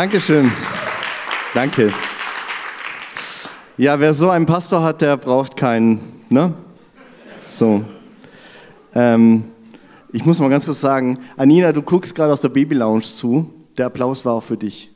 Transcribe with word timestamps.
Dankeschön. 0.00 0.50
Danke. 1.52 1.92
Ja, 3.76 4.00
wer 4.00 4.14
so 4.14 4.30
einen 4.30 4.46
Pastor 4.46 4.82
hat, 4.82 5.02
der 5.02 5.18
braucht 5.18 5.58
keinen, 5.58 6.22
ne? 6.30 6.54
So. 7.46 7.84
Ähm, 8.94 9.44
ich 10.10 10.24
muss 10.24 10.40
mal 10.40 10.48
ganz 10.48 10.64
kurz 10.64 10.80
sagen, 10.80 11.18
Anina, 11.36 11.72
du 11.72 11.82
guckst 11.82 12.14
gerade 12.14 12.32
aus 12.32 12.40
der 12.40 12.48
Baby 12.48 12.76
Lounge 12.76 13.02
zu. 13.02 13.52
Der 13.76 13.88
Applaus 13.88 14.24
war 14.24 14.32
auch 14.32 14.42
für 14.42 14.56
dich. 14.56 14.90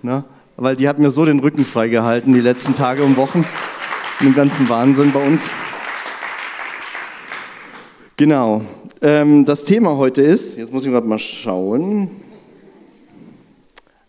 Ne? 0.00 0.24
Weil 0.56 0.76
die 0.76 0.88
hat 0.88 0.98
mir 0.98 1.10
so 1.10 1.26
den 1.26 1.40
Rücken 1.40 1.66
freigehalten 1.66 2.32
die 2.32 2.40
letzten 2.40 2.74
Tage 2.74 3.04
und 3.04 3.18
Wochen. 3.18 3.44
Den 4.22 4.34
ganzen 4.34 4.66
Wahnsinn 4.70 5.12
bei 5.12 5.26
uns. 5.26 5.46
Genau. 8.16 8.62
Ähm, 9.02 9.44
das 9.44 9.64
Thema 9.64 9.98
heute 9.98 10.22
ist, 10.22 10.56
jetzt 10.56 10.72
muss 10.72 10.86
ich 10.86 10.90
gerade 10.90 11.06
mal 11.06 11.18
schauen. 11.18 12.27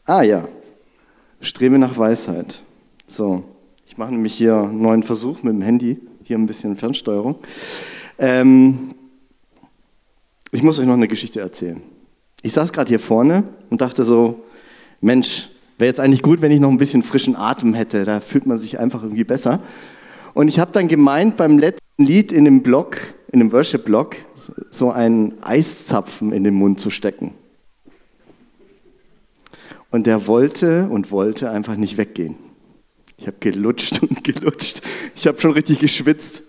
Ah 0.09 0.23
ja, 0.23 0.47
strebe 1.39 1.77
nach 1.77 1.95
Weisheit. 1.95 2.63
So, 3.07 3.43
ich 3.85 3.99
mache 3.99 4.11
nämlich 4.11 4.33
hier 4.33 4.55
einen 4.55 4.81
neuen 4.81 5.03
Versuch 5.03 5.43
mit 5.43 5.53
dem 5.53 5.61
Handy, 5.61 5.99
hier 6.23 6.35
ein 6.35 6.47
bisschen 6.47 6.75
Fernsteuerung. 6.75 7.35
Ähm, 8.17 8.95
ich 10.51 10.63
muss 10.63 10.79
euch 10.79 10.87
noch 10.87 10.95
eine 10.95 11.07
Geschichte 11.07 11.41
erzählen. 11.41 11.83
Ich 12.41 12.53
saß 12.53 12.73
gerade 12.73 12.89
hier 12.89 12.99
vorne 12.99 13.43
und 13.69 13.81
dachte 13.81 14.03
so, 14.03 14.43
Mensch, 14.99 15.47
wäre 15.77 15.89
jetzt 15.89 15.99
eigentlich 15.99 16.23
gut, 16.23 16.41
wenn 16.41 16.51
ich 16.51 16.59
noch 16.59 16.71
ein 16.71 16.79
bisschen 16.79 17.03
frischen 17.03 17.35
Atem 17.35 17.75
hätte. 17.75 18.03
Da 18.03 18.19
fühlt 18.19 18.47
man 18.47 18.57
sich 18.57 18.79
einfach 18.79 19.03
irgendwie 19.03 19.25
besser. 19.25 19.61
Und 20.33 20.47
ich 20.47 20.57
habe 20.57 20.71
dann 20.71 20.87
gemeint, 20.87 21.35
beim 21.35 21.59
letzten 21.59 22.03
Lied 22.03 22.31
in 22.31 22.45
dem 22.45 22.63
Blog, 22.63 22.97
in 23.31 23.37
dem 23.37 23.51
Worship-Blog, 23.51 24.15
so 24.71 24.89
einen 24.89 25.35
Eiszapfen 25.43 26.33
in 26.33 26.43
den 26.43 26.55
Mund 26.55 26.79
zu 26.79 26.89
stecken. 26.89 27.35
Und 29.91 30.05
der 30.05 30.27
wollte 30.27 30.87
und 30.89 31.11
wollte 31.11 31.49
einfach 31.49 31.75
nicht 31.75 31.97
weggehen. 31.97 32.35
Ich 33.17 33.27
habe 33.27 33.37
gelutscht 33.39 34.01
und 34.01 34.23
gelutscht. 34.23 34.81
Ich 35.15 35.27
habe 35.27 35.39
schon 35.39 35.51
richtig 35.51 35.79
geschwitzt. 35.79 36.43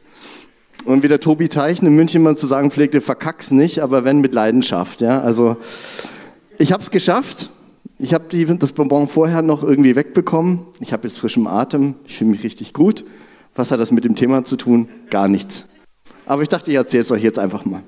Und 0.85 1.03
wie 1.03 1.09
der 1.09 1.21
Tobi 1.21 1.49
Teichen 1.49 1.87
in 1.87 1.95
München 1.95 2.23
mal 2.23 2.37
zu 2.37 2.47
sagen 2.47 2.71
pflegte, 2.71 3.01
verkack's 3.01 3.51
nicht, 3.51 3.81
aber 3.81 4.05
wenn 4.05 4.21
mit 4.21 4.33
Leidenschaft. 4.33 5.01
Ja? 5.01 5.21
Also 5.21 5.57
ich 6.59 6.73
habe 6.73 6.83
es 6.83 6.91
geschafft. 6.91 7.51
Ich 7.99 8.15
habe 8.15 8.25
das 8.57 8.73
Bonbon 8.73 9.09
vorher 9.09 9.43
noch 9.43 9.63
irgendwie 9.63 9.95
wegbekommen. 9.95 10.61
Ich 10.81 10.93
habe 10.93 11.07
jetzt 11.07 11.19
frischen 11.19 11.47
Atem. 11.47 11.97
Ich 12.07 12.17
fühle 12.17 12.31
mich 12.31 12.43
richtig 12.43 12.73
gut. 12.73 13.05
Was 13.55 13.71
hat 13.71 13.81
das 13.81 13.91
mit 13.91 14.05
dem 14.05 14.17
Thema 14.17 14.45
zu 14.45 14.57
tun? 14.57 14.89
Gar 15.11 15.29
nichts. 15.29 15.67
Aber 16.25 16.43
ich 16.43 16.49
dachte, 16.49 16.71
ich 16.71 16.77
erzähle 16.77 17.03
es 17.03 17.11
euch 17.11 17.23
jetzt 17.23 17.39
einfach 17.39 17.67
mal. 17.67 17.83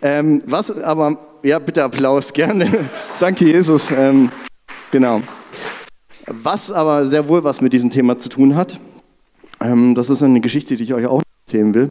Ähm, 0.00 0.42
was 0.46 0.70
aber, 0.70 1.18
ja, 1.44 1.60
bitte 1.60 1.84
Applaus, 1.84 2.32
gerne. 2.32 2.68
Danke, 3.20 3.44
Jesus. 3.44 3.90
Ähm, 3.96 4.30
genau. 4.92 5.22
Was 6.26 6.70
aber 6.70 7.04
sehr 7.04 7.26
wohl 7.26 7.42
was 7.42 7.60
mit 7.60 7.72
diesem 7.72 7.90
Thema 7.90 8.16
zu 8.18 8.28
tun 8.28 8.54
hat, 8.54 8.78
ähm, 9.60 9.96
das 9.96 10.08
ist 10.08 10.22
eine 10.22 10.40
Geschichte, 10.40 10.76
die 10.76 10.84
ich 10.84 10.94
euch 10.94 11.06
auch 11.06 11.22
erzählen 11.44 11.74
will. 11.74 11.90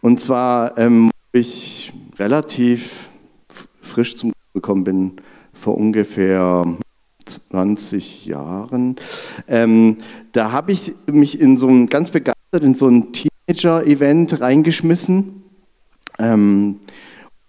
Und 0.00 0.20
zwar, 0.20 0.76
ähm, 0.76 1.10
ich 1.32 1.92
relativ 2.18 3.08
frisch 3.80 4.16
zum 4.16 4.32
gekommen 4.54 4.82
bin, 4.82 5.12
vor 5.52 5.76
ungefähr 5.76 6.66
20 7.26 8.26
Jahren. 8.26 8.96
Ähm, 9.46 9.98
da 10.32 10.50
habe 10.50 10.72
ich 10.72 10.94
mich 11.06 11.40
in 11.40 11.56
so 11.56 11.68
ein 11.68 11.86
ganz 11.86 12.10
begeistert 12.10 12.62
in 12.62 12.74
so 12.74 12.88
ein 12.88 13.12
Teenager-Event 13.12 14.40
reingeschmissen. 14.40 15.42
Ähm, 16.18 16.80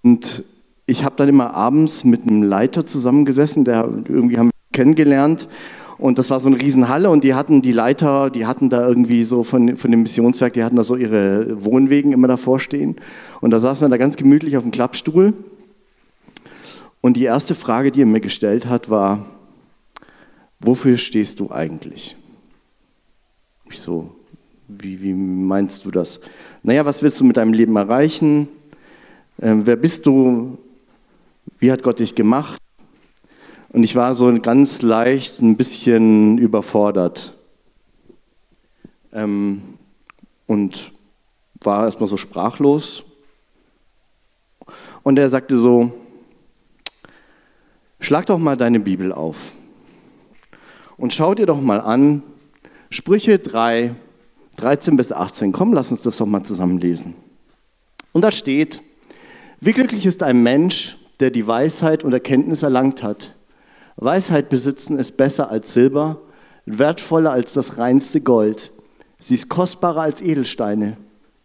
und 0.03 0.43
ich 0.89 1.03
habe 1.03 1.15
dann 1.15 1.29
immer 1.29 1.53
abends 1.53 2.03
mit 2.03 2.23
einem 2.23 2.43
Leiter 2.43 2.85
zusammengesessen, 2.85 3.63
der 3.63 3.87
irgendwie 4.07 4.37
haben 4.37 4.47
wir 4.47 4.53
kennengelernt. 4.73 5.47
Und 5.97 6.17
das 6.17 6.29
war 6.29 6.39
so 6.39 6.47
eine 6.47 6.59
Riesenhalle 6.59 7.09
und 7.09 7.25
die 7.25 7.33
hatten 7.33 7.61
die 7.61 7.73
Leiter, 7.73 8.29
die 8.29 8.45
hatten 8.45 8.69
da 8.69 8.87
irgendwie 8.87 9.25
so 9.25 9.43
von, 9.43 9.75
von 9.75 9.91
dem 9.91 10.01
Missionswerk, 10.01 10.53
die 10.53 10.63
hatten 10.63 10.77
da 10.77 10.83
so 10.83 10.95
ihre 10.95 11.63
Wohnwegen 11.65 12.13
immer 12.13 12.29
davor 12.29 12.59
stehen. 12.59 12.95
Und 13.41 13.51
da 13.51 13.59
saßen 13.59 13.85
wir 13.85 13.89
da 13.89 13.97
ganz 13.97 14.15
gemütlich 14.15 14.55
auf 14.55 14.63
dem 14.63 14.71
Klappstuhl. 14.71 15.33
Und 17.01 17.17
die 17.17 17.23
erste 17.23 17.53
Frage, 17.53 17.91
die 17.91 18.03
er 18.03 18.05
mir 18.05 18.21
gestellt 18.21 18.65
hat, 18.65 18.89
war, 18.89 19.25
wofür 20.61 20.97
stehst 20.97 21.41
du 21.41 21.51
eigentlich? 21.51 22.15
Ich 23.69 23.81
so, 23.81 24.09
wie, 24.69 25.03
wie 25.03 25.13
meinst 25.13 25.83
du 25.83 25.91
das? 25.91 26.21
Naja, 26.63 26.85
was 26.85 27.03
willst 27.03 27.19
du 27.19 27.25
mit 27.25 27.35
deinem 27.35 27.53
Leben 27.53 27.75
erreichen? 27.75 28.47
Ähm, 29.41 29.65
wer 29.65 29.75
bist 29.75 30.05
du? 30.07 30.57
Wie 31.59 31.71
hat 31.71 31.83
Gott 31.83 31.99
dich 31.99 32.15
gemacht? 32.15 32.59
Und 33.69 33.83
ich 33.83 33.95
war 33.95 34.15
so 34.15 34.33
ganz 34.39 34.81
leicht 34.81 35.41
ein 35.41 35.57
bisschen 35.57 36.37
überfordert. 36.37 37.33
Ähm, 39.13 39.61
und 40.47 40.91
war 41.61 41.85
erstmal 41.85 42.09
so 42.09 42.17
sprachlos. 42.17 43.03
Und 45.03 45.19
er 45.19 45.29
sagte 45.29 45.57
so, 45.57 45.91
schlag 47.99 48.25
doch 48.25 48.39
mal 48.39 48.57
deine 48.57 48.79
Bibel 48.79 49.11
auf 49.11 49.53
und 50.99 51.13
schau 51.13 51.33
dir 51.33 51.45
doch 51.45 51.61
mal 51.61 51.79
an, 51.79 52.21
Sprüche 52.91 53.39
3, 53.39 53.95
13 54.57 54.97
bis 54.97 55.11
18. 55.11 55.51
Komm, 55.51 55.73
lass 55.73 55.91
uns 55.91 56.01
das 56.01 56.17
doch 56.17 56.25
mal 56.25 56.43
zusammen 56.43 56.79
lesen. 56.79 57.15
Und 58.11 58.23
da 58.23 58.31
steht, 58.31 58.81
wie 59.61 59.73
glücklich 59.73 60.05
ist 60.05 60.23
ein 60.23 60.43
Mensch, 60.43 60.97
der 61.19 61.31
die 61.31 61.47
Weisheit 61.47 62.03
und 62.03 62.13
Erkenntnis 62.13 62.63
erlangt 62.63 63.03
hat. 63.03 63.35
Weisheit 63.97 64.49
besitzen 64.49 64.97
ist 64.97 65.17
besser 65.17 65.51
als 65.51 65.73
Silber, 65.73 66.21
wertvoller 66.65 67.31
als 67.31 67.53
das 67.53 67.77
reinste 67.77 68.21
Gold. 68.21 68.71
Sie 69.19 69.35
ist 69.35 69.49
kostbarer 69.49 70.01
als 70.01 70.21
Edelsteine. 70.21 70.97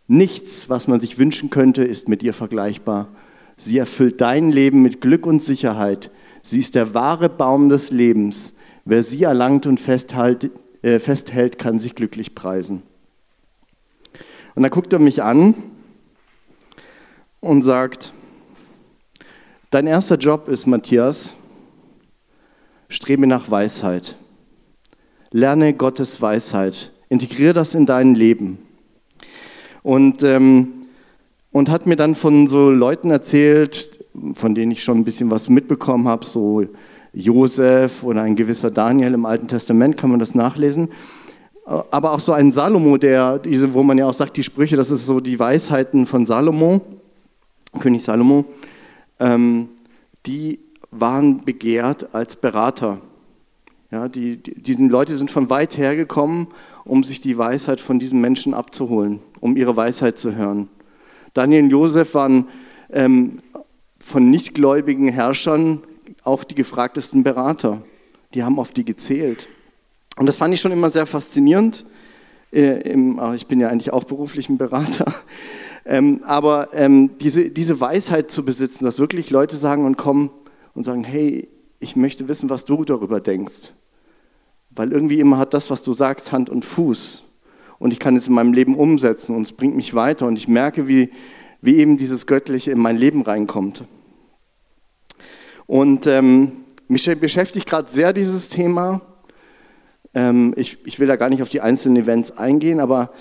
Nichts, 0.07 0.69
was 0.69 0.87
man 0.87 1.01
sich 1.01 1.19
wünschen 1.19 1.51
könnte, 1.51 1.83
ist 1.83 2.09
mit 2.09 2.23
ihr 2.23 2.34
vergleichbar. 2.34 3.09
Sie 3.57 3.79
erfüllt 3.79 4.21
dein 4.21 4.53
Leben 4.53 4.83
mit 4.83 5.01
Glück 5.01 5.27
und 5.27 5.43
Sicherheit. 5.43 6.11
Sie 6.43 6.61
ist 6.61 6.75
der 6.75 6.95
wahre 6.95 7.29
Baum 7.29 7.69
des 7.69 7.91
Lebens. 7.91 8.55
Wer 8.84 9.03
sie 9.03 9.23
erlangt 9.23 9.67
und 9.67 9.81
festhält, 9.81 10.51
äh, 10.83 10.99
festhält 10.99 11.59
kann 11.59 11.79
sich 11.79 11.95
glücklich 11.95 12.34
preisen. 12.34 12.83
Und 14.55 14.63
dann 14.63 14.71
guckt 14.71 14.93
er 14.93 14.99
mich 14.99 15.23
an 15.23 15.55
und 17.41 17.63
sagt, 17.63 18.13
dein 19.75 19.89
erster 19.89 20.15
Job 20.15 20.47
ist, 20.47 20.69
Matthias, 20.69 21.35
strebe 22.89 23.27
nach 23.27 23.51
Weisheit. 23.51 24.15
Lerne 25.33 25.75
Gottes 25.75 26.23
Weisheit. 26.23 26.93
Integriere 27.09 27.55
das 27.55 27.75
in 27.75 27.84
dein 27.84 28.15
Leben. 28.15 28.59
Und, 29.83 30.23
ähm, 30.23 30.87
und 31.51 31.71
hat 31.71 31.87
mir 31.87 31.97
dann 31.97 32.15
von 32.15 32.47
so 32.47 32.71
Leuten 32.71 33.11
erzählt, 33.11 34.05
von 34.34 34.55
denen 34.55 34.71
ich 34.71 34.84
schon 34.84 34.99
ein 34.99 35.05
bisschen 35.05 35.33
was 35.33 35.49
mitbekommen 35.49 36.07
habe, 36.07 36.25
so 36.25 36.65
Josef 37.13 38.05
oder 38.05 38.23
ein 38.23 38.37
gewisser 38.37 38.71
Daniel 38.71 39.15
im 39.15 39.27
Alten 39.27 39.49
Testament, 39.49 39.97
kann 39.97 40.11
man 40.11 40.21
das 40.21 40.37
nachlesen. 40.37 40.91
Aber 41.65 42.13
auch 42.13 42.21
so 42.21 42.31
ein 42.31 42.53
Salomo, 42.53 42.97
der, 42.97 43.41
wo 43.73 43.83
man 43.83 43.99
ja 43.99 44.07
auch 44.07 44.15
sagt, 44.15 44.37
die 44.37 44.45
Sprüche, 44.45 44.77
das 44.77 44.93
ist 44.93 45.05
so 45.05 45.19
die 45.19 45.37
Weisheiten 45.37 46.07
von 46.07 46.27
Salomo, 46.27 46.81
König 47.81 48.04
Salomo, 48.04 48.45
ähm, 49.19 49.69
die 50.26 50.59
waren 50.91 51.41
begehrt 51.41 52.15
als 52.15 52.36
Berater. 52.36 53.00
Ja, 53.91 54.09
die, 54.09 54.36
die, 54.36 54.54
diese 54.54 54.84
Leute 54.84 55.16
sind 55.16 55.30
von 55.30 55.50
weit 55.50 55.76
her 55.76 55.97
gekommen, 55.97 56.48
um 56.84 57.04
sich 57.04 57.21
die 57.21 57.38
Weisheit 57.38 57.80
von 57.80 57.98
diesen 57.98 58.21
Menschen 58.21 58.54
abzuholen, 58.54 59.21
um 59.41 59.56
ihre 59.56 59.76
Weisheit 59.76 60.18
zu 60.18 60.34
hören. 60.34 60.68
Daniel 61.32 61.65
und 61.65 61.71
Josef 61.71 62.15
waren 62.15 62.48
ähm, 62.92 63.41
von 63.98 64.30
nichtgläubigen 64.30 65.09
Herrschern 65.09 65.82
auch 66.22 66.44
die 66.44 66.54
gefragtesten 66.54 67.22
Berater. 67.22 67.82
Die 68.34 68.42
haben 68.42 68.59
auf 68.59 68.72
die 68.72 68.84
gezählt. 68.84 69.48
Und 70.16 70.26
das 70.26 70.36
fand 70.36 70.54
ich 70.54 70.60
schon 70.60 70.72
immer 70.72 70.91
sehr 70.91 71.06
faszinierend. 71.06 71.84
Äh, 72.53 72.97
ich 73.34 73.47
bin 73.47 73.60
ja 73.60 73.68
eigentlich 73.68 73.92
auch 73.92 74.04
beruflich 74.04 74.48
ein 74.48 74.59
Berater. 74.59 75.15
Ähm, 75.86 76.22
aber 76.25 76.69
ähm, 76.72 77.19
diese, 77.19 77.51
diese 77.51 77.78
Weisheit 77.81 78.31
zu 78.31 78.45
besitzen, 78.45 78.84
dass 78.84 78.98
wirklich 78.98 79.31
Leute 79.31 79.57
sagen 79.57 79.84
und 79.84 79.97
kommen 79.97 80.31
und 80.75 80.84
sagen, 80.84 81.04
hey, 81.04 81.48
ich 81.78 81.97
möchte 81.97 82.28
wissen, 82.28 82.48
was 82.48 82.65
du 82.65 82.84
darüber 82.84 83.21
denkst. 83.21 83.72
Weil 84.71 84.92
irgendwie 84.92 85.21
immer 85.21 85.39
hat 85.39 85.54
das, 85.54 85.71
was 85.71 85.83
du 85.83 85.92
sagst, 85.92 86.33
Hand 86.33 86.48
und 86.48 86.65
Fuß. 86.65 87.22
Und 87.78 87.92
ich 87.92 87.98
kann 87.98 88.16
es 88.16 88.27
in 88.27 88.34
meinem 88.34 88.53
Leben 88.53 88.77
umsetzen 88.77 89.36
und 89.36 89.42
es 89.42 89.53
bringt 89.53 89.77
mich 89.77 89.95
weiter. 89.95 90.27
Und 90.27 90.36
ich 90.36 90.48
merke, 90.48 90.89
wie, 90.89 91.10
wie 91.60 91.77
eben 91.77 91.98
dieses 91.98 92.27
Göttliche 92.27 92.71
in 92.71 92.81
mein 92.81 92.97
Leben 92.97 93.22
reinkommt. 93.22 93.84
Und 95.66 96.07
ähm, 96.07 96.53
mich 96.89 97.04
beschäftigt 97.19 97.69
gerade 97.69 97.91
sehr 97.91 98.13
dieses 98.13 98.48
Thema. 98.48 99.03
Ähm, 100.15 100.54
ich, 100.57 100.78
ich 100.86 100.98
will 100.98 101.07
da 101.07 101.16
gar 101.16 101.28
nicht 101.28 101.42
auf 101.42 101.48
die 101.48 101.60
einzelnen 101.60 102.03
Events 102.03 102.31
eingehen, 102.31 102.81
aber 102.81 103.13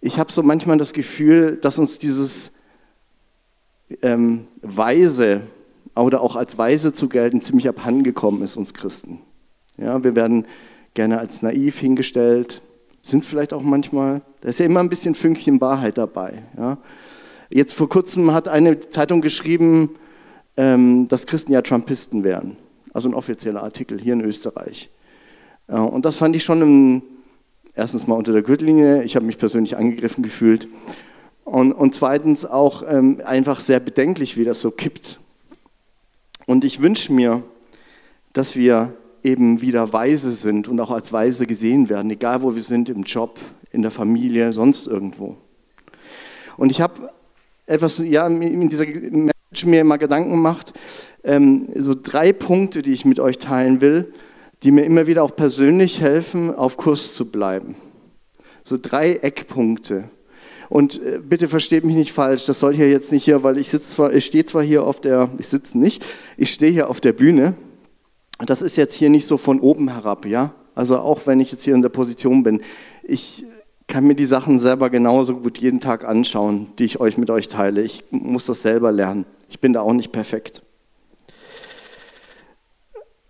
ich 0.00 0.18
habe 0.18 0.32
so 0.32 0.42
manchmal 0.42 0.78
das 0.78 0.92
Gefühl, 0.92 1.58
dass 1.60 1.78
uns 1.78 1.98
dieses 1.98 2.52
ähm, 4.02 4.46
Weise 4.62 5.42
oder 5.94 6.20
auch 6.20 6.36
als 6.36 6.56
Weise 6.58 6.92
zu 6.92 7.08
gelten 7.08 7.40
ziemlich 7.40 7.68
abhandengekommen 7.68 8.42
ist, 8.42 8.56
uns 8.56 8.74
Christen. 8.74 9.20
Ja, 9.76 10.02
wir 10.04 10.14
werden 10.14 10.46
gerne 10.94 11.18
als 11.18 11.42
naiv 11.42 11.78
hingestellt, 11.78 12.62
sind 13.02 13.22
es 13.22 13.26
vielleicht 13.28 13.52
auch 13.52 13.62
manchmal. 13.62 14.22
Da 14.40 14.48
ist 14.48 14.60
ja 14.60 14.66
immer 14.66 14.80
ein 14.80 14.88
bisschen 14.88 15.14
Fünkchen 15.14 15.60
Wahrheit 15.60 15.98
dabei. 15.98 16.42
Ja. 16.56 16.78
Jetzt 17.50 17.72
vor 17.72 17.88
kurzem 17.88 18.32
hat 18.32 18.48
eine 18.48 18.80
Zeitung 18.90 19.20
geschrieben, 19.20 19.96
ähm, 20.56 21.08
dass 21.08 21.26
Christen 21.26 21.52
ja 21.52 21.62
Trumpisten 21.62 22.24
wären. 22.24 22.56
Also 22.92 23.08
ein 23.08 23.14
offizieller 23.14 23.62
Artikel 23.62 24.00
hier 24.00 24.12
in 24.12 24.20
Österreich. 24.22 24.90
und 25.68 26.04
das 26.04 26.16
fand 26.16 26.34
ich 26.34 26.44
schon 26.44 26.62
ein, 26.62 27.02
erstens 27.78 28.06
mal 28.06 28.16
unter 28.16 28.32
der 28.32 28.42
Gürtellinie. 28.42 29.04
Ich 29.04 29.14
habe 29.16 29.24
mich 29.24 29.38
persönlich 29.38 29.76
angegriffen 29.76 30.22
gefühlt. 30.22 30.68
Und, 31.44 31.72
und 31.72 31.94
zweitens 31.94 32.44
auch 32.44 32.82
ähm, 32.86 33.22
einfach 33.24 33.60
sehr 33.60 33.80
bedenklich, 33.80 34.36
wie 34.36 34.44
das 34.44 34.60
so 34.60 34.70
kippt. 34.70 35.20
Und 36.46 36.64
ich 36.64 36.82
wünsche 36.82 37.12
mir, 37.12 37.42
dass 38.32 38.56
wir 38.56 38.94
eben 39.22 39.60
wieder 39.60 39.92
weise 39.92 40.32
sind 40.32 40.68
und 40.68 40.78
auch 40.80 40.90
als 40.90 41.12
weise 41.12 41.46
gesehen 41.46 41.88
werden, 41.88 42.10
egal 42.10 42.42
wo 42.42 42.54
wir 42.54 42.62
sind, 42.62 42.88
im 42.88 43.04
Job, 43.04 43.38
in 43.70 43.82
der 43.82 43.90
Familie, 43.90 44.52
sonst 44.52 44.86
irgendwo. 44.86 45.36
Und 46.56 46.70
ich 46.70 46.80
habe 46.80 47.10
etwas, 47.66 47.98
ja, 47.98 48.26
in 48.26 48.68
dieser 48.68 48.86
Message 48.86 49.64
mir 49.64 49.84
mal 49.84 49.96
Gedanken 49.96 50.30
gemacht, 50.30 50.72
ähm, 51.22 51.68
so 51.76 51.94
drei 51.94 52.32
Punkte, 52.32 52.82
die 52.82 52.92
ich 52.92 53.04
mit 53.04 53.20
euch 53.20 53.38
teilen 53.38 53.80
will, 53.80 54.12
die 54.62 54.70
mir 54.70 54.84
immer 54.84 55.06
wieder 55.06 55.22
auch 55.22 55.34
persönlich 55.34 56.00
helfen, 56.00 56.54
auf 56.54 56.76
Kurs 56.76 57.14
zu 57.14 57.30
bleiben. 57.30 57.76
So 58.64 58.76
drei 58.80 59.16
Eckpunkte. 59.16 60.04
Und 60.68 61.02
äh, 61.02 61.20
bitte 61.22 61.48
versteht 61.48 61.84
mich 61.84 61.96
nicht 61.96 62.12
falsch, 62.12 62.44
das 62.44 62.60
soll 62.60 62.74
hier 62.74 62.90
jetzt 62.90 63.12
nicht 63.12 63.24
hier, 63.24 63.42
weil 63.42 63.56
ich 63.56 63.70
sitze 63.70 63.90
zwar, 63.90 64.12
ich 64.12 64.26
stehe 64.26 64.44
zwar 64.44 64.62
hier 64.62 64.84
auf 64.84 65.00
der, 65.00 65.30
ich 65.38 65.48
sitze 65.48 65.78
nicht, 65.78 66.04
ich 66.36 66.52
stehe 66.52 66.72
hier 66.72 66.90
auf 66.90 67.00
der 67.00 67.12
Bühne. 67.12 67.54
Das 68.46 68.62
ist 68.62 68.76
jetzt 68.76 68.94
hier 68.94 69.08
nicht 69.08 69.26
so 69.26 69.38
von 69.38 69.60
oben 69.60 69.88
herab, 69.88 70.26
ja. 70.26 70.52
Also 70.74 70.98
auch 70.98 71.26
wenn 71.26 71.40
ich 71.40 71.50
jetzt 71.50 71.64
hier 71.64 71.74
in 71.74 71.82
der 71.82 71.88
Position 71.88 72.42
bin, 72.42 72.62
ich 73.02 73.44
kann 73.88 74.06
mir 74.06 74.14
die 74.14 74.26
Sachen 74.26 74.60
selber 74.60 74.90
genauso 74.90 75.36
gut 75.36 75.58
jeden 75.58 75.80
Tag 75.80 76.04
anschauen, 76.04 76.68
die 76.78 76.84
ich 76.84 77.00
euch 77.00 77.16
mit 77.16 77.30
euch 77.30 77.48
teile. 77.48 77.82
Ich 77.82 78.04
muss 78.10 78.46
das 78.46 78.62
selber 78.62 78.92
lernen. 78.92 79.24
Ich 79.48 79.60
bin 79.60 79.72
da 79.72 79.80
auch 79.80 79.94
nicht 79.94 80.12
perfekt. 80.12 80.62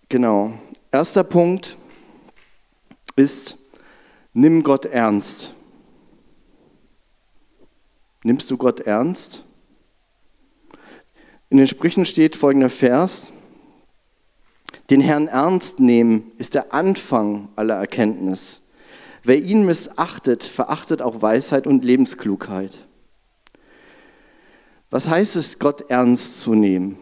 Genau. 0.08 0.52
Erster 0.90 1.22
Punkt 1.22 1.76
ist, 3.14 3.58
nimm 4.32 4.62
Gott 4.62 4.86
ernst. 4.86 5.52
Nimmst 8.22 8.50
du 8.50 8.56
Gott 8.56 8.80
ernst? 8.80 9.44
In 11.50 11.58
den 11.58 11.66
Sprüchen 11.66 12.06
steht 12.06 12.36
folgender 12.36 12.70
Vers. 12.70 13.32
Den 14.88 15.00
Herrn 15.02 15.28
ernst 15.28 15.78
nehmen 15.78 16.32
ist 16.38 16.54
der 16.54 16.72
Anfang 16.72 17.48
aller 17.56 17.76
Erkenntnis. 17.76 18.62
Wer 19.22 19.42
ihn 19.42 19.66
missachtet, 19.66 20.44
verachtet 20.44 21.02
auch 21.02 21.20
Weisheit 21.20 21.66
und 21.66 21.84
Lebensklugheit. 21.84 22.86
Was 24.90 25.06
heißt 25.06 25.36
es, 25.36 25.58
Gott 25.58 25.90
ernst 25.90 26.40
zu 26.40 26.54
nehmen? 26.54 26.98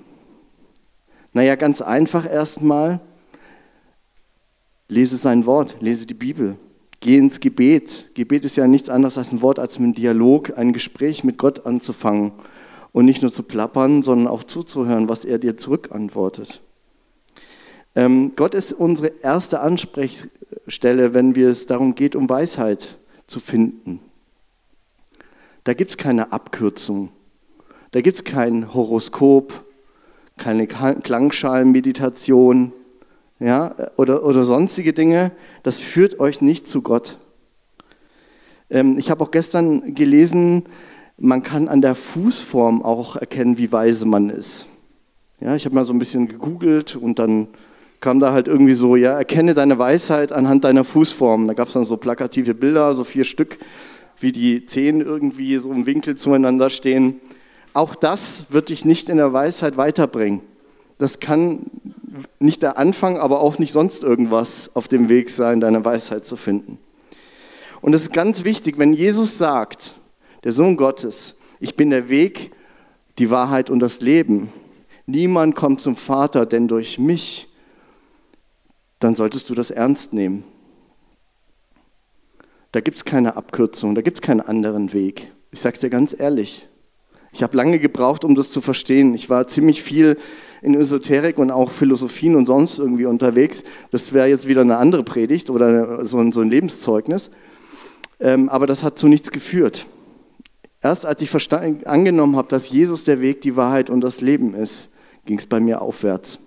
Naja, 1.32 1.54
ganz 1.54 1.80
einfach 1.80 2.28
erstmal, 2.28 3.00
lese 4.88 5.16
sein 5.16 5.46
Wort, 5.46 5.76
lese 5.80 6.06
die 6.06 6.14
Bibel. 6.14 6.56
Geh 7.00 7.16
ins 7.16 7.40
Gebet. 7.40 8.10
Gebet 8.14 8.44
ist 8.44 8.56
ja 8.56 8.66
nichts 8.66 8.88
anderes 8.88 9.18
als 9.18 9.32
ein 9.32 9.42
Wort, 9.42 9.58
als 9.58 9.78
mit 9.78 9.84
einem 9.84 9.94
Dialog, 9.94 10.56
ein 10.56 10.72
Gespräch 10.72 11.24
mit 11.24 11.38
Gott 11.38 11.66
anzufangen 11.66 12.32
und 12.92 13.04
nicht 13.04 13.22
nur 13.22 13.32
zu 13.32 13.42
plappern, 13.42 14.02
sondern 14.02 14.28
auch 14.28 14.44
zuzuhören, 14.44 15.08
was 15.08 15.24
er 15.24 15.38
dir 15.38 15.56
zurückantwortet. 15.56 16.62
Ähm, 17.94 18.32
Gott 18.36 18.54
ist 18.54 18.72
unsere 18.72 19.12
erste 19.22 19.60
Ansprechstelle, 19.60 21.14
wenn 21.14 21.34
wir 21.34 21.48
es 21.48 21.66
darum 21.66 21.94
geht, 21.94 22.16
um 22.16 22.28
Weisheit 22.28 22.96
zu 23.26 23.40
finden. 23.40 24.00
Da 25.64 25.74
gibt 25.74 25.90
es 25.90 25.96
keine 25.96 26.32
Abkürzung. 26.32 27.10
Da 27.90 28.00
gibt 28.00 28.16
es 28.16 28.24
kein 28.24 28.72
Horoskop, 28.72 29.64
keine 30.36 30.66
Klangschalenmeditation, 30.66 32.72
ja, 33.38 33.74
oder, 33.96 34.24
oder 34.24 34.44
sonstige 34.44 34.92
Dinge, 34.92 35.32
das 35.62 35.78
führt 35.78 36.20
euch 36.20 36.40
nicht 36.40 36.68
zu 36.68 36.82
Gott. 36.82 37.18
Ähm, 38.70 38.98
ich 38.98 39.10
habe 39.10 39.22
auch 39.22 39.30
gestern 39.30 39.94
gelesen, 39.94 40.64
man 41.18 41.42
kann 41.42 41.68
an 41.68 41.80
der 41.80 41.94
Fußform 41.94 42.82
auch 42.82 43.16
erkennen, 43.16 43.58
wie 43.58 43.72
weise 43.72 44.06
man 44.06 44.30
ist. 44.30 44.66
Ja, 45.40 45.54
ich 45.54 45.64
habe 45.64 45.74
mal 45.74 45.84
so 45.84 45.92
ein 45.92 45.98
bisschen 45.98 46.28
gegoogelt 46.28 46.96
und 46.96 47.18
dann 47.18 47.48
kam 48.00 48.20
da 48.20 48.32
halt 48.32 48.48
irgendwie 48.48 48.74
so, 48.74 48.96
ja, 48.96 49.12
erkenne 49.18 49.54
deine 49.54 49.78
Weisheit 49.78 50.32
anhand 50.32 50.64
deiner 50.64 50.84
Fußform. 50.84 51.46
Da 51.46 51.54
gab 51.54 51.68
es 51.68 51.74
dann 51.74 51.84
so 51.84 51.96
plakative 51.96 52.54
Bilder, 52.54 52.94
so 52.94 53.04
vier 53.04 53.24
Stück, 53.24 53.58
wie 54.18 54.32
die 54.32 54.64
Zehen 54.66 55.00
irgendwie 55.00 55.56
so 55.58 55.72
im 55.72 55.86
Winkel 55.86 56.16
zueinander 56.16 56.70
stehen. 56.70 57.20
Auch 57.72 57.94
das 57.94 58.44
wird 58.48 58.70
dich 58.70 58.84
nicht 58.84 59.08
in 59.08 59.18
der 59.18 59.32
Weisheit 59.32 59.76
weiterbringen. 59.76 60.40
Das 60.98 61.20
kann 61.20 61.70
nicht 62.38 62.62
der 62.62 62.78
Anfang, 62.78 63.18
aber 63.18 63.40
auch 63.40 63.58
nicht 63.58 63.72
sonst 63.72 64.02
irgendwas 64.02 64.70
auf 64.74 64.88
dem 64.88 65.08
Weg 65.08 65.30
sein, 65.30 65.60
deine 65.60 65.84
Weisheit 65.84 66.24
zu 66.24 66.36
finden. 66.36 66.78
Und 67.80 67.94
es 67.94 68.02
ist 68.02 68.12
ganz 68.12 68.44
wichtig, 68.44 68.78
wenn 68.78 68.92
Jesus 68.92 69.38
sagt, 69.38 69.94
der 70.44 70.52
Sohn 70.52 70.76
Gottes, 70.76 71.34
ich 71.60 71.76
bin 71.76 71.90
der 71.90 72.08
Weg, 72.08 72.52
die 73.18 73.30
Wahrheit 73.30 73.70
und 73.70 73.80
das 73.80 74.00
Leben. 74.00 74.52
Niemand 75.06 75.54
kommt 75.54 75.80
zum 75.80 75.96
Vater, 75.96 76.46
denn 76.46 76.68
durch 76.68 76.98
mich, 76.98 77.48
dann 78.98 79.14
solltest 79.14 79.48
du 79.50 79.54
das 79.54 79.70
ernst 79.70 80.12
nehmen. 80.12 80.44
Da 82.72 82.80
gibt 82.80 82.96
es 82.96 83.04
keine 83.04 83.36
Abkürzung, 83.36 83.94
da 83.94 84.02
gibt 84.02 84.18
es 84.18 84.22
keinen 84.22 84.40
anderen 84.40 84.92
Weg. 84.92 85.32
Ich 85.50 85.60
sage 85.60 85.74
es 85.74 85.80
dir 85.80 85.90
ganz 85.90 86.14
ehrlich. 86.18 86.68
Ich 87.36 87.42
habe 87.42 87.54
lange 87.54 87.78
gebraucht, 87.78 88.24
um 88.24 88.34
das 88.34 88.50
zu 88.50 88.62
verstehen. 88.62 89.14
Ich 89.14 89.28
war 89.28 89.46
ziemlich 89.46 89.82
viel 89.82 90.16
in 90.62 90.74
Esoterik 90.74 91.36
und 91.36 91.50
auch 91.50 91.70
Philosophien 91.70 92.34
und 92.34 92.46
sonst 92.46 92.78
irgendwie 92.78 93.04
unterwegs. 93.04 93.62
Das 93.90 94.14
wäre 94.14 94.26
jetzt 94.26 94.48
wieder 94.48 94.62
eine 94.62 94.78
andere 94.78 95.04
Predigt 95.04 95.50
oder 95.50 96.06
so 96.06 96.18
ein, 96.18 96.32
so 96.32 96.40
ein 96.40 96.48
Lebenszeugnis. 96.48 97.30
Ähm, 98.20 98.48
aber 98.48 98.66
das 98.66 98.82
hat 98.82 98.98
zu 98.98 99.06
nichts 99.06 99.30
geführt. 99.30 99.84
Erst 100.80 101.04
als 101.04 101.20
ich 101.20 101.30
angenommen 101.52 102.36
habe, 102.36 102.48
dass 102.48 102.70
Jesus 102.70 103.04
der 103.04 103.20
Weg, 103.20 103.42
die 103.42 103.54
Wahrheit 103.54 103.90
und 103.90 104.00
das 104.00 104.22
Leben 104.22 104.54
ist, 104.54 104.88
ging 105.26 105.36
es 105.36 105.44
bei 105.44 105.60
mir 105.60 105.82
aufwärts. 105.82 106.38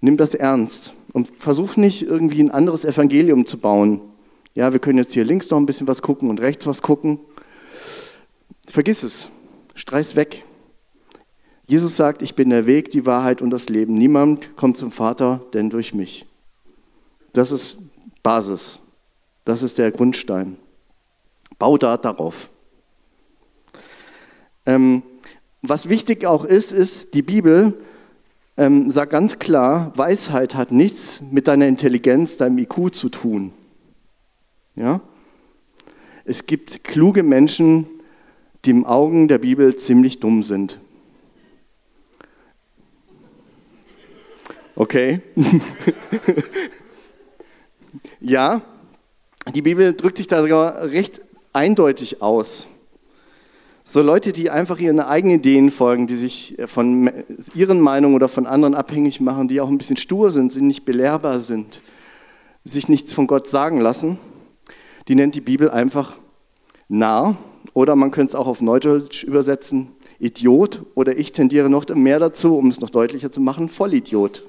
Nimm 0.00 0.16
das 0.16 0.34
ernst 0.34 0.94
und 1.12 1.28
versuch 1.38 1.76
nicht 1.76 2.00
irgendwie 2.00 2.42
ein 2.42 2.50
anderes 2.50 2.86
Evangelium 2.86 3.44
zu 3.44 3.58
bauen. 3.58 4.00
Ja, 4.54 4.72
wir 4.72 4.80
können 4.80 4.96
jetzt 4.96 5.12
hier 5.12 5.24
links 5.24 5.50
noch 5.50 5.58
ein 5.58 5.66
bisschen 5.66 5.86
was 5.86 6.00
gucken 6.00 6.30
und 6.30 6.40
rechts 6.40 6.66
was 6.66 6.80
gucken. 6.80 7.20
Vergiss 8.70 9.02
es, 9.02 9.28
streich's 9.74 10.14
weg. 10.14 10.44
Jesus 11.66 11.96
sagt, 11.96 12.22
ich 12.22 12.36
bin 12.36 12.50
der 12.50 12.66
Weg, 12.66 12.92
die 12.92 13.04
Wahrheit 13.04 13.42
und 13.42 13.50
das 13.50 13.68
Leben. 13.68 13.94
Niemand 13.94 14.56
kommt 14.56 14.78
zum 14.78 14.92
Vater, 14.92 15.40
denn 15.52 15.70
durch 15.70 15.92
mich. 15.92 16.24
Das 17.32 17.50
ist 17.50 17.78
Basis. 18.22 18.78
Das 19.44 19.64
ist 19.64 19.78
der 19.78 19.90
Grundstein. 19.90 20.56
Bau 21.58 21.78
da 21.78 21.96
darauf. 21.96 22.48
Ähm, 24.66 25.02
was 25.62 25.88
wichtig 25.88 26.24
auch 26.24 26.44
ist, 26.44 26.70
ist, 26.70 27.12
die 27.14 27.22
Bibel 27.22 27.74
ähm, 28.56 28.88
sagt 28.88 29.10
ganz 29.10 29.40
klar, 29.40 29.92
Weisheit 29.96 30.54
hat 30.54 30.70
nichts 30.70 31.20
mit 31.28 31.48
deiner 31.48 31.66
Intelligenz, 31.66 32.36
deinem 32.36 32.58
IQ 32.58 32.94
zu 32.94 33.08
tun. 33.08 33.52
Ja? 34.76 35.00
Es 36.24 36.46
gibt 36.46 36.84
kluge 36.84 37.24
Menschen, 37.24 37.88
die 38.64 38.70
im 38.70 38.84
Augen 38.84 39.28
der 39.28 39.38
Bibel 39.38 39.76
ziemlich 39.76 40.20
dumm 40.20 40.42
sind. 40.42 40.78
Okay. 44.76 45.20
ja, 48.20 48.62
die 49.54 49.62
Bibel 49.62 49.94
drückt 49.94 50.18
sich 50.18 50.26
da 50.26 50.40
recht 50.40 51.20
eindeutig 51.52 52.22
aus. 52.22 52.68
So 53.84 54.02
Leute, 54.02 54.32
die 54.32 54.50
einfach 54.50 54.78
ihren 54.78 55.00
eigenen 55.00 55.40
Ideen 55.40 55.70
folgen, 55.70 56.06
die 56.06 56.16
sich 56.16 56.56
von 56.66 57.10
ihren 57.54 57.80
Meinungen 57.80 58.14
oder 58.14 58.28
von 58.28 58.46
anderen 58.46 58.74
abhängig 58.74 59.20
machen, 59.20 59.48
die 59.48 59.60
auch 59.60 59.68
ein 59.68 59.78
bisschen 59.78 59.96
stur 59.96 60.30
sind, 60.30 60.54
die 60.54 60.62
nicht 60.62 60.84
belehrbar 60.84 61.40
sind, 61.40 61.82
sich 62.64 62.88
nichts 62.88 63.12
von 63.12 63.26
Gott 63.26 63.48
sagen 63.48 63.80
lassen, 63.80 64.18
die 65.08 65.14
nennt 65.14 65.34
die 65.34 65.40
Bibel 65.40 65.70
einfach 65.70 66.16
Narr 66.88 67.36
oder 67.74 67.96
man 67.96 68.10
könnte 68.10 68.30
es 68.30 68.34
auch 68.34 68.46
auf 68.46 68.60
Neudeutsch 68.60 69.24
übersetzen, 69.24 69.88
Idiot 70.18 70.82
oder 70.94 71.16
ich 71.16 71.32
tendiere 71.32 71.70
noch 71.70 71.88
mehr 71.88 72.18
dazu, 72.18 72.56
um 72.56 72.68
es 72.68 72.80
noch 72.80 72.90
deutlicher 72.90 73.32
zu 73.32 73.40
machen, 73.40 73.68
Vollidiot. 73.68 74.42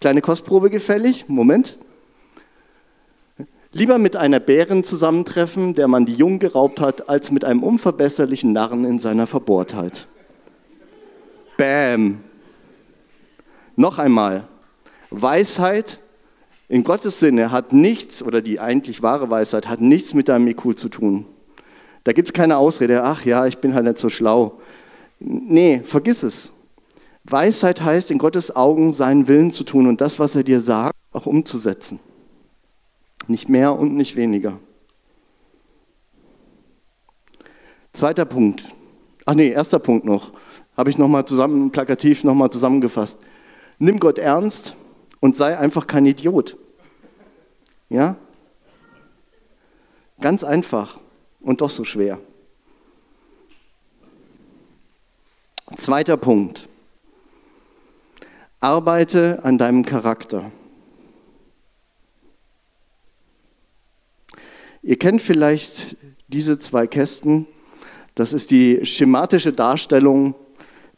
Kleine 0.00 0.20
Kostprobe 0.20 0.70
gefällig? 0.70 1.28
Moment. 1.28 1.76
Lieber 3.72 3.98
mit 3.98 4.16
einer 4.16 4.40
Bären 4.40 4.82
zusammentreffen, 4.82 5.74
der 5.74 5.88
man 5.88 6.06
die 6.06 6.14
Jungen 6.14 6.38
geraubt 6.38 6.80
hat, 6.80 7.08
als 7.08 7.30
mit 7.30 7.44
einem 7.44 7.62
unverbesserlichen 7.62 8.52
Narren 8.52 8.84
in 8.84 8.98
seiner 8.98 9.26
Verbohrtheit. 9.26 10.06
Bäm. 11.56 12.20
Noch 13.76 13.98
einmal. 13.98 14.48
Weisheit 15.10 15.98
in 16.68 16.84
Gottes 16.84 17.18
Sinne 17.18 17.50
hat 17.50 17.72
nichts, 17.72 18.22
oder 18.22 18.42
die 18.42 18.60
eigentlich 18.60 19.02
wahre 19.02 19.30
Weisheit 19.30 19.68
hat 19.68 19.80
nichts 19.80 20.14
mit 20.14 20.28
deinem 20.28 20.46
IQ 20.48 20.78
zu 20.78 20.88
tun. 20.88 21.26
Da 22.04 22.12
gibt 22.12 22.28
es 22.28 22.32
keine 22.32 22.56
Ausrede, 22.56 23.02
ach 23.02 23.24
ja, 23.24 23.46
ich 23.46 23.58
bin 23.58 23.74
halt 23.74 23.84
nicht 23.84 23.98
so 23.98 24.08
schlau. 24.08 24.60
Nee, 25.18 25.80
vergiss 25.84 26.22
es. 26.22 26.52
Weisheit 27.24 27.82
heißt, 27.82 28.10
in 28.10 28.18
Gottes 28.18 28.54
Augen 28.54 28.92
seinen 28.92 29.28
Willen 29.28 29.52
zu 29.52 29.64
tun 29.64 29.86
und 29.86 30.00
das, 30.00 30.18
was 30.18 30.34
er 30.34 30.44
dir 30.44 30.60
sagt, 30.60 30.94
auch 31.12 31.26
umzusetzen. 31.26 32.00
Nicht 33.26 33.48
mehr 33.48 33.74
und 33.74 33.94
nicht 33.94 34.16
weniger. 34.16 34.58
Zweiter 37.92 38.24
Punkt. 38.24 38.64
Ach 39.26 39.34
nee, 39.34 39.50
erster 39.50 39.78
Punkt 39.78 40.04
noch. 40.06 40.32
Habe 40.76 40.90
ich 40.90 40.98
nochmal 40.98 41.24
zusammen, 41.26 41.70
plakativ 41.70 42.24
nochmal 42.24 42.50
zusammengefasst. 42.50 43.18
Nimm 43.78 43.98
Gott 43.98 44.18
ernst 44.18 44.74
und 45.20 45.36
sei 45.36 45.58
einfach 45.58 45.86
kein 45.86 46.06
Idiot. 46.06 46.56
Ja? 47.88 48.16
Ganz 50.20 50.44
einfach 50.44 50.98
und 51.48 51.62
doch 51.62 51.70
so 51.70 51.82
schwer. 51.82 52.20
Zweiter 55.78 56.18
Punkt. 56.18 56.68
Arbeite 58.60 59.42
an 59.44 59.56
deinem 59.56 59.82
Charakter. 59.86 60.52
Ihr 64.82 64.98
kennt 64.98 65.22
vielleicht 65.22 65.96
diese 66.28 66.58
zwei 66.58 66.86
Kästen. 66.86 67.46
Das 68.14 68.34
ist 68.34 68.50
die 68.50 68.84
schematische 68.84 69.54
Darstellung 69.54 70.34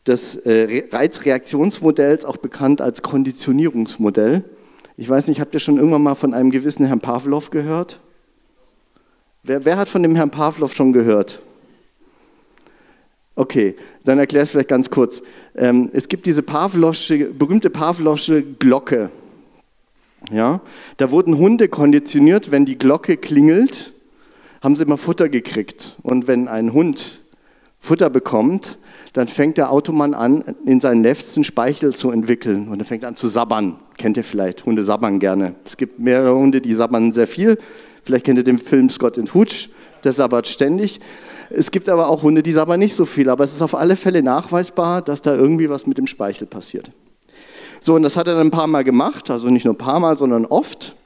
des 0.04 0.34
äh, 0.34 0.84
Reizreaktionsmodells, 0.90 2.24
auch 2.24 2.38
bekannt 2.38 2.80
als 2.80 3.02
Konditionierungsmodell. 3.02 4.44
Ich 4.96 5.08
weiß 5.08 5.28
nicht, 5.28 5.40
habt 5.40 5.54
ihr 5.54 5.60
schon 5.60 5.76
irgendwann 5.76 6.02
mal 6.02 6.16
von 6.16 6.34
einem 6.34 6.50
gewissen 6.50 6.86
Herrn 6.86 7.00
Pavlov 7.00 7.50
gehört? 7.50 8.00
Wer, 9.42 9.64
wer 9.64 9.76
hat 9.76 9.88
von 9.88 10.02
dem 10.02 10.16
Herrn 10.16 10.30
Pavlov 10.30 10.74
schon 10.74 10.92
gehört? 10.92 11.40
Okay, 13.36 13.74
dann 14.04 14.18
erkläre 14.18 14.42
ich 14.42 14.48
es 14.48 14.50
vielleicht 14.50 14.68
ganz 14.68 14.90
kurz. 14.90 15.22
Ähm, 15.56 15.90
es 15.94 16.08
gibt 16.08 16.26
diese 16.26 16.42
Pavlovsche, 16.42 17.26
berühmte 17.26 17.70
Pavlovsche 17.70 18.42
Glocke. 18.42 19.08
Ja, 20.30 20.60
da 20.98 21.10
wurden 21.10 21.38
Hunde 21.38 21.68
konditioniert, 21.68 22.50
wenn 22.50 22.66
die 22.66 22.76
Glocke 22.76 23.16
klingelt, 23.16 23.94
haben 24.60 24.76
sie 24.76 24.84
immer 24.84 24.98
Futter 24.98 25.30
gekriegt. 25.30 25.96
Und 26.02 26.28
wenn 26.28 26.48
ein 26.48 26.74
Hund 26.74 27.22
Futter 27.78 28.10
bekommt, 28.10 28.78
dann 29.14 29.26
fängt 29.26 29.56
der 29.56 29.72
Automann 29.72 30.12
an, 30.12 30.44
in 30.66 30.80
seinen 30.80 31.02
Lefzen 31.02 31.42
Speichel 31.42 31.94
zu 31.94 32.10
entwickeln. 32.10 32.68
Und 32.68 32.78
er 32.78 32.84
fängt 32.84 33.06
an 33.06 33.16
zu 33.16 33.26
sabbern. 33.26 33.76
Kennt 33.96 34.18
ihr 34.18 34.24
vielleicht? 34.24 34.66
Hunde 34.66 34.84
sabbern 34.84 35.18
gerne. 35.18 35.54
Es 35.64 35.78
gibt 35.78 35.98
mehrere 35.98 36.36
Hunde, 36.36 36.60
die 36.60 36.74
sabbern 36.74 37.12
sehr 37.12 37.26
viel. 37.26 37.56
Vielleicht 38.10 38.26
kennt 38.26 38.38
ihr 38.38 38.44
den 38.44 38.58
Film 38.58 38.90
Scott 38.90 39.16
and 39.18 39.32
Hooch, 39.34 39.68
der 40.02 40.12
sabbert 40.12 40.48
ständig. 40.48 40.98
Es 41.48 41.70
gibt 41.70 41.88
aber 41.88 42.08
auch 42.08 42.24
Hunde, 42.24 42.42
die 42.42 42.50
sabbern 42.50 42.80
nicht 42.80 42.96
so 42.96 43.04
viel. 43.04 43.30
Aber 43.30 43.44
es 43.44 43.52
ist 43.52 43.62
auf 43.62 43.72
alle 43.72 43.94
Fälle 43.94 44.20
nachweisbar, 44.20 45.00
dass 45.00 45.22
da 45.22 45.32
irgendwie 45.32 45.70
was 45.70 45.86
mit 45.86 45.96
dem 45.96 46.08
Speichel 46.08 46.48
passiert. 46.48 46.90
So, 47.78 47.94
und 47.94 48.02
das 48.02 48.16
hat 48.16 48.26
er 48.26 48.34
dann 48.34 48.48
ein 48.48 48.50
paar 48.50 48.66
Mal 48.66 48.82
gemacht. 48.82 49.30
Also 49.30 49.48
nicht 49.48 49.64
nur 49.64 49.74
ein 49.74 49.78
paar 49.78 50.00
Mal, 50.00 50.18
sondern 50.18 50.44
oft. 50.44 50.96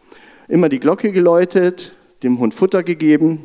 Immer 0.49 0.71
die 0.71 0.81
Glocke 0.81 1.13
geläutet, 1.13 1.93
dem 2.23 2.39
Hund 2.39 2.55
Futter 2.55 2.83
gegeben. 2.83 3.45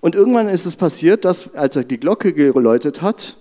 Und 0.00 0.14
irgendwann 0.14 0.48
ist 0.48 0.64
es 0.64 0.76
passiert, 0.76 1.24
dass, 1.24 1.52
als 1.56 1.74
er 1.74 1.82
die 1.82 1.98
Glocke 1.98 2.32
geläutet 2.32 3.02
hat, 3.02 3.38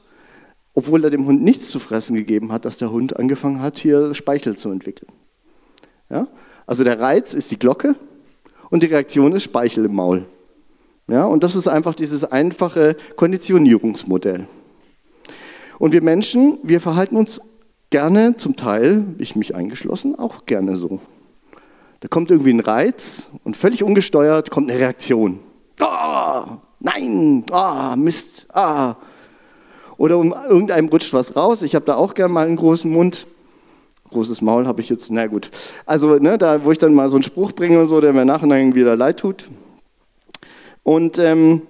obwohl 0.73 1.03
er 1.03 1.11
dem 1.11 1.27
Hund 1.27 1.43
nichts 1.43 1.69
zu 1.69 1.77
fressen 1.77 2.15
gegeben 2.15 2.51
hat, 2.51 2.65
dass 2.65 2.79
der 2.79 2.91
Hund 2.91 3.19
angefangen 3.19 3.61
hat, 3.61 3.77
hier 3.77 4.15
Speichel 4.15 4.57
zu 4.57 4.71
entwickeln. 4.71 5.11
Ja? 6.09 6.27
Also 6.65 6.83
der 6.83 6.99
Reiz 6.99 7.35
ist 7.35 7.51
die 7.51 7.59
Glocke 7.59 7.95
und 8.71 8.81
die 8.81 8.87
Reaktion 8.87 9.33
ist 9.33 9.43
Speichel 9.43 9.85
im 9.85 9.93
Maul. 9.93 10.25
Ja? 11.07 11.25
Und 11.25 11.43
das 11.43 11.55
ist 11.55 11.67
einfach 11.67 11.93
dieses 11.93 12.23
einfache 12.23 12.95
Konditionierungsmodell. 13.15 14.47
Und 15.77 15.91
wir 15.91 16.01
Menschen, 16.01 16.57
wir 16.63 16.81
verhalten 16.81 17.15
uns 17.15 17.41
gerne, 17.91 18.37
zum 18.37 18.55
Teil, 18.55 19.03
ich 19.19 19.35
mich 19.35 19.53
eingeschlossen, 19.53 20.17
auch 20.17 20.45
gerne 20.45 20.75
so. 20.75 20.99
Da 21.99 22.07
kommt 22.07 22.31
irgendwie 22.31 22.53
ein 22.53 22.59
Reiz 22.59 23.29
und 23.43 23.57
völlig 23.57 23.83
ungesteuert 23.83 24.49
kommt 24.49 24.71
eine 24.71 24.79
Reaktion. 24.79 25.39
Ah, 25.79 26.43
oh, 26.43 26.57
nein, 26.79 27.43
ah, 27.51 27.93
oh, 27.93 27.95
Mist, 27.95 28.47
ah. 28.53 28.95
Oder 29.97 30.17
um 30.17 30.33
irgendeinem 30.33 30.87
rutscht 30.87 31.13
was 31.13 31.35
raus. 31.35 31.61
Ich 31.61 31.75
habe 31.75 31.85
da 31.85 31.95
auch 31.95 32.15
gern 32.15 32.31
mal 32.31 32.47
einen 32.47 32.55
großen 32.55 32.91
Mund. 32.91 33.27
Großes 34.11 34.41
Maul 34.41 34.67
habe 34.67 34.81
ich 34.81 34.89
jetzt, 34.89 35.09
na 35.09 35.27
gut. 35.27 35.49
Also, 35.85 36.15
ne, 36.15 36.37
da, 36.37 36.63
wo 36.63 36.71
ich 36.71 36.77
dann 36.77 36.93
mal 36.93 37.09
so 37.09 37.15
einen 37.15 37.23
Spruch 37.23 37.53
bringe 37.53 37.79
und 37.79 37.87
so, 37.87 38.01
der 38.01 38.13
mir 38.13 38.25
nachher 38.25 38.75
wieder 38.75 38.95
leid 38.95 39.19
tut. 39.19 39.49
Und, 40.83 41.17
ähm, 41.17 41.63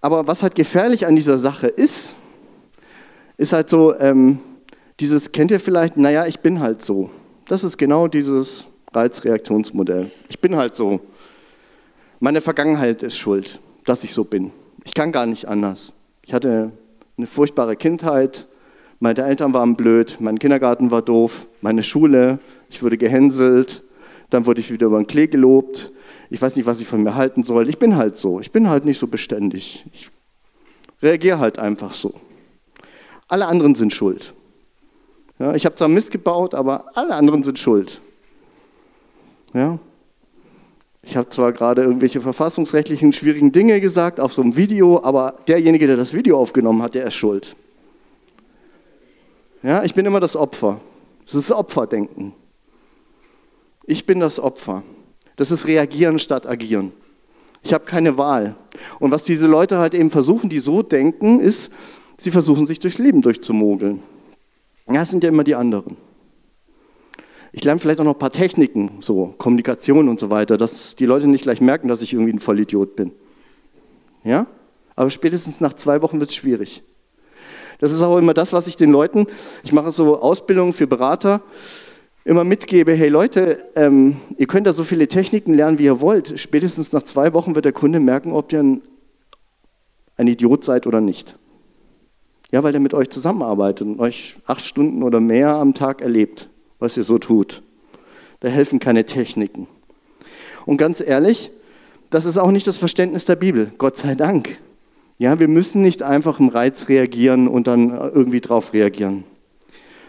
aber 0.00 0.26
was 0.26 0.42
halt 0.42 0.54
gefährlich 0.54 1.06
an 1.06 1.16
dieser 1.16 1.38
Sache 1.38 1.66
ist, 1.66 2.14
ist 3.36 3.52
halt 3.52 3.68
so, 3.68 3.98
ähm, 3.98 4.38
dieses, 5.00 5.32
kennt 5.32 5.50
ihr 5.50 5.60
vielleicht, 5.60 5.96
naja, 5.96 6.26
ich 6.26 6.40
bin 6.40 6.60
halt 6.60 6.82
so. 6.82 7.10
Das 7.48 7.64
ist 7.64 7.76
genau 7.76 8.06
dieses 8.06 8.64
Reizreaktionsmodell. 8.92 10.10
Ich 10.28 10.40
bin 10.40 10.56
halt 10.56 10.76
so. 10.76 11.00
Meine 12.20 12.40
Vergangenheit 12.40 13.02
ist 13.02 13.16
schuld, 13.16 13.60
dass 13.84 14.04
ich 14.04 14.14
so 14.14 14.24
bin. 14.24 14.52
Ich 14.84 14.94
kann 14.94 15.10
gar 15.10 15.26
nicht 15.26 15.48
anders. 15.48 15.92
Ich 16.22 16.32
hatte 16.32 16.72
eine 17.16 17.26
furchtbare 17.26 17.76
Kindheit. 17.76 18.46
Meine 19.04 19.22
Eltern 19.22 19.52
waren 19.52 19.76
blöd, 19.76 20.16
mein 20.18 20.38
Kindergarten 20.38 20.90
war 20.90 21.02
doof, 21.02 21.46
meine 21.60 21.82
Schule, 21.82 22.38
ich 22.70 22.82
wurde 22.82 22.96
gehänselt, 22.96 23.82
dann 24.30 24.46
wurde 24.46 24.60
ich 24.60 24.70
wieder 24.70 24.86
über 24.86 24.96
den 24.96 25.06
Klee 25.06 25.26
gelobt. 25.26 25.92
Ich 26.30 26.40
weiß 26.40 26.56
nicht, 26.56 26.64
was 26.64 26.80
ich 26.80 26.86
von 26.86 27.02
mir 27.02 27.14
halten 27.14 27.42
soll. 27.42 27.68
Ich 27.68 27.78
bin 27.78 27.96
halt 27.96 28.16
so. 28.16 28.40
Ich 28.40 28.50
bin 28.50 28.70
halt 28.70 28.86
nicht 28.86 28.98
so 28.98 29.06
beständig. 29.06 29.84
Ich 29.92 30.08
reagiere 31.02 31.38
halt 31.38 31.58
einfach 31.58 31.92
so. 31.92 32.14
Alle 33.28 33.44
anderen 33.44 33.74
sind 33.74 33.92
schuld. 33.92 34.32
Ja, 35.38 35.54
ich 35.54 35.66
habe 35.66 35.74
zwar 35.74 35.88
Mist 35.88 36.10
gebaut, 36.10 36.54
aber 36.54 36.86
alle 36.94 37.14
anderen 37.14 37.42
sind 37.42 37.58
schuld. 37.58 38.00
Ja, 39.52 39.78
ich 41.02 41.18
habe 41.18 41.28
zwar 41.28 41.52
gerade 41.52 41.82
irgendwelche 41.82 42.22
verfassungsrechtlichen 42.22 43.12
schwierigen 43.12 43.52
Dinge 43.52 43.82
gesagt 43.82 44.18
auf 44.18 44.32
so 44.32 44.40
einem 44.40 44.56
Video, 44.56 45.04
aber 45.04 45.34
derjenige, 45.46 45.86
der 45.86 45.98
das 45.98 46.14
Video 46.14 46.38
aufgenommen 46.38 46.80
hat, 46.80 46.94
der 46.94 47.04
ist 47.04 47.16
schuld. 47.16 47.54
Ja, 49.64 49.82
ich 49.82 49.94
bin 49.94 50.04
immer 50.04 50.20
das 50.20 50.36
Opfer. 50.36 50.80
Das 51.24 51.34
ist 51.34 51.50
Opferdenken. 51.50 52.34
Ich 53.86 54.04
bin 54.04 54.20
das 54.20 54.38
Opfer. 54.38 54.82
Das 55.36 55.50
ist 55.50 55.66
Reagieren 55.66 56.18
statt 56.18 56.46
Agieren. 56.46 56.92
Ich 57.62 57.72
habe 57.72 57.86
keine 57.86 58.18
Wahl. 58.18 58.56
Und 59.00 59.10
was 59.10 59.24
diese 59.24 59.46
Leute 59.46 59.78
halt 59.78 59.94
eben 59.94 60.10
versuchen, 60.10 60.50
die 60.50 60.58
so 60.58 60.82
denken, 60.82 61.40
ist, 61.40 61.72
sie 62.18 62.30
versuchen 62.30 62.66
sich 62.66 62.78
durchs 62.78 62.98
Leben 62.98 63.22
durchzumogeln. 63.22 64.02
Ja, 64.86 65.00
das 65.00 65.10
sind 65.10 65.24
ja 65.24 65.30
immer 65.30 65.44
die 65.44 65.54
anderen. 65.54 65.96
Ich 67.52 67.64
lerne 67.64 67.80
vielleicht 67.80 68.00
auch 68.00 68.04
noch 68.04 68.16
ein 68.16 68.18
paar 68.18 68.32
Techniken, 68.32 68.98
so 69.00 69.34
Kommunikation 69.38 70.10
und 70.10 70.20
so 70.20 70.28
weiter, 70.28 70.58
dass 70.58 70.94
die 70.94 71.06
Leute 71.06 71.26
nicht 71.26 71.44
gleich 71.44 71.62
merken, 71.62 71.88
dass 71.88 72.02
ich 72.02 72.12
irgendwie 72.12 72.34
ein 72.34 72.40
Vollidiot 72.40 72.96
bin. 72.96 73.12
Ja? 74.24 74.46
Aber 74.94 75.08
spätestens 75.08 75.60
nach 75.62 75.72
zwei 75.72 76.02
Wochen 76.02 76.20
wird 76.20 76.28
es 76.28 76.36
schwierig. 76.36 76.82
Das 77.78 77.92
ist 77.92 78.02
auch 78.02 78.18
immer 78.18 78.34
das, 78.34 78.52
was 78.52 78.66
ich 78.66 78.76
den 78.76 78.90
Leuten, 78.90 79.26
ich 79.62 79.72
mache 79.72 79.90
so 79.90 80.20
Ausbildungen 80.20 80.72
für 80.72 80.86
Berater, 80.86 81.40
immer 82.24 82.44
mitgebe, 82.44 82.92
hey 82.92 83.08
Leute, 83.08 83.64
ähm, 83.76 84.16
ihr 84.38 84.46
könnt 84.46 84.66
da 84.66 84.72
so 84.72 84.84
viele 84.84 85.08
Techniken 85.08 85.54
lernen, 85.54 85.78
wie 85.78 85.84
ihr 85.84 86.00
wollt. 86.00 86.38
Spätestens 86.40 86.92
nach 86.92 87.02
zwei 87.02 87.32
Wochen 87.32 87.54
wird 87.54 87.64
der 87.64 87.72
Kunde 87.72 88.00
merken, 88.00 88.32
ob 88.32 88.52
ihr 88.52 88.62
ein, 88.62 88.82
ein 90.16 90.26
Idiot 90.26 90.64
seid 90.64 90.86
oder 90.86 91.00
nicht. 91.00 91.36
Ja, 92.50 92.62
weil 92.62 92.74
er 92.74 92.80
mit 92.80 92.94
euch 92.94 93.10
zusammenarbeitet 93.10 93.86
und 93.86 94.00
euch 94.00 94.36
acht 94.46 94.64
Stunden 94.64 95.02
oder 95.02 95.20
mehr 95.20 95.50
am 95.50 95.74
Tag 95.74 96.00
erlebt 96.00 96.48
was 96.84 96.96
ihr 96.96 97.02
so 97.02 97.18
tut. 97.18 97.62
Da 98.40 98.48
helfen 98.48 98.78
keine 98.78 99.06
Techniken. 99.06 99.66
Und 100.66 100.76
ganz 100.76 101.00
ehrlich, 101.00 101.50
das 102.10 102.26
ist 102.26 102.38
auch 102.38 102.50
nicht 102.50 102.66
das 102.66 102.76
Verständnis 102.76 103.24
der 103.24 103.36
Bibel, 103.36 103.72
Gott 103.78 103.96
sei 103.96 104.14
Dank. 104.14 104.58
Ja, 105.18 105.38
wir 105.38 105.48
müssen 105.48 105.82
nicht 105.82 106.02
einfach 106.02 106.40
im 106.40 106.48
Reiz 106.48 106.88
reagieren 106.88 107.46
und 107.46 107.66
dann 107.66 107.90
irgendwie 107.90 108.40
drauf 108.40 108.72
reagieren. 108.72 109.24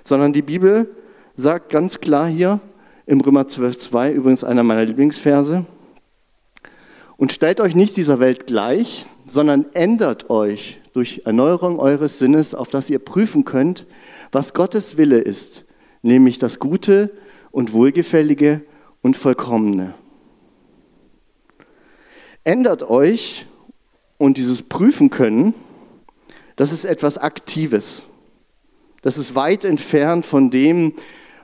Sondern 0.04 0.34
die 0.34 0.42
Bibel 0.42 0.90
sagt 1.36 1.70
ganz 1.70 2.00
klar 2.00 2.28
hier 2.28 2.60
im 3.06 3.22
Römer 3.22 3.44
12,2, 3.44 4.12
übrigens 4.14 4.44
einer 4.44 4.64
meiner 4.64 4.86
Lieblingsverse, 4.86 5.66
und 7.18 7.32
stellt 7.32 7.62
euch 7.62 7.76
nicht 7.76 7.98
dieser 7.98 8.20
Welt 8.20 8.46
gleich, 8.46 9.06
sondern 9.26 9.68
ändert 9.74 10.30
euch 10.30 10.82
durch 10.94 11.22
Erneuerung 11.26 11.80
eures 11.80 12.20
Sinnes, 12.20 12.54
auf 12.54 12.70
dass 12.70 12.90
ihr 12.90 13.00
prüfen 13.00 13.46
könnt, 13.46 13.86
was 14.32 14.54
Gottes 14.54 14.98
Wille 14.98 15.20
ist, 15.20 15.66
nämlich 16.02 16.40
das 16.40 16.60
Gute 16.60 17.12
und 17.52 17.74
Wohlgefällige 17.74 18.62
und 19.02 19.16
Vollkommene. 19.16 19.94
Ändert 22.44 22.90
euch 22.90 23.46
und 24.18 24.38
dieses 24.38 24.62
Prüfen 24.62 25.10
können, 25.10 25.54
das 26.56 26.72
ist 26.72 26.86
etwas 26.86 27.18
Aktives. 27.18 28.04
Das 29.02 29.18
ist 29.18 29.36
weit 29.36 29.66
entfernt 29.66 30.26
von 30.26 30.50
dem, 30.50 30.94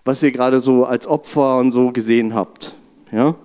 was 0.03 0.23
ihr 0.23 0.31
gerade 0.31 0.59
so 0.59 0.85
als 0.85 1.05
Opfer 1.05 1.57
und 1.57 1.71
so 1.71 1.91
gesehen 1.91 2.33
habt. 2.33 2.75
Ja? 3.11 3.35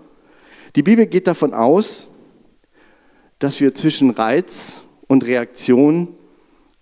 Die 0.75 0.83
Bibel 0.83 1.07
geht 1.07 1.27
davon 1.27 1.53
aus, 1.53 2.09
dass 3.39 3.61
wir 3.61 3.75
zwischen 3.75 4.11
Reiz 4.11 4.83
und 5.07 5.25
Reaktion 5.25 6.09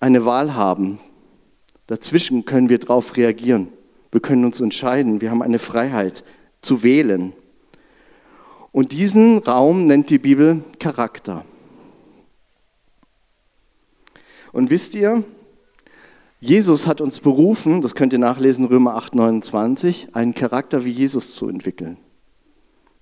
eine 0.01 0.25
Wahl 0.25 0.55
haben. 0.55 0.99
Dazwischen 1.87 2.45
können 2.45 2.69
wir 2.69 2.79
darauf 2.79 3.17
reagieren. 3.17 3.69
Wir 4.13 4.21
können 4.21 4.45
uns 4.45 4.61
entscheiden. 4.61 5.21
Wir 5.21 5.31
haben 5.31 5.43
eine 5.43 5.59
Freiheit 5.59 6.23
zu 6.63 6.83
wählen. 6.83 7.33
Und 8.71 8.93
diesen 8.93 9.39
Raum 9.39 9.87
nennt 9.87 10.11
die 10.11 10.19
Bibel 10.19 10.63
Charakter. 10.79 11.45
Und 14.55 14.71
wisst 14.71 14.95
ihr, 14.95 15.25
Jesus 16.39 16.87
hat 16.87 17.01
uns 17.01 17.19
berufen, 17.19 17.83
das 17.83 17.97
könnt 17.97 18.13
ihr 18.13 18.21
nachlesen, 18.21 18.67
Römer 18.67 18.95
8, 18.95 19.17
29, 19.17 20.15
einen 20.15 20.33
Charakter 20.33 20.85
wie 20.85 20.93
Jesus 20.93 21.35
zu 21.35 21.49
entwickeln. 21.49 21.97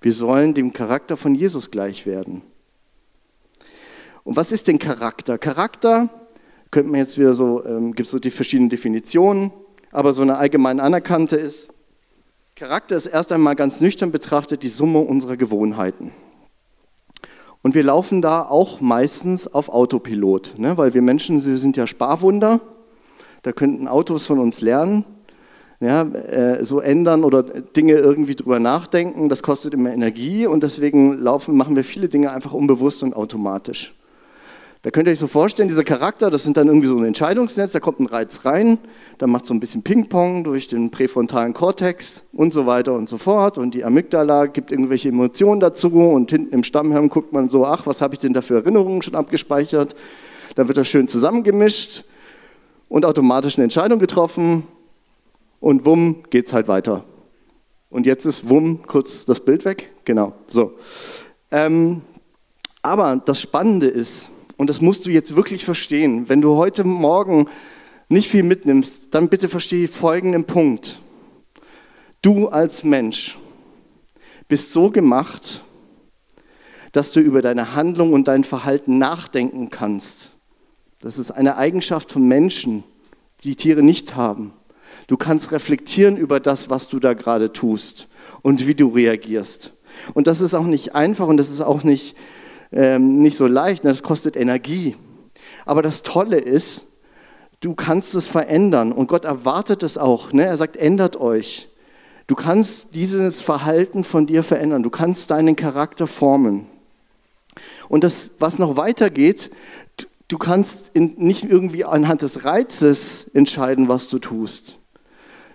Wir 0.00 0.14
sollen 0.14 0.54
dem 0.54 0.72
Charakter 0.72 1.18
von 1.18 1.34
Jesus 1.34 1.70
gleich 1.70 2.06
werden. 2.06 2.40
Und 4.24 4.36
was 4.36 4.50
ist 4.50 4.66
denn 4.66 4.78
Charakter? 4.78 5.36
Charakter 5.36 6.08
könnte 6.70 6.90
man 6.90 7.00
jetzt 7.00 7.18
wieder 7.18 7.34
so, 7.34 7.62
ähm, 7.66 7.94
gibt 7.94 8.06
es 8.06 8.12
so 8.12 8.18
die 8.18 8.30
verschiedenen 8.30 8.70
Definitionen, 8.70 9.52
aber 9.90 10.14
so 10.14 10.22
eine 10.22 10.38
allgemein 10.38 10.80
anerkannte 10.80 11.36
ist, 11.36 11.70
Charakter 12.56 12.96
ist 12.96 13.06
erst 13.08 13.30
einmal 13.30 13.56
ganz 13.56 13.78
nüchtern 13.82 14.10
betrachtet 14.10 14.62
die 14.62 14.70
Summe 14.70 15.00
unserer 15.00 15.36
Gewohnheiten. 15.36 16.12
Und 17.62 17.74
wir 17.74 17.84
laufen 17.84 18.22
da 18.22 18.42
auch 18.42 18.80
meistens 18.80 19.46
auf 19.46 19.68
Autopilot, 19.68 20.54
ne? 20.58 20.76
weil 20.76 20.94
wir 20.94 21.02
Menschen, 21.02 21.44
wir 21.44 21.58
sind 21.58 21.76
ja 21.76 21.86
Sparwunder, 21.86 22.60
da 23.42 23.52
könnten 23.52 23.86
Autos 23.86 24.26
von 24.26 24.38
uns 24.40 24.60
lernen, 24.60 25.04
ja, 25.80 26.02
äh, 26.02 26.64
so 26.64 26.80
ändern 26.80 27.24
oder 27.24 27.42
Dinge 27.42 27.94
irgendwie 27.94 28.36
drüber 28.36 28.60
nachdenken, 28.60 29.28
das 29.28 29.42
kostet 29.42 29.74
immer 29.74 29.92
Energie 29.92 30.46
und 30.46 30.62
deswegen 30.62 31.18
laufen, 31.18 31.56
machen 31.56 31.74
wir 31.74 31.84
viele 31.84 32.08
Dinge 32.08 32.30
einfach 32.30 32.52
unbewusst 32.52 33.02
und 33.02 33.14
automatisch. 33.14 33.94
Da 34.82 34.90
könnt 34.90 35.06
ihr 35.06 35.12
euch 35.12 35.20
so 35.20 35.28
vorstellen, 35.28 35.68
dieser 35.68 35.84
Charakter, 35.84 36.28
das 36.28 36.42
sind 36.42 36.56
dann 36.56 36.66
irgendwie 36.66 36.88
so 36.88 36.96
ein 36.96 37.04
Entscheidungsnetz, 37.04 37.70
da 37.70 37.78
kommt 37.78 38.00
ein 38.00 38.06
Reiz 38.06 38.44
rein, 38.44 38.78
da 39.18 39.28
macht 39.28 39.46
so 39.46 39.54
ein 39.54 39.60
bisschen 39.60 39.84
Ping-Pong 39.84 40.42
durch 40.42 40.66
den 40.66 40.90
präfrontalen 40.90 41.54
Kortex 41.54 42.24
und 42.32 42.52
so 42.52 42.66
weiter 42.66 42.94
und 42.94 43.08
so 43.08 43.16
fort. 43.16 43.58
Und 43.58 43.74
die 43.74 43.84
Amygdala 43.84 44.46
gibt 44.46 44.72
irgendwelche 44.72 45.10
Emotionen 45.10 45.60
dazu 45.60 45.86
und 45.88 46.32
hinten 46.32 46.52
im 46.52 46.64
Stammhirn 46.64 47.10
guckt 47.10 47.32
man 47.32 47.48
so, 47.48 47.64
ach, 47.64 47.86
was 47.86 48.00
habe 48.00 48.14
ich 48.14 48.20
denn 48.20 48.32
da 48.32 48.42
für 48.42 48.56
Erinnerungen 48.56 49.02
schon 49.02 49.14
abgespeichert? 49.14 49.94
Dann 50.56 50.66
wird 50.66 50.76
das 50.76 50.88
schön 50.88 51.06
zusammengemischt 51.06 52.02
und 52.88 53.06
automatisch 53.06 53.56
eine 53.58 53.64
Entscheidung 53.64 54.00
getroffen 54.00 54.64
und 55.60 55.84
wumm, 55.84 56.24
geht's 56.30 56.52
halt 56.52 56.66
weiter. 56.66 57.04
Und 57.88 58.04
jetzt 58.04 58.24
ist 58.24 58.48
wumm, 58.48 58.80
kurz 58.84 59.26
das 59.26 59.38
Bild 59.38 59.64
weg. 59.64 59.92
Genau, 60.04 60.32
so. 60.48 60.72
Ähm, 61.52 62.00
aber 62.82 63.22
das 63.24 63.40
Spannende 63.40 63.86
ist, 63.86 64.32
und 64.56 64.70
das 64.70 64.80
musst 64.80 65.06
du 65.06 65.10
jetzt 65.10 65.36
wirklich 65.36 65.64
verstehen. 65.64 66.28
Wenn 66.28 66.40
du 66.40 66.56
heute 66.56 66.84
Morgen 66.84 67.48
nicht 68.08 68.30
viel 68.30 68.42
mitnimmst, 68.42 69.14
dann 69.14 69.28
bitte 69.28 69.48
verstehe 69.48 69.88
folgenden 69.88 70.44
Punkt. 70.44 71.00
Du 72.20 72.48
als 72.48 72.84
Mensch 72.84 73.38
bist 74.48 74.72
so 74.72 74.90
gemacht, 74.90 75.64
dass 76.92 77.12
du 77.12 77.20
über 77.20 77.40
deine 77.42 77.74
Handlung 77.74 78.12
und 78.12 78.28
dein 78.28 78.44
Verhalten 78.44 78.98
nachdenken 78.98 79.70
kannst. 79.70 80.32
Das 81.00 81.18
ist 81.18 81.30
eine 81.30 81.56
Eigenschaft 81.56 82.12
von 82.12 82.28
Menschen, 82.28 82.84
die 83.44 83.56
Tiere 83.56 83.82
nicht 83.82 84.14
haben. 84.14 84.52
Du 85.06 85.16
kannst 85.16 85.50
reflektieren 85.52 86.16
über 86.16 86.38
das, 86.38 86.70
was 86.70 86.88
du 86.88 87.00
da 87.00 87.14
gerade 87.14 87.52
tust 87.52 88.08
und 88.42 88.66
wie 88.66 88.74
du 88.74 88.88
reagierst. 88.88 89.72
Und 90.14 90.26
das 90.26 90.40
ist 90.40 90.54
auch 90.54 90.66
nicht 90.66 90.94
einfach 90.94 91.26
und 91.26 91.38
das 91.38 91.50
ist 91.50 91.60
auch 91.60 91.82
nicht 91.82 92.16
ähm, 92.72 93.20
nicht 93.20 93.36
so 93.36 93.46
leicht, 93.46 93.84
ne? 93.84 93.90
das 93.90 94.02
kostet 94.02 94.36
Energie. 94.36 94.96
Aber 95.66 95.82
das 95.82 96.02
Tolle 96.02 96.38
ist, 96.38 96.86
du 97.60 97.74
kannst 97.74 98.14
es 98.14 98.28
verändern 98.28 98.92
und 98.92 99.08
Gott 99.08 99.24
erwartet 99.24 99.82
es 99.82 99.98
auch. 99.98 100.32
Ne? 100.32 100.44
Er 100.44 100.56
sagt, 100.56 100.76
ändert 100.76 101.16
euch. 101.16 101.68
Du 102.26 102.34
kannst 102.34 102.94
dieses 102.94 103.42
Verhalten 103.42 104.04
von 104.04 104.26
dir 104.26 104.42
verändern. 104.42 104.82
Du 104.82 104.90
kannst 104.90 105.30
deinen 105.30 105.56
Charakter 105.56 106.06
formen. 106.06 106.66
Und 107.88 108.04
das, 108.04 108.30
was 108.38 108.58
noch 108.58 108.76
weitergeht, 108.76 109.50
du 110.28 110.38
kannst 110.38 110.90
in, 110.94 111.14
nicht 111.18 111.44
irgendwie 111.44 111.84
anhand 111.84 112.22
des 112.22 112.44
Reizes 112.44 113.26
entscheiden, 113.34 113.88
was 113.88 114.08
du 114.08 114.18
tust. 114.18 114.78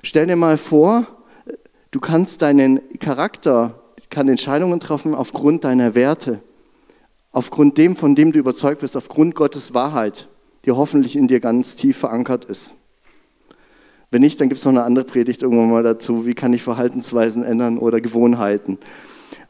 Stell 0.03 0.27
dir 0.27 0.36
mal 0.36 0.58
vor, 0.58 1.08
du 1.89 1.99
kannst 1.99 2.43
deinen 2.43 2.80
Charakter, 2.99 3.82
kann 4.12 4.30
Entscheidungen 4.30 4.80
treffen 4.80 5.15
aufgrund 5.15 5.63
deiner 5.63 5.95
Werte 5.95 6.41
aufgrund 7.38 7.78
dem, 7.78 7.95
von 7.95 8.15
dem 8.15 8.32
du 8.32 8.39
überzeugt 8.39 8.82
bist, 8.82 8.97
aufgrund 8.97 9.36
Gottes 9.36 9.76
Wahrheit, 9.76 10.28
die 10.65 10.71
hoffentlich 10.71 11.15
in 11.15 11.28
dir 11.28 11.39
ganz 11.39 11.76
tief 11.76 11.95
verankert 11.95 12.45
ist. 12.45 12.73
Wenn 14.10 14.21
nicht, 14.21 14.41
dann 14.41 14.50
gibt 14.50 14.58
es 14.58 14.65
noch 14.65 14.71
eine 14.71 14.82
andere 14.82 15.06
Predigt 15.06 15.43
irgendwann 15.43 15.69
mal 15.69 15.84
dazu, 15.84 16.26
wie 16.26 16.34
kann 16.34 16.52
ich 16.54 16.63
Verhaltensweisen 16.63 17.43
ändern 17.43 17.78
oder 17.78 18.02
Gewohnheiten. 18.02 18.80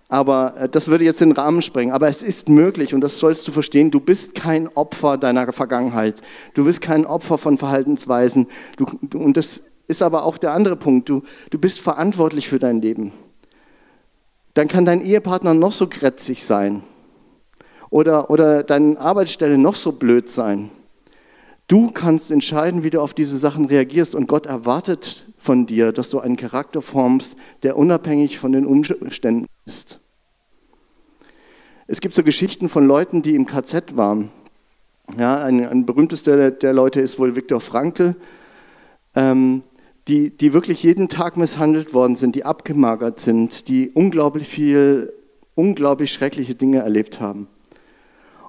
Aber 0.10 0.58
äh, 0.58 0.68
das 0.68 0.90
würde 0.90 1.06
jetzt 1.06 1.22
den 1.22 1.32
Rahmen 1.32 1.62
sprengen. 1.62 1.94
Aber 1.94 2.10
es 2.10 2.24
ist 2.24 2.50
möglich 2.50 2.94
und 2.94 3.00
das 3.00 3.20
sollst 3.20 3.48
du 3.48 3.54
verstehen. 3.54 3.90
Du 3.90 4.02
bist 4.02 4.36
kein 4.36 4.68
Opfer 4.76 5.18
deiner 5.18 5.54
Vergangenheit. 5.54 6.22
Du 6.56 6.66
bist 6.66 6.82
kein 6.82 7.06
Opfer 7.06 7.38
von 7.38 7.58
Verhaltensweisen. 7.58 8.48
Du, 8.76 8.86
und 9.18 9.38
das 9.38 9.62
ist 9.88 10.02
aber 10.02 10.26
auch 10.26 10.38
der 10.38 10.52
andere 10.52 10.76
Punkt. 10.76 11.08
Du, 11.08 11.24
du 11.52 11.58
bist 11.58 11.80
verantwortlich 11.80 12.50
für 12.50 12.60
dein 12.60 12.82
Leben. 12.82 13.14
Dann 14.56 14.68
kann 14.68 14.84
dein 14.84 15.02
Ehepartner 15.02 15.54
noch 15.54 15.72
so 15.72 15.88
grätzig 15.88 16.44
sein 16.44 16.84
oder, 17.90 18.30
oder 18.30 18.64
deine 18.64 19.00
Arbeitsstelle 19.00 19.58
noch 19.58 19.76
so 19.76 19.92
blöd 19.92 20.30
sein. 20.30 20.72
Du 21.68 21.92
kannst 21.92 22.32
entscheiden, 22.32 22.84
wie 22.84 22.90
du 22.90 23.02
auf 23.02 23.14
diese 23.14 23.38
Sachen 23.38 23.66
reagierst 23.66 24.16
und 24.16 24.28
Gott 24.28 24.46
erwartet 24.46 25.26
von 25.38 25.66
dir, 25.66 25.92
dass 25.92 26.10
du 26.10 26.20
einen 26.20 26.38
Charakter 26.38 26.82
formst, 26.82 27.36
der 27.64 27.78
unabhängig 27.78 28.40
von 28.40 28.54
den 28.54 28.66
Umständen 28.66 29.48
ist. 29.66 30.00
Es 31.88 32.02
gibt 32.02 32.16
so 32.16 32.24
Geschichten 32.24 32.70
von 32.70 32.86
Leuten, 32.86 33.22
die 33.22 33.36
im 33.36 33.46
KZ 33.46 33.96
waren. 33.96 34.30
Ja, 35.18 35.42
ein, 35.42 35.66
ein 35.66 35.86
berühmtester 35.86 36.52
der 36.52 36.74
Leute 36.74 37.00
ist 37.00 37.18
wohl 37.18 37.36
Viktor 37.36 37.62
Frankl, 37.62 38.16
ähm, 39.16 39.64
die, 40.10 40.30
die 40.30 40.54
wirklich 40.54 40.84
jeden 40.84 41.08
Tag 41.10 41.38
misshandelt 41.38 41.94
worden 41.94 42.18
sind, 42.18 42.36
die 42.36 42.44
abgemagert 42.46 43.20
sind, 43.20 43.68
die 43.68 43.90
unglaublich 43.90 44.48
viel, 44.48 45.14
unglaublich 45.56 46.12
schreckliche 46.14 46.56
Dinge 46.56 46.80
erlebt 46.80 47.20
haben 47.22 47.48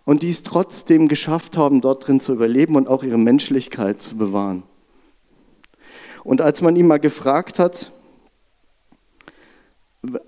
und 0.09 0.23
die 0.23 0.31
es 0.31 0.43
trotzdem 0.43 1.07
geschafft 1.07 1.59
haben, 1.59 1.83
dort 1.83 2.09
drin 2.09 2.19
zu 2.19 2.33
überleben 2.33 2.77
und 2.77 2.89
auch 2.89 3.03
ihre 3.03 3.19
Menschlichkeit 3.19 4.01
zu 4.01 4.17
bewahren. 4.17 4.63
Und 6.25 6.41
als 6.41 6.63
man 6.63 6.77
ihn 6.77 6.87
mal 6.87 6.99
gefragt 6.99 7.59
hat, 7.59 7.93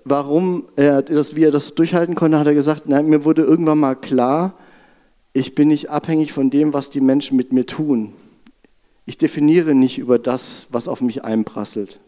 warum 0.03 0.67
er 0.75 1.01
das, 1.01 1.35
wie 1.35 1.45
er 1.45 1.49
das 1.49 1.73
durchhalten 1.73 2.13
konnte, 2.13 2.37
hat 2.37 2.45
er 2.45 2.53
gesagt, 2.53 2.87
nein, 2.87 3.07
mir 3.07 3.25
wurde 3.25 3.41
irgendwann 3.41 3.79
mal 3.79 3.95
klar, 3.95 4.53
ich 5.33 5.55
bin 5.55 5.69
nicht 5.69 5.89
abhängig 5.89 6.31
von 6.31 6.51
dem, 6.51 6.75
was 6.75 6.91
die 6.91 7.01
Menschen 7.01 7.35
mit 7.35 7.51
mir 7.51 7.65
tun. 7.65 8.13
Ich 9.07 9.17
definiere 9.17 9.73
nicht 9.73 9.97
über 9.97 10.19
das, 10.19 10.67
was 10.69 10.87
auf 10.87 11.01
mich 11.01 11.23
einprasselt, 11.23 11.99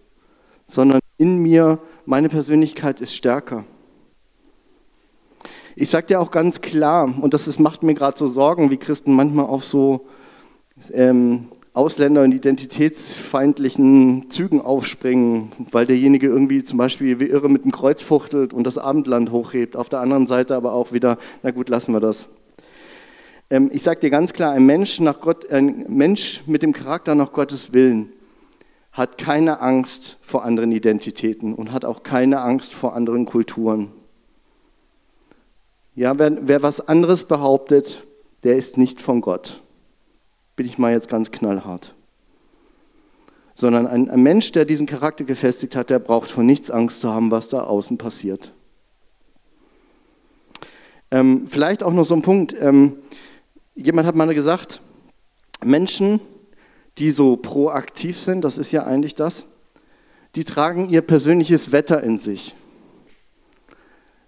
sondern 0.68 1.00
in 1.18 1.40
mir, 1.40 1.80
meine 2.06 2.30
Persönlichkeit 2.30 3.02
ist 3.02 3.16
stärker. 3.16 3.66
Ich 5.76 5.90
sage 5.90 6.08
dir 6.08 6.22
auch 6.22 6.30
ganz 6.30 6.62
klar, 6.62 7.12
und 7.22 7.34
das 7.34 7.48
ist, 7.48 7.60
macht 7.60 7.82
mir 7.82 7.96
gerade 7.96 8.18
so 8.18 8.28
Sorgen, 8.28 8.70
wie 8.70 8.78
Christen 8.78 9.16
manchmal 9.16 9.48
auf 9.48 9.66
so 9.66 10.06
ähm, 10.92 11.48
Ausländer- 11.74 12.22
und 12.22 12.32
identitätsfeindlichen 12.32 14.30
Zügen 14.30 14.62
aufspringen, 14.62 15.52
weil 15.72 15.88
derjenige 15.88 16.28
irgendwie 16.28 16.64
zum 16.64 16.78
Beispiel 16.78 17.20
wie 17.20 17.26
irre 17.26 17.50
mit 17.50 17.64
dem 17.64 17.72
Kreuz 17.72 18.04
fuchtelt 18.04 18.54
und 18.54 18.68
das 18.68 18.78
Abendland 18.78 19.32
hochhebt. 19.32 19.76
Auf 19.76 19.90
der 19.90 20.00
anderen 20.00 20.28
Seite 20.28 20.56
aber 20.56 20.74
auch 20.74 20.92
wieder, 20.92 21.18
na 21.42 21.50
gut, 21.50 21.70
lassen 21.70 21.92
wir 21.92 22.00
das. 22.00 22.28
Ähm, 23.50 23.72
ich 23.74 23.82
sage 23.82 24.02
dir 24.02 24.12
ganz 24.12 24.34
klar, 24.34 24.54
ein 24.54 24.68
Mensch, 24.68 25.00
nach 25.00 25.22
Gott, 25.22 25.50
ein 25.52 25.86
Mensch 25.90 26.44
mit 26.46 26.62
dem 26.62 26.74
Charakter 26.74 27.16
nach 27.16 27.34
Gottes 27.34 27.74
Willen 27.74 28.10
hat 28.92 29.18
keine 29.18 29.60
Angst 29.60 30.20
vor 30.22 30.46
anderen 30.46 30.72
Identitäten 30.72 31.56
und 31.56 31.72
hat 31.72 31.84
auch 31.84 32.04
keine 32.04 32.42
Angst 32.42 32.76
vor 32.76 32.96
anderen 32.96 33.26
Kulturen. 33.26 33.92
Ja, 35.96 36.18
wer, 36.18 36.48
wer 36.48 36.64
was 36.64 36.88
anderes 36.88 37.24
behauptet, 37.24 38.04
der 38.44 38.58
ist 38.58 38.78
nicht 38.78 39.00
von 39.00 39.22
Gott. 39.22 39.62
Bin 40.56 40.66
ich 40.66 40.78
mal 40.78 40.92
jetzt 40.92 41.08
ganz 41.08 41.32
knallhart. 41.32 41.94
Sondern 43.54 43.86
ein, 43.86 44.10
ein 44.10 44.24
Mensch, 44.24 44.52
der 44.52 44.66
diesen 44.66 44.88
Charakter 44.88 45.24
gefestigt 45.24 45.76
hat, 45.76 45.92
der 45.92 46.00
braucht 46.00 46.32
vor 46.32 46.44
nichts 46.44 46.72
Angst 46.72 47.00
zu 47.00 47.10
haben, 47.10 47.30
was 47.30 47.50
da 47.50 47.64
außen 47.64 48.00
passiert. 48.00 48.52
Ähm, 51.12 51.46
vielleicht 51.48 51.84
auch 51.84 51.94
noch 51.94 52.06
so 52.06 52.16
ein 52.16 52.24
Punkt. 52.24 52.56
Ähm, 52.60 52.98
jemand 53.76 54.08
hat 54.08 54.16
mal 54.16 54.34
gesagt, 54.34 54.82
Menschen, 55.64 56.20
die 56.98 57.12
so 57.12 57.38
proaktiv 57.38 58.20
sind, 58.20 58.42
das 58.42 58.58
ist 58.58 58.72
ja 58.72 58.84
eigentlich 58.84 59.14
das, 59.14 59.46
die 60.36 60.44
tragen 60.44 60.90
ihr 60.90 61.02
persönliches 61.02 61.72
Wetter 61.72 62.02
in 62.02 62.18
sich. 62.18 62.56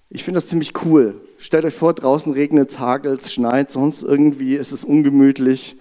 Ich 0.09 0.23
finde 0.23 0.37
das 0.37 0.47
ziemlich 0.47 0.85
cool. 0.85 1.19
Stellt 1.45 1.63
euch 1.63 1.75
vor, 1.75 1.93
draußen 1.93 2.33
regnet 2.33 2.71
es, 2.71 2.79
hagelt 2.79 3.21
es, 3.21 3.31
schneit, 3.31 3.69
sonst 3.69 4.01
irgendwie 4.01 4.55
ist 4.55 4.71
es 4.71 4.83
ungemütlich. 4.83 5.75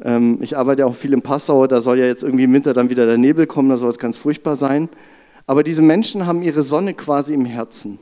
Ähm, 0.00 0.38
ich 0.40 0.56
arbeite 0.56 0.82
ja 0.82 0.86
auch 0.86 0.94
viel 0.94 1.12
in 1.12 1.20
Passau, 1.20 1.66
da 1.66 1.80
soll 1.80 1.98
ja 1.98 2.06
jetzt 2.06 2.22
irgendwie 2.22 2.44
im 2.44 2.52
Winter 2.52 2.74
dann 2.74 2.90
wieder 2.90 3.04
der 3.04 3.18
Nebel 3.18 3.48
kommen, 3.48 3.70
da 3.70 3.76
soll 3.76 3.90
es 3.90 3.98
ganz 3.98 4.16
furchtbar 4.16 4.54
sein. 4.54 4.88
Aber 5.48 5.64
diese 5.64 5.82
Menschen 5.82 6.28
haben 6.28 6.42
ihre 6.42 6.62
Sonne 6.62 6.94
quasi 6.94 7.34
im 7.34 7.44
Herzen. 7.44 7.98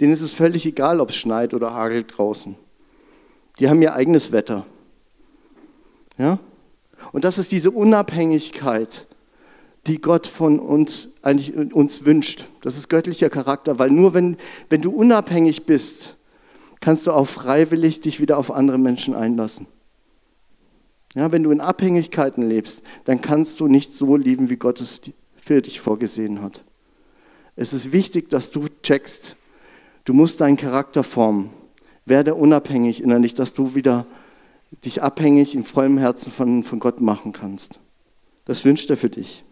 Denen 0.00 0.12
ist 0.12 0.20
es 0.20 0.30
völlig 0.30 0.64
egal, 0.66 1.00
ob 1.00 1.10
es 1.10 1.16
schneit 1.16 1.52
oder 1.52 1.74
hagelt 1.74 2.16
draußen. 2.16 2.54
Die 3.58 3.68
haben 3.68 3.82
ihr 3.82 3.94
eigenes 3.94 4.30
Wetter. 4.30 4.66
Ja? 6.16 6.38
Und 7.10 7.24
das 7.24 7.38
ist 7.38 7.50
diese 7.50 7.72
Unabhängigkeit, 7.72 9.08
die 9.86 10.00
Gott 10.00 10.26
von 10.26 10.58
uns 10.58 11.08
eigentlich 11.22 11.54
uns 11.74 12.04
wünscht. 12.04 12.46
Das 12.62 12.76
ist 12.76 12.88
göttlicher 12.88 13.30
Charakter, 13.30 13.78
weil 13.78 13.90
nur 13.90 14.14
wenn, 14.14 14.36
wenn 14.70 14.82
du 14.82 14.90
unabhängig 14.90 15.66
bist, 15.66 16.16
kannst 16.80 17.06
du 17.06 17.12
auch 17.12 17.26
freiwillig 17.26 18.00
dich 18.00 18.20
wieder 18.20 18.38
auf 18.38 18.50
andere 18.50 18.78
Menschen 18.78 19.14
einlassen. 19.14 19.66
Ja, 21.14 21.30
wenn 21.30 21.42
du 21.42 21.50
in 21.50 21.60
Abhängigkeiten 21.60 22.48
lebst, 22.48 22.82
dann 23.04 23.20
kannst 23.20 23.60
du 23.60 23.68
nicht 23.68 23.94
so 23.94 24.16
lieben, 24.16 24.50
wie 24.50 24.56
Gott 24.56 24.80
es 24.80 25.00
für 25.36 25.62
dich 25.62 25.80
vorgesehen 25.80 26.42
hat. 26.42 26.62
Es 27.56 27.72
ist 27.72 27.92
wichtig, 27.92 28.30
dass 28.30 28.50
du 28.50 28.66
checkst, 28.82 29.36
du 30.04 30.12
musst 30.12 30.40
deinen 30.40 30.56
Charakter 30.56 31.04
formen. 31.04 31.50
Werde 32.04 32.34
unabhängig 32.34 33.02
innerlich, 33.02 33.34
dass 33.34 33.54
du 33.54 33.74
wieder 33.74 34.06
dich 34.84 35.02
abhängig 35.02 35.54
in 35.54 35.64
vollem 35.64 35.98
Herzen 35.98 36.32
von, 36.32 36.64
von 36.64 36.80
Gott 36.80 37.00
machen 37.00 37.32
kannst. 37.32 37.78
Das 38.44 38.64
wünscht 38.64 38.90
er 38.90 38.96
für 38.96 39.08
dich. 39.08 39.44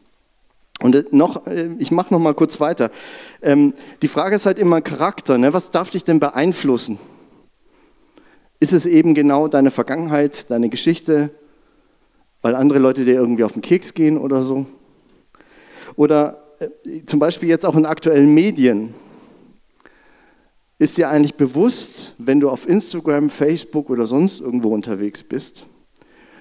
Und 0.83 0.95
äh, 0.95 1.05
noch, 1.11 1.47
äh, 1.47 1.71
ich 1.79 1.91
mache 1.91 2.13
noch 2.13 2.21
mal 2.21 2.35
kurz 2.35 2.61
weiter. 2.61 2.91
Ähm, 3.41 3.75
die 4.03 4.09
Frage 4.09 4.37
ist 4.37 4.47
halt 4.47 4.59
immer 4.59 4.81
Charakter. 4.81 5.39
Ne? 5.39 5.53
Was 5.53 5.71
darf 5.71 5.91
dich 5.91 6.05
denn 6.05 6.21
beeinflussen? 6.21 6.99
Ist 8.61 8.73
es 8.73 8.87
eben 8.87 9.15
genau 9.15 9.49
deine 9.49 9.71
Vergangenheit, 9.71 10.51
deine 10.51 10.69
Geschichte, 10.69 11.31
weil 12.43 12.55
andere 12.55 12.79
Leute 12.79 13.05
dir 13.05 13.15
irgendwie 13.15 13.45
auf 13.45 13.53
den 13.53 13.63
Keks 13.63 13.95
gehen 13.95 14.19
oder 14.19 14.43
so? 14.43 14.67
Oder 15.97 16.43
äh, 16.59 17.05
zum 17.07 17.19
Beispiel 17.19 17.49
jetzt 17.49 17.65
auch 17.65 17.77
in 17.77 17.87
aktuellen 17.87 18.33
Medien. 18.35 18.95
Ist 20.79 20.99
dir 20.99 21.09
eigentlich 21.11 21.35
bewusst, 21.35 22.17
wenn 22.19 22.41
du 22.41 22.51
auf 22.51 22.69
Instagram, 22.69 23.31
Facebook 23.31 23.89
oder 23.89 24.07
sonst 24.07 24.41
irgendwo 24.41 24.75
unterwegs 24.75 25.23
bist, 25.23 25.65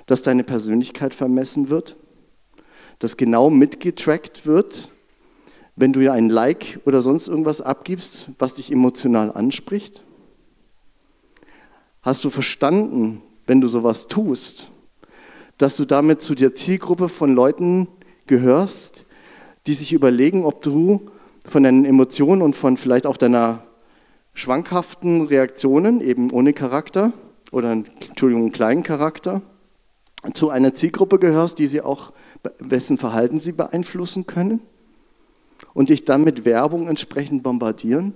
dass 0.07 0.23
deine 0.23 0.43
Persönlichkeit 0.43 1.13
vermessen 1.13 1.69
wird? 1.69 1.95
Dass 3.01 3.17
genau 3.17 3.49
mitgetrackt 3.49 4.45
wird, 4.45 4.89
wenn 5.75 5.91
du 5.91 6.01
ja 6.01 6.13
ein 6.13 6.29
Like 6.29 6.79
oder 6.85 7.01
sonst 7.01 7.27
irgendwas 7.27 7.59
abgibst, 7.59 8.29
was 8.37 8.53
dich 8.53 8.71
emotional 8.71 9.31
anspricht? 9.31 10.03
Hast 12.03 12.23
du 12.23 12.29
verstanden, 12.29 13.23
wenn 13.47 13.59
du 13.59 13.67
sowas 13.67 14.07
tust, 14.07 14.69
dass 15.57 15.77
du 15.77 15.85
damit 15.85 16.21
zu 16.21 16.35
der 16.35 16.53
Zielgruppe 16.53 17.09
von 17.09 17.33
Leuten 17.33 17.87
gehörst, 18.27 19.05
die 19.65 19.73
sich 19.73 19.93
überlegen, 19.93 20.45
ob 20.45 20.61
du 20.61 21.09
von 21.43 21.63
deinen 21.63 21.85
Emotionen 21.85 22.43
und 22.43 22.55
von 22.55 22.77
vielleicht 22.77 23.07
auch 23.07 23.17
deiner 23.17 23.63
schwankhaften 24.35 25.25
Reaktionen, 25.25 26.01
eben 26.01 26.29
ohne 26.29 26.53
Charakter 26.53 27.13
oder 27.51 27.71
Entschuldigung, 27.71 28.51
kleinen 28.51 28.83
Charakter, 28.83 29.41
zu 30.35 30.51
einer 30.51 30.75
Zielgruppe 30.75 31.17
gehörst, 31.17 31.57
die 31.57 31.65
sie 31.65 31.81
auch, 31.81 32.13
wessen 32.59 32.97
Verhalten 32.97 33.39
sie 33.39 33.51
beeinflussen 33.51 34.25
können 34.25 34.61
und 35.73 35.89
dich 35.89 36.05
dann 36.05 36.23
mit 36.23 36.45
Werbung 36.45 36.87
entsprechend 36.87 37.43
bombardieren 37.43 38.13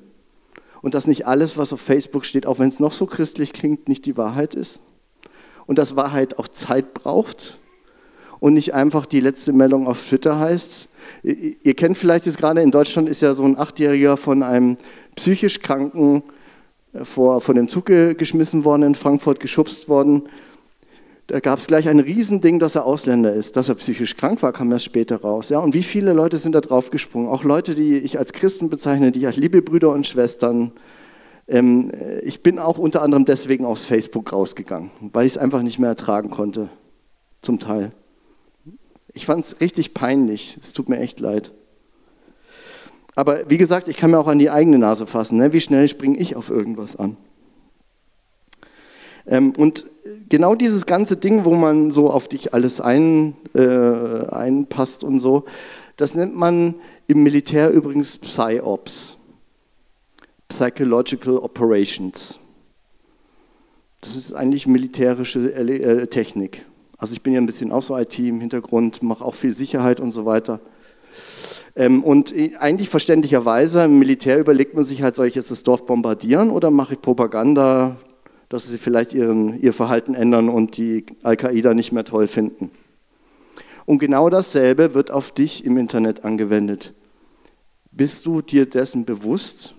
und 0.81 0.93
dass 0.93 1.07
nicht 1.07 1.27
alles, 1.27 1.57
was 1.57 1.73
auf 1.73 1.81
Facebook 1.81 2.25
steht, 2.25 2.45
auch 2.45 2.59
wenn 2.59 2.69
es 2.69 2.79
noch 2.79 2.93
so 2.93 3.05
christlich 3.05 3.53
klingt, 3.53 3.87
nicht 3.87 4.05
die 4.05 4.17
Wahrheit 4.17 4.55
ist 4.55 4.79
und 5.65 5.77
dass 5.77 5.95
Wahrheit 5.95 6.37
auch 6.39 6.47
Zeit 6.47 6.93
braucht 6.93 7.57
und 8.39 8.53
nicht 8.53 8.73
einfach 8.73 9.05
die 9.05 9.19
letzte 9.19 9.53
Meldung 9.53 9.87
auf 9.87 10.05
Twitter 10.07 10.39
heißt. 10.39 10.89
Ihr 11.23 11.73
kennt 11.73 11.97
vielleicht 11.97 12.25
jetzt 12.25 12.37
gerade, 12.37 12.61
in 12.61 12.71
Deutschland 12.71 13.09
ist 13.09 13.21
ja 13.21 13.33
so 13.33 13.43
ein 13.43 13.57
Achtjähriger 13.57 14.17
von 14.17 14.43
einem 14.43 14.77
psychisch 15.15 15.61
Kranken 15.61 16.23
äh, 16.93 17.05
vor, 17.05 17.41
vor 17.41 17.55
den 17.55 17.67
Zug 17.67 17.85
geschmissen 17.85 18.63
worden, 18.65 18.83
in 18.83 18.95
Frankfurt 18.95 19.39
geschubst 19.39 19.89
worden. 19.89 20.23
Da 21.27 21.39
gab 21.39 21.57
es 21.57 21.65
gleich 21.65 21.89
ein 21.89 21.99
Riesending, 21.99 22.59
dass 22.59 22.75
er 22.75 22.85
Ausländer 22.85 23.33
ist. 23.33 23.57
Dass 23.57 23.67
er 23.67 23.75
psychisch 23.75 24.15
krank 24.15 24.43
war, 24.43 24.53
kam 24.53 24.71
erst 24.71 24.85
später 24.85 25.21
raus. 25.21 25.49
Ja, 25.49 25.59
und 25.59 25.73
wie 25.73 25.83
viele 25.83 26.13
Leute 26.13 26.37
sind 26.37 26.53
da 26.53 26.61
drauf 26.61 26.91
gesprungen? 26.91 27.29
Auch 27.29 27.43
Leute, 27.43 27.73
die 27.73 27.97
ich 27.97 28.19
als 28.19 28.31
Christen 28.31 28.69
bezeichne, 28.69 29.11
die 29.11 29.19
ich 29.19 29.27
als 29.27 29.37
liebe 29.37 29.61
Brüder 29.61 29.91
und 29.91 30.05
Schwestern. 30.05 30.71
Ähm, 31.47 31.89
äh, 31.91 32.19
ich 32.19 32.43
bin 32.43 32.59
auch 32.59 32.77
unter 32.77 33.01
anderem 33.01 33.25
deswegen 33.25 33.65
aus 33.65 33.85
Facebook 33.85 34.33
rausgegangen, 34.33 34.91
weil 35.13 35.25
ich 35.25 35.33
es 35.33 35.37
einfach 35.37 35.63
nicht 35.63 35.79
mehr 35.79 35.89
ertragen 35.89 36.29
konnte. 36.29 36.69
Zum 37.41 37.59
Teil. 37.59 37.91
Ich 39.13 39.25
fand 39.25 39.45
es 39.45 39.59
richtig 39.61 39.93
peinlich. 39.93 40.57
Es 40.61 40.73
tut 40.73 40.89
mir 40.89 40.99
echt 40.99 41.19
leid. 41.19 41.51
Aber 43.15 43.49
wie 43.49 43.57
gesagt, 43.57 43.87
ich 43.87 43.97
kann 43.97 44.11
mir 44.11 44.19
auch 44.19 44.27
an 44.27 44.39
die 44.39 44.49
eigene 44.49 44.77
Nase 44.77 45.07
fassen. 45.07 45.37
Ne? 45.37 45.53
Wie 45.53 45.61
schnell 45.61 45.87
springe 45.87 46.17
ich 46.17 46.35
auf 46.35 46.49
irgendwas 46.49 46.95
an? 46.95 47.17
Ähm, 49.27 49.53
und 49.57 49.85
genau 50.29 50.55
dieses 50.55 50.85
ganze 50.85 51.17
Ding, 51.17 51.45
wo 51.45 51.55
man 51.55 51.91
so 51.91 52.09
auf 52.09 52.27
dich 52.27 52.53
alles 52.53 52.81
ein, 52.81 53.35
äh, 53.53 54.27
einpasst 54.29 55.03
und 55.03 55.19
so, 55.19 55.45
das 55.97 56.15
nennt 56.15 56.35
man 56.35 56.75
im 57.07 57.23
Militär 57.23 57.71
übrigens 57.71 58.17
PsyOps. 58.17 59.17
Psychological 60.49 61.37
Operations. 61.37 62.39
Das 64.01 64.15
ist 64.15 64.33
eigentlich 64.33 64.67
militärische 64.67 65.51
äh, 65.51 66.07
Technik. 66.07 66.65
Also 66.97 67.13
ich 67.13 67.21
bin 67.21 67.33
ja 67.33 67.41
ein 67.41 67.45
bisschen 67.45 67.71
auch 67.71 67.81
so 67.81 67.97
IT 67.97 68.17
im 68.19 68.39
Hintergrund, 68.39 69.01
mache 69.03 69.25
auch 69.25 69.35
viel 69.35 69.53
Sicherheit 69.53 69.99
und 69.99 70.11
so 70.11 70.25
weiter. 70.25 70.59
Ähm, 71.75 72.03
und 72.03 72.33
eigentlich 72.59 72.89
verständlicherweise, 72.89 73.83
im 73.83 73.99
Militär 73.99 74.39
überlegt 74.39 74.75
man 74.75 74.83
sich 74.83 75.01
halt, 75.01 75.15
soll 75.15 75.27
ich 75.27 75.35
jetzt 75.35 75.51
das 75.51 75.63
Dorf 75.63 75.85
bombardieren 75.85 76.51
oder 76.51 76.71
mache 76.71 76.93
ich 76.93 77.01
Propaganda, 77.01 77.97
dass 78.49 78.67
sie 78.67 78.77
vielleicht 78.77 79.13
ihren, 79.13 79.59
ihr 79.61 79.73
Verhalten 79.73 80.13
ändern 80.13 80.49
und 80.49 80.77
die 80.77 81.05
Al-Qaida 81.23 81.73
nicht 81.73 81.91
mehr 81.91 82.05
toll 82.05 82.27
finden. 82.27 82.71
Und 83.85 83.99
genau 83.99 84.29
dasselbe 84.29 84.93
wird 84.93 85.11
auf 85.11 85.31
dich 85.31 85.63
im 85.65 85.77
Internet 85.77 86.25
angewendet. 86.25 86.93
Bist 87.91 88.25
du 88.25 88.41
dir 88.41 88.65
dessen 88.65 89.05
bewusst? 89.05 89.73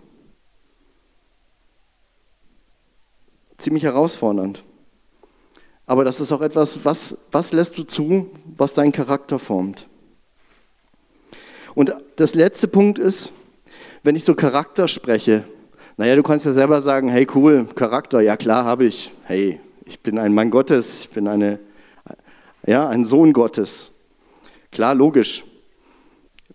Ziemlich 3.58 3.82
herausfordernd. 3.82 4.62
Aber 5.86 6.04
das 6.04 6.20
ist 6.20 6.32
auch 6.32 6.40
etwas, 6.40 6.84
was, 6.84 7.16
was 7.30 7.52
lässt 7.52 7.78
du 7.78 7.84
zu, 7.84 8.30
was 8.56 8.74
deinen 8.74 8.92
Charakter 8.92 9.38
formt. 9.38 9.88
Und 11.74 11.94
das 12.16 12.34
letzte 12.34 12.68
Punkt 12.68 12.98
ist, 12.98 13.32
wenn 14.02 14.16
ich 14.16 14.24
so 14.24 14.34
Charakter 14.34 14.88
spreche, 14.88 15.44
naja, 15.96 16.14
du 16.14 16.22
kannst 16.22 16.44
ja 16.44 16.52
selber 16.52 16.82
sagen, 16.82 17.08
hey 17.08 17.26
cool, 17.34 17.66
Charakter, 17.74 18.20
ja 18.20 18.36
klar 18.36 18.64
habe 18.64 18.84
ich. 18.84 19.12
Hey, 19.24 19.60
ich 19.86 20.00
bin 20.00 20.18
ein 20.18 20.34
Mann 20.34 20.50
Gottes, 20.50 21.00
ich 21.00 21.10
bin 21.10 21.26
eine, 21.26 21.58
ja, 22.66 22.88
ein 22.88 23.04
Sohn 23.04 23.32
Gottes. 23.32 23.92
Klar, 24.72 24.94
logisch. 24.94 25.44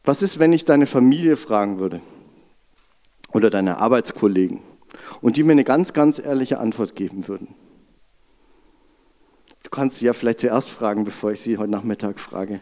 Was 0.04 0.22
ist, 0.22 0.38
wenn 0.38 0.54
ich 0.54 0.66
deine 0.66 0.86
Familie 0.86 1.38
fragen 1.38 1.80
würde? 1.80 2.02
Oder 3.34 3.50
deine 3.50 3.78
Arbeitskollegen? 3.78 4.60
Und 5.22 5.38
die 5.38 5.44
mir 5.44 5.54
eine 5.54 5.64
ganz, 5.64 5.94
ganz 5.94 6.20
ehrliche 6.20 6.60
Antwort 6.60 6.96
geben 6.96 7.28
würden. 7.28 7.56
Du 9.64 9.70
kannst 9.70 10.00
sie 10.00 10.06
ja 10.06 10.14
vielleicht 10.14 10.42
zuerst 10.42 10.70
fragen, 10.70 11.04
bevor 11.04 11.32
ich 11.32 11.42
sie 11.42 11.58
heute 11.58 11.72
Nachmittag 11.72 12.20
frage. 12.20 12.60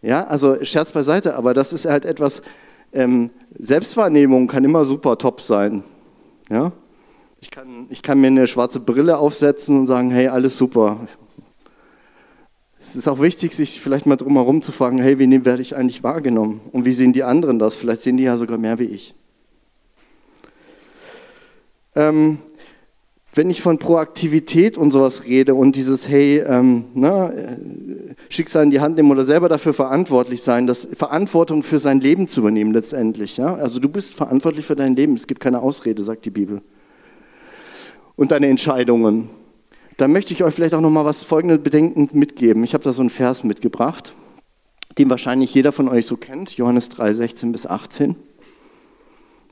Ja, 0.00 0.26
also 0.26 0.64
Scherz 0.64 0.92
beiseite, 0.92 1.36
aber 1.36 1.54
das 1.54 1.72
ist 1.72 1.86
halt 1.86 2.04
etwas, 2.04 2.42
ähm, 2.92 3.30
Selbstwahrnehmung 3.58 4.46
kann 4.46 4.64
immer 4.64 4.84
super 4.84 5.18
top 5.18 5.40
sein. 5.40 5.82
Ja? 6.50 6.72
Ich, 7.40 7.50
kann, 7.50 7.86
ich 7.90 8.02
kann 8.02 8.20
mir 8.20 8.28
eine 8.28 8.46
schwarze 8.46 8.80
Brille 8.80 9.18
aufsetzen 9.18 9.80
und 9.80 9.86
sagen, 9.86 10.10
hey, 10.10 10.28
alles 10.28 10.56
super. 10.56 11.06
Es 12.80 12.96
ist 12.96 13.08
auch 13.08 13.20
wichtig, 13.20 13.54
sich 13.54 13.80
vielleicht 13.80 14.06
mal 14.06 14.16
drum 14.16 14.34
herum 14.34 14.62
zu 14.62 14.72
fragen, 14.72 14.98
hey, 14.98 15.18
wie 15.18 15.44
werde 15.44 15.62
ich 15.62 15.76
eigentlich 15.76 16.02
wahrgenommen? 16.02 16.60
Und 16.72 16.84
wie 16.84 16.92
sehen 16.92 17.12
die 17.12 17.22
anderen 17.22 17.58
das? 17.58 17.76
Vielleicht 17.76 18.02
sehen 18.02 18.16
die 18.16 18.24
ja 18.24 18.36
sogar 18.36 18.58
mehr 18.58 18.78
wie 18.78 18.84
ich. 18.84 19.14
Ähm, 21.94 22.38
wenn 23.34 23.48
ich 23.48 23.62
von 23.62 23.78
Proaktivität 23.78 24.76
und 24.76 24.90
sowas 24.90 25.24
rede 25.24 25.54
und 25.54 25.74
dieses, 25.74 26.06
hey, 26.06 26.40
ähm, 26.40 26.84
na, 26.94 27.30
äh, 27.30 27.56
Schicksal 28.28 28.64
in 28.64 28.70
die 28.70 28.80
Hand 28.80 28.96
nehmen 28.96 29.10
oder 29.10 29.24
selber 29.24 29.48
dafür 29.48 29.72
verantwortlich 29.72 30.42
sein, 30.42 30.66
das 30.66 30.86
Verantwortung 30.92 31.62
für 31.62 31.78
sein 31.78 32.00
Leben 32.00 32.28
zu 32.28 32.40
übernehmen 32.40 32.72
letztendlich. 32.72 33.38
Ja? 33.38 33.54
Also 33.54 33.80
du 33.80 33.88
bist 33.88 34.14
verantwortlich 34.14 34.66
für 34.66 34.74
dein 34.74 34.94
Leben. 34.96 35.14
Es 35.14 35.26
gibt 35.26 35.40
keine 35.40 35.60
Ausrede, 35.60 36.04
sagt 36.04 36.26
die 36.26 36.30
Bibel. 36.30 36.60
Und 38.16 38.32
deine 38.32 38.48
Entscheidungen. 38.48 39.30
Da 39.96 40.08
möchte 40.08 40.34
ich 40.34 40.44
euch 40.44 40.54
vielleicht 40.54 40.74
auch 40.74 40.80
noch 40.80 40.90
mal 40.90 41.06
was 41.06 41.24
folgendes 41.24 41.60
Bedenken 41.60 42.10
mitgeben. 42.12 42.64
Ich 42.64 42.74
habe 42.74 42.84
da 42.84 42.92
so 42.92 43.00
einen 43.00 43.10
Vers 43.10 43.44
mitgebracht. 43.44 44.14
den 44.98 45.08
wahrscheinlich 45.08 45.54
jeder 45.54 45.72
von 45.72 45.88
euch 45.88 46.04
so 46.04 46.18
kennt, 46.18 46.58
Johannes 46.58 46.90
3, 46.90 47.14
16 47.14 47.50
bis 47.50 47.66
18. 47.66 48.14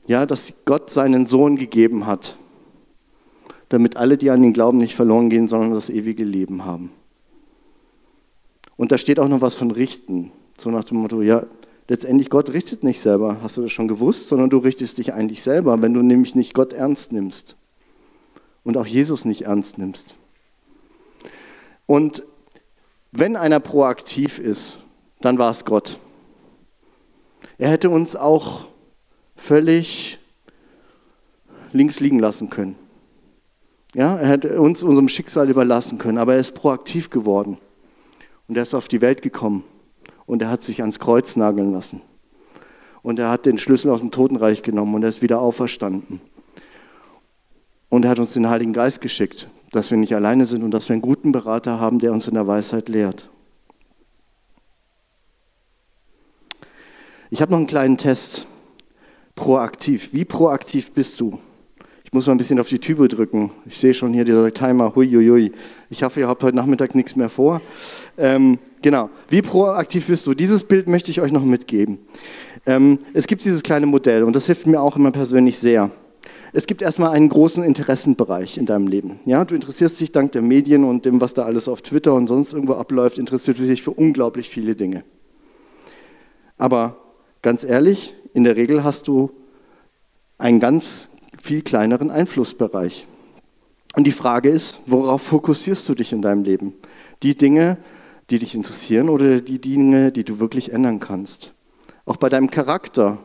Ja, 0.05 0.27
dass 0.27 0.53
Gott 0.65 0.91
seinen 0.91 1.25
Sohn 1.25 1.55
gegeben 1.55 2.05
hat, 2.05 2.37
damit 3.71 3.95
alle, 3.95 4.17
die 4.17 4.29
an 4.29 4.43
ihn 4.43 4.51
glauben, 4.51 4.79
nicht 4.79 4.95
verloren 4.95 5.29
gehen, 5.29 5.47
sondern 5.47 5.73
das 5.73 5.89
ewige 5.89 6.25
Leben 6.25 6.65
haben. 6.65 6.91
Und 8.75 8.91
da 8.91 8.97
steht 8.97 9.17
auch 9.17 9.29
noch 9.29 9.39
was 9.39 9.55
von 9.55 9.71
Richten. 9.71 10.31
So 10.57 10.69
nach 10.71 10.83
dem 10.83 10.97
Motto, 10.97 11.21
ja, 11.21 11.45
letztendlich 11.87 12.29
Gott 12.29 12.51
richtet 12.51 12.83
nicht 12.83 12.99
selber, 12.99 13.37
hast 13.41 13.55
du 13.55 13.61
das 13.61 13.71
schon 13.71 13.87
gewusst, 13.87 14.27
sondern 14.27 14.49
du 14.49 14.57
richtest 14.57 14.97
dich 14.97 15.13
eigentlich 15.13 15.41
selber, 15.41 15.81
wenn 15.81 15.93
du 15.93 16.01
nämlich 16.01 16.35
nicht 16.35 16.53
Gott 16.53 16.73
ernst 16.73 17.13
nimmst 17.13 17.55
und 18.65 18.75
auch 18.75 18.85
Jesus 18.85 19.23
nicht 19.23 19.43
ernst 19.43 19.77
nimmst. 19.77 20.15
Und 21.85 22.25
wenn 23.13 23.37
einer 23.37 23.61
proaktiv 23.61 24.37
ist, 24.37 24.79
dann 25.21 25.37
war 25.37 25.51
es 25.51 25.63
Gott. 25.63 25.97
Er 27.57 27.69
hätte 27.69 27.89
uns 27.89 28.17
auch 28.17 28.65
völlig 29.37 30.19
links 31.71 32.01
liegen 32.01 32.19
lassen 32.19 32.49
können. 32.49 32.80
Ja, 33.93 34.15
er 34.15 34.27
hätte 34.27 34.61
uns 34.61 34.83
unserem 34.83 35.09
Schicksal 35.09 35.49
überlassen 35.49 35.97
können, 35.97 36.17
aber 36.17 36.35
er 36.35 36.39
ist 36.39 36.53
proaktiv 36.53 37.09
geworden. 37.09 37.57
Und 38.47 38.55
er 38.55 38.63
ist 38.63 38.73
auf 38.73 38.87
die 38.87 39.01
Welt 39.01 39.21
gekommen 39.21 39.63
und 40.25 40.41
er 40.41 40.49
hat 40.49 40.63
sich 40.63 40.81
ans 40.81 40.99
Kreuz 40.99 41.35
nageln 41.35 41.73
lassen. 41.73 42.01
Und 43.01 43.19
er 43.19 43.29
hat 43.29 43.45
den 43.45 43.57
Schlüssel 43.57 43.91
aus 43.91 43.99
dem 43.99 44.11
Totenreich 44.11 44.61
genommen 44.61 44.95
und 44.95 45.03
er 45.03 45.09
ist 45.09 45.21
wieder 45.21 45.41
auferstanden. 45.41 46.21
Und 47.89 48.05
er 48.05 48.11
hat 48.11 48.19
uns 48.19 48.33
den 48.33 48.49
Heiligen 48.49 48.73
Geist 48.73 49.01
geschickt, 49.01 49.49
dass 49.71 49.91
wir 49.91 49.97
nicht 49.97 50.15
alleine 50.15 50.45
sind 50.45 50.63
und 50.63 50.71
dass 50.71 50.87
wir 50.87 50.93
einen 50.93 51.01
guten 51.01 51.31
Berater 51.31 51.79
haben, 51.79 51.99
der 51.99 52.13
uns 52.13 52.27
in 52.27 52.35
der 52.35 52.47
Weisheit 52.47 52.87
lehrt. 52.87 53.29
Ich 57.29 57.41
habe 57.41 57.51
noch 57.51 57.57
einen 57.57 57.67
kleinen 57.67 57.97
Test. 57.97 58.45
Proaktiv. 59.35 60.13
Wie 60.13 60.25
proaktiv 60.25 60.91
bist 60.91 61.19
du? 61.19 61.39
Ich 62.11 62.13
muss 62.13 62.27
mal 62.27 62.33
ein 62.33 62.39
bisschen 62.39 62.59
auf 62.59 62.67
die 62.67 62.79
Tübe 62.79 63.07
drücken. 63.07 63.51
Ich 63.65 63.77
sehe 63.77 63.93
schon 63.93 64.11
hier 64.11 64.25
dieser 64.25 64.53
Timer. 64.53 64.93
Huiuiui. 64.93 65.53
Ich 65.89 66.03
hoffe, 66.03 66.19
ihr 66.19 66.27
habt 66.27 66.43
heute 66.43 66.57
Nachmittag 66.57 66.93
nichts 66.93 67.15
mehr 67.15 67.29
vor. 67.29 67.61
Ähm, 68.17 68.59
genau. 68.81 69.09
Wie 69.29 69.41
proaktiv 69.41 70.07
bist 70.07 70.27
du? 70.27 70.33
Dieses 70.33 70.65
Bild 70.65 70.89
möchte 70.89 71.09
ich 71.09 71.21
euch 71.21 71.31
noch 71.31 71.45
mitgeben. 71.45 71.99
Ähm, 72.65 72.99
es 73.13 73.27
gibt 73.27 73.45
dieses 73.45 73.63
kleine 73.63 73.85
Modell 73.85 74.23
und 74.23 74.35
das 74.35 74.47
hilft 74.47 74.67
mir 74.67 74.81
auch 74.81 74.97
immer 74.97 75.11
persönlich 75.11 75.57
sehr. 75.57 75.89
Es 76.51 76.67
gibt 76.67 76.81
erstmal 76.81 77.11
einen 77.11 77.29
großen 77.29 77.63
Interessenbereich 77.63 78.57
in 78.57 78.65
deinem 78.65 78.87
Leben. 78.87 79.21
Ja, 79.23 79.45
du 79.45 79.55
interessierst 79.55 80.01
dich 80.01 80.11
dank 80.11 80.33
der 80.33 80.41
Medien 80.41 80.83
und 80.83 81.05
dem, 81.05 81.21
was 81.21 81.33
da 81.33 81.43
alles 81.43 81.69
auf 81.69 81.81
Twitter 81.81 82.13
und 82.13 82.27
sonst 82.27 82.51
irgendwo 82.51 82.73
abläuft, 82.73 83.19
interessierst 83.19 83.57
du 83.57 83.63
dich 83.63 83.83
für 83.83 83.91
unglaublich 83.91 84.49
viele 84.49 84.75
Dinge. 84.75 85.05
Aber 86.57 86.97
ganz 87.41 87.63
ehrlich, 87.63 88.13
in 88.33 88.43
der 88.43 88.57
Regel 88.57 88.83
hast 88.83 89.07
du 89.07 89.31
einen 90.37 90.59
ganz 90.59 91.07
viel 91.41 91.61
kleineren 91.61 92.11
Einflussbereich. 92.11 93.05
Und 93.95 94.05
die 94.05 94.11
Frage 94.11 94.49
ist, 94.49 94.79
worauf 94.85 95.21
fokussierst 95.21 95.87
du 95.89 95.95
dich 95.95 96.13
in 96.13 96.21
deinem 96.21 96.43
Leben? 96.43 96.73
Die 97.23 97.35
Dinge, 97.35 97.77
die 98.29 98.39
dich 98.39 98.55
interessieren 98.55 99.09
oder 99.09 99.41
die 99.41 99.59
Dinge, 99.59 100.11
die 100.11 100.23
du 100.23 100.39
wirklich 100.39 100.71
ändern 100.71 100.99
kannst? 100.99 101.53
Auch 102.05 102.17
bei 102.17 102.29
deinem 102.29 102.49
Charakter. 102.49 103.19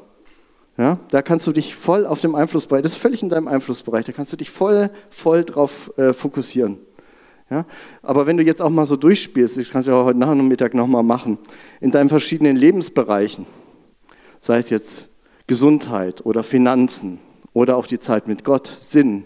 Ja, 0.76 0.98
da 1.10 1.22
kannst 1.22 1.46
du 1.46 1.52
dich 1.52 1.74
voll 1.74 2.04
auf 2.04 2.20
dem 2.20 2.34
Einflussbereich, 2.34 2.82
das 2.82 2.92
ist 2.92 2.98
völlig 2.98 3.22
in 3.22 3.30
deinem 3.30 3.48
Einflussbereich, 3.48 4.04
da 4.04 4.12
kannst 4.12 4.34
du 4.34 4.36
dich 4.36 4.50
voll, 4.50 4.90
voll 5.08 5.42
drauf 5.42 5.90
äh, 5.96 6.12
fokussieren. 6.12 6.78
Ja, 7.48 7.64
aber 8.02 8.26
wenn 8.26 8.36
du 8.36 8.42
jetzt 8.42 8.60
auch 8.60 8.68
mal 8.68 8.84
so 8.84 8.96
durchspielst, 8.96 9.56
das 9.56 9.70
kannst 9.70 9.88
du 9.88 9.92
ja 9.92 10.04
heute 10.04 10.18
Nachmittag 10.18 10.74
nochmal 10.74 11.04
machen, 11.04 11.38
in 11.80 11.92
deinen 11.92 12.10
verschiedenen 12.10 12.56
Lebensbereichen, 12.56 13.46
sei 14.40 14.58
es 14.58 14.68
jetzt 14.68 15.08
Gesundheit 15.46 16.26
oder 16.26 16.42
Finanzen 16.42 17.20
oder 17.56 17.78
auch 17.78 17.86
die 17.86 17.98
Zeit 17.98 18.28
mit 18.28 18.44
Gott, 18.44 18.70
Sinn 18.82 19.24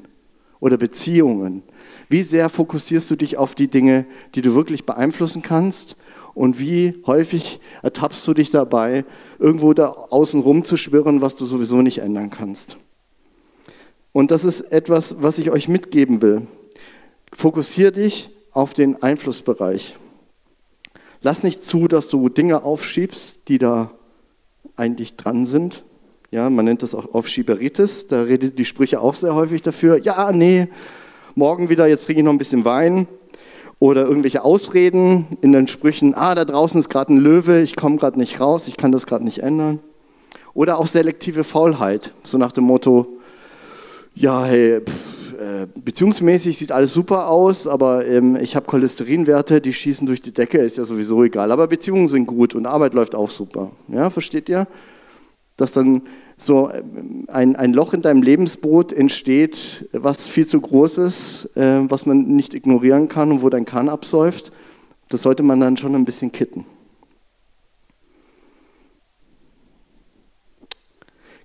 oder 0.61 0.77
Beziehungen. 0.77 1.65
Wie 2.09 2.23
sehr 2.23 2.49
fokussierst 2.49 3.11
du 3.11 3.17
dich 3.17 3.37
auf 3.37 3.57
die 3.57 3.67
Dinge, 3.67 4.07
die 4.37 4.41
du 4.41 4.55
wirklich 4.55 4.87
beeinflussen 4.87 5.43
kannst? 5.43 5.97
Und 6.33 6.61
wie 6.61 7.03
häufig 7.07 7.59
ertappst 7.83 8.25
du 8.29 8.33
dich 8.33 8.53
dabei, 8.53 9.05
irgendwo 9.41 9.73
da 9.73 9.89
außen 9.89 10.43
rum 10.43 10.65
zu 10.65 10.77
schwirren, 10.77 11.21
was 11.23 11.35
du 11.35 11.45
sowieso 11.45 11.83
nicht 11.83 11.99
ändern 11.99 12.31
kannst? 12.31 12.77
Und 14.13 14.31
das 14.31 14.45
ist 14.45 14.61
etwas, 14.61 15.17
was 15.21 15.39
ich 15.39 15.51
euch 15.51 15.67
mitgeben 15.67 16.23
will. 16.23 16.47
Fokussier 17.33 17.91
dich 17.91 18.31
auf 18.53 18.75
den 18.75 19.03
Einflussbereich. 19.03 19.97
Lass 21.21 21.43
nicht 21.43 21.65
zu, 21.65 21.89
dass 21.89 22.07
du 22.07 22.29
Dinge 22.29 22.63
aufschiebst, 22.63 23.41
die 23.49 23.59
da 23.59 23.91
eigentlich 24.77 25.17
dran 25.17 25.47
sind, 25.47 25.83
ja, 26.31 26.49
man 26.49 26.65
nennt 26.65 26.83
das 26.83 26.95
auch 26.95 27.13
Aufschieberitis, 27.15 28.07
da 28.07 28.23
redet 28.23 28.59
die 28.59 28.65
Sprüche 28.65 29.01
auch 29.01 29.15
sehr 29.15 29.35
häufig 29.35 29.63
dafür. 29.63 29.99
Ja, 29.99 30.31
nee, 30.33 30.69
morgen 31.35 31.69
wieder, 31.69 31.87
jetzt 31.87 32.07
trinke 32.07 32.21
ich 32.21 32.25
noch 32.25 32.33
ein 32.33 32.39
bisschen 32.39 32.65
Wein. 32.65 33.07
Oder 33.81 34.05
irgendwelche 34.05 34.45
Ausreden 34.45 35.39
in 35.41 35.53
den 35.53 35.67
Sprüchen, 35.67 36.15
ah, 36.15 36.35
da 36.35 36.45
draußen 36.45 36.79
ist 36.79 36.91
gerade 36.91 37.15
ein 37.15 37.19
Löwe, 37.19 37.63
ich 37.63 37.77
komme 37.77 37.97
gerade 37.97 38.19
nicht 38.19 38.39
raus, 38.39 38.69
ich 38.69 38.77
kann 38.77 38.93
das 38.93 39.07
gerade 39.07 39.25
nicht 39.25 39.43
ändern. 39.43 39.79
Oder 40.53 40.79
auch 40.79 40.87
selektive 40.87 41.45
Faulheit, 41.45 42.13
so 42.23 42.37
nach 42.37 42.53
dem 42.53 42.65
Motto, 42.65 43.07
ja, 44.15 44.45
hey, 44.45 44.83
pff, 44.83 45.33
äh, 45.41 45.67
beziehungsmäßig 45.75 46.59
sieht 46.59 46.73
alles 46.73 46.93
super 46.93 47.29
aus, 47.29 47.67
aber 47.67 48.07
ähm, 48.07 48.37
ich 48.37 48.55
habe 48.55 48.67
Cholesterinwerte, 48.67 49.63
die 49.63 49.73
schießen 49.73 50.07
durch 50.07 50.21
die 50.21 50.33
Decke, 50.33 50.59
ist 50.59 50.77
ja 50.77 50.85
sowieso 50.85 51.25
egal. 51.25 51.51
Aber 51.51 51.67
Beziehungen 51.67 52.09
sind 52.09 52.27
gut 52.27 52.55
und 52.55 52.67
Arbeit 52.67 52.93
läuft 52.93 53.15
auch 53.15 53.31
super. 53.31 53.71
Ja, 53.89 54.11
versteht 54.11 54.51
ihr? 54.51 54.67
Dass 55.61 55.73
dann 55.73 56.03
so 56.39 56.71
ähm, 56.71 57.25
ein, 57.29 57.57
ein 57.57 57.73
Loch 57.73 57.93
in 57.93 58.03
deinem 58.03 58.23
Lebensboot 58.23 58.93
entsteht, 58.93 59.89
was 59.93 60.27
viel 60.27 60.47
zu 60.47 60.61
groß 60.61 60.99
ist, 60.99 61.57
äh, 61.57 61.91
was 61.91 62.07
man 62.07 62.23
nicht 62.23 62.55
ignorieren 62.55 63.09
kann 63.09 63.31
und 63.31 63.43
wo 63.43 63.51
dein 63.51 63.65
Kahn 63.65 63.89
absäuft. 63.89 64.53
Das 65.09 65.23
sollte 65.23 65.43
man 65.43 65.61
dann 65.61 65.77
schon 65.77 65.95
ein 65.95 66.05
bisschen 66.05 66.33
kitten. 66.33 66.65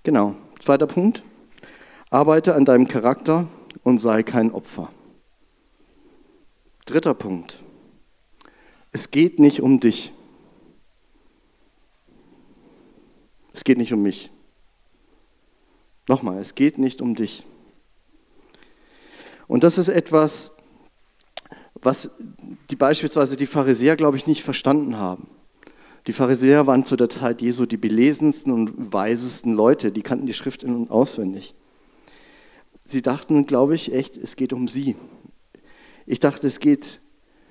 Genau, 0.04 0.36
zweiter 0.60 0.88
Punkt. 0.88 1.24
Arbeite 2.12 2.54
an 2.56 2.64
deinem 2.64 2.88
Charakter 2.88 3.48
und 3.84 3.98
sei 4.00 4.24
kein 4.24 4.52
Opfer. 4.52 4.90
Dritter 6.86 7.16
Punkt. 7.16 7.64
Es 8.92 9.10
geht 9.10 9.40
nicht 9.40 9.62
um 9.62 9.80
dich. 9.80 10.14
Es 13.56 13.64
geht 13.64 13.78
nicht 13.78 13.94
um 13.94 14.02
mich. 14.02 14.32
Nochmal, 16.10 16.40
es 16.40 16.56
geht 16.56 16.78
nicht 16.78 17.02
um 17.02 17.16
dich. 17.16 17.46
Und 19.48 19.64
das 19.64 19.78
ist 19.78 19.88
etwas, 19.88 20.52
was 21.76 22.12
die 22.70 22.76
beispielsweise 22.76 23.38
die 23.38 23.46
Pharisäer, 23.46 23.96
glaube 23.96 24.18
ich, 24.18 24.28
nicht 24.28 24.44
verstanden 24.44 24.98
haben. 24.98 25.30
Die 26.06 26.12
Pharisäer 26.12 26.68
waren 26.68 26.86
zu 26.86 26.98
der 26.98 27.08
Zeit 27.08 27.42
Jesu 27.42 27.66
die 27.66 27.78
belesensten 27.78 28.52
und 28.52 28.92
weisesten 28.92 29.54
Leute, 29.54 29.94
die 29.94 30.02
kannten 30.02 30.26
die 30.26 30.34
Schrift 30.34 30.62
in- 30.62 30.76
und 30.76 30.92
auswendig. 30.92 31.56
Sie 32.84 33.02
dachten, 33.02 33.46
glaube 33.46 33.74
ich, 33.74 33.94
echt, 33.94 34.18
es 34.18 34.36
geht 34.36 34.52
um 34.52 34.68
sie. 34.68 34.98
Ich 36.06 36.20
dachte, 36.20 36.46
es 36.46 36.60
geht, 36.60 37.00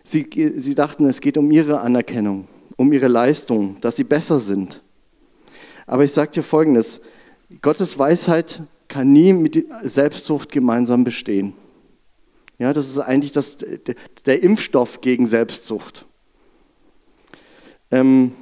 sie, 0.05 0.29
sie 0.57 0.75
dachten, 0.75 1.07
es 1.07 1.23
geht 1.23 1.39
um 1.39 1.51
ihre 1.51 1.81
Anerkennung, 1.81 2.47
um 2.77 2.93
ihre 2.93 3.09
Leistung, 3.09 3.81
dass 3.81 3.97
sie 3.97 4.05
besser 4.05 4.39
sind. 4.39 4.84
Aber 5.87 6.05
ich 6.05 6.13
sage 6.13 6.33
dir 6.33 6.43
Folgendes, 6.43 7.01
Gottes 7.63 7.99
Weisheit 7.99 8.63
kann 8.89 9.13
nie 9.13 9.33
mit 9.33 9.67
Selbstsucht 9.83 10.53
gemeinsam 10.53 11.05
bestehen. 11.05 11.55
Ja, 12.59 12.73
das 12.73 12.87
ist 12.87 12.99
eigentlich 12.99 13.33
das, 13.33 13.59
der 14.27 14.43
Impfstoff 14.43 15.01
gegen 15.01 15.27
Selbstsucht. 15.27 16.07
Ähm, 17.91 18.33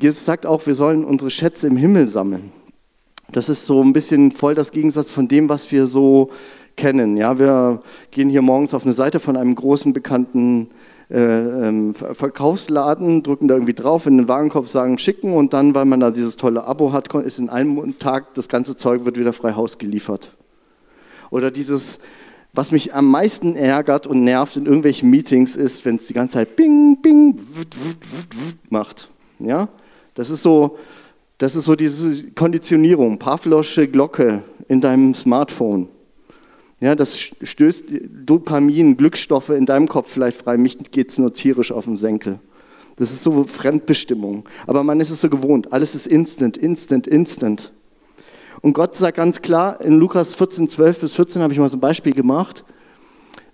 Jesus 0.00 0.24
sagt 0.24 0.46
auch, 0.46 0.66
wir 0.66 0.74
sollen 0.74 1.04
unsere 1.04 1.30
Schätze 1.30 1.66
im 1.66 1.76
Himmel 1.76 2.08
sammeln. 2.08 2.52
Das 3.30 3.48
ist 3.48 3.66
so 3.66 3.82
ein 3.82 3.92
bisschen 3.92 4.32
voll 4.32 4.54
das 4.54 4.72
Gegensatz 4.72 5.10
von 5.10 5.28
dem, 5.28 5.48
was 5.48 5.70
wir 5.70 5.86
so 5.86 6.30
kennen. 6.76 7.16
Ja, 7.16 7.38
wir 7.38 7.82
gehen 8.10 8.28
hier 8.28 8.42
morgens 8.42 8.74
auf 8.74 8.84
eine 8.84 8.92
Seite 8.92 9.20
von 9.20 9.36
einem 9.36 9.54
großen 9.54 9.92
bekannten 9.92 10.70
Verkaufsladen, 11.08 13.22
drücken 13.22 13.46
da 13.46 13.54
irgendwie 13.54 13.74
drauf, 13.74 14.06
in 14.06 14.16
den 14.16 14.28
Warenkorb 14.28 14.68
sagen 14.68 14.98
schicken 14.98 15.34
und 15.34 15.52
dann, 15.52 15.74
weil 15.74 15.84
man 15.84 16.00
da 16.00 16.10
dieses 16.10 16.36
tolle 16.36 16.64
Abo 16.64 16.92
hat, 16.92 17.14
ist 17.14 17.38
in 17.38 17.50
einem 17.50 17.98
Tag 17.98 18.34
das 18.34 18.48
ganze 18.48 18.74
Zeug 18.74 19.04
wird 19.04 19.18
wieder 19.18 19.34
frei 19.34 19.52
Haus 19.52 19.76
geliefert. 19.76 20.30
Oder 21.30 21.50
dieses, 21.50 21.98
was 22.54 22.70
mich 22.70 22.94
am 22.94 23.10
meisten 23.10 23.54
ärgert 23.54 24.06
und 24.06 24.22
nervt 24.22 24.56
in 24.56 24.64
irgendwelchen 24.64 25.10
Meetings 25.10 25.56
ist, 25.56 25.84
wenn 25.84 25.96
es 25.96 26.06
die 26.06 26.14
ganze 26.14 26.34
Zeit 26.34 26.56
bing, 26.56 27.02
bing, 27.02 27.38
wut, 27.54 27.76
wut, 27.76 27.96
wut, 28.32 28.70
macht. 28.70 29.10
Ja? 29.40 29.68
Das 30.14 30.30
ist 30.30 30.42
so, 30.42 30.78
das 31.38 31.56
ist 31.56 31.64
so 31.64 31.74
diese 31.74 32.30
Konditionierung, 32.30 33.18
Pavlosche 33.18 33.88
Glocke 33.88 34.42
in 34.68 34.80
deinem 34.80 35.14
Smartphone. 35.14 35.88
Ja, 36.84 36.94
das 36.94 37.18
stößt 37.18 37.86
Dopamin, 38.26 38.98
Glückstoffe 38.98 39.48
in 39.48 39.64
deinem 39.64 39.88
Kopf 39.88 40.12
vielleicht 40.12 40.36
frei. 40.36 40.58
Mich 40.58 40.76
geht 40.90 41.08
es 41.08 41.18
nur 41.18 41.32
tierisch 41.32 41.72
auf 41.72 41.86
den 41.86 41.96
Senkel. 41.96 42.40
Das 42.96 43.10
ist 43.10 43.22
so 43.22 43.44
Fremdbestimmung. 43.44 44.46
Aber 44.66 44.84
man 44.84 45.00
ist 45.00 45.08
es 45.08 45.22
so 45.22 45.30
gewohnt. 45.30 45.72
Alles 45.72 45.94
ist 45.94 46.06
instant, 46.06 46.58
instant, 46.58 47.06
instant. 47.06 47.72
Und 48.60 48.74
Gott 48.74 48.96
sagt 48.96 49.16
ganz 49.16 49.40
klar, 49.40 49.80
in 49.80 49.98
Lukas 49.98 50.34
14, 50.34 50.68
12 50.68 51.00
bis 51.00 51.14
14 51.14 51.40
habe 51.40 51.54
ich 51.54 51.58
mal 51.58 51.70
so 51.70 51.78
ein 51.78 51.80
Beispiel 51.80 52.12
gemacht. 52.12 52.64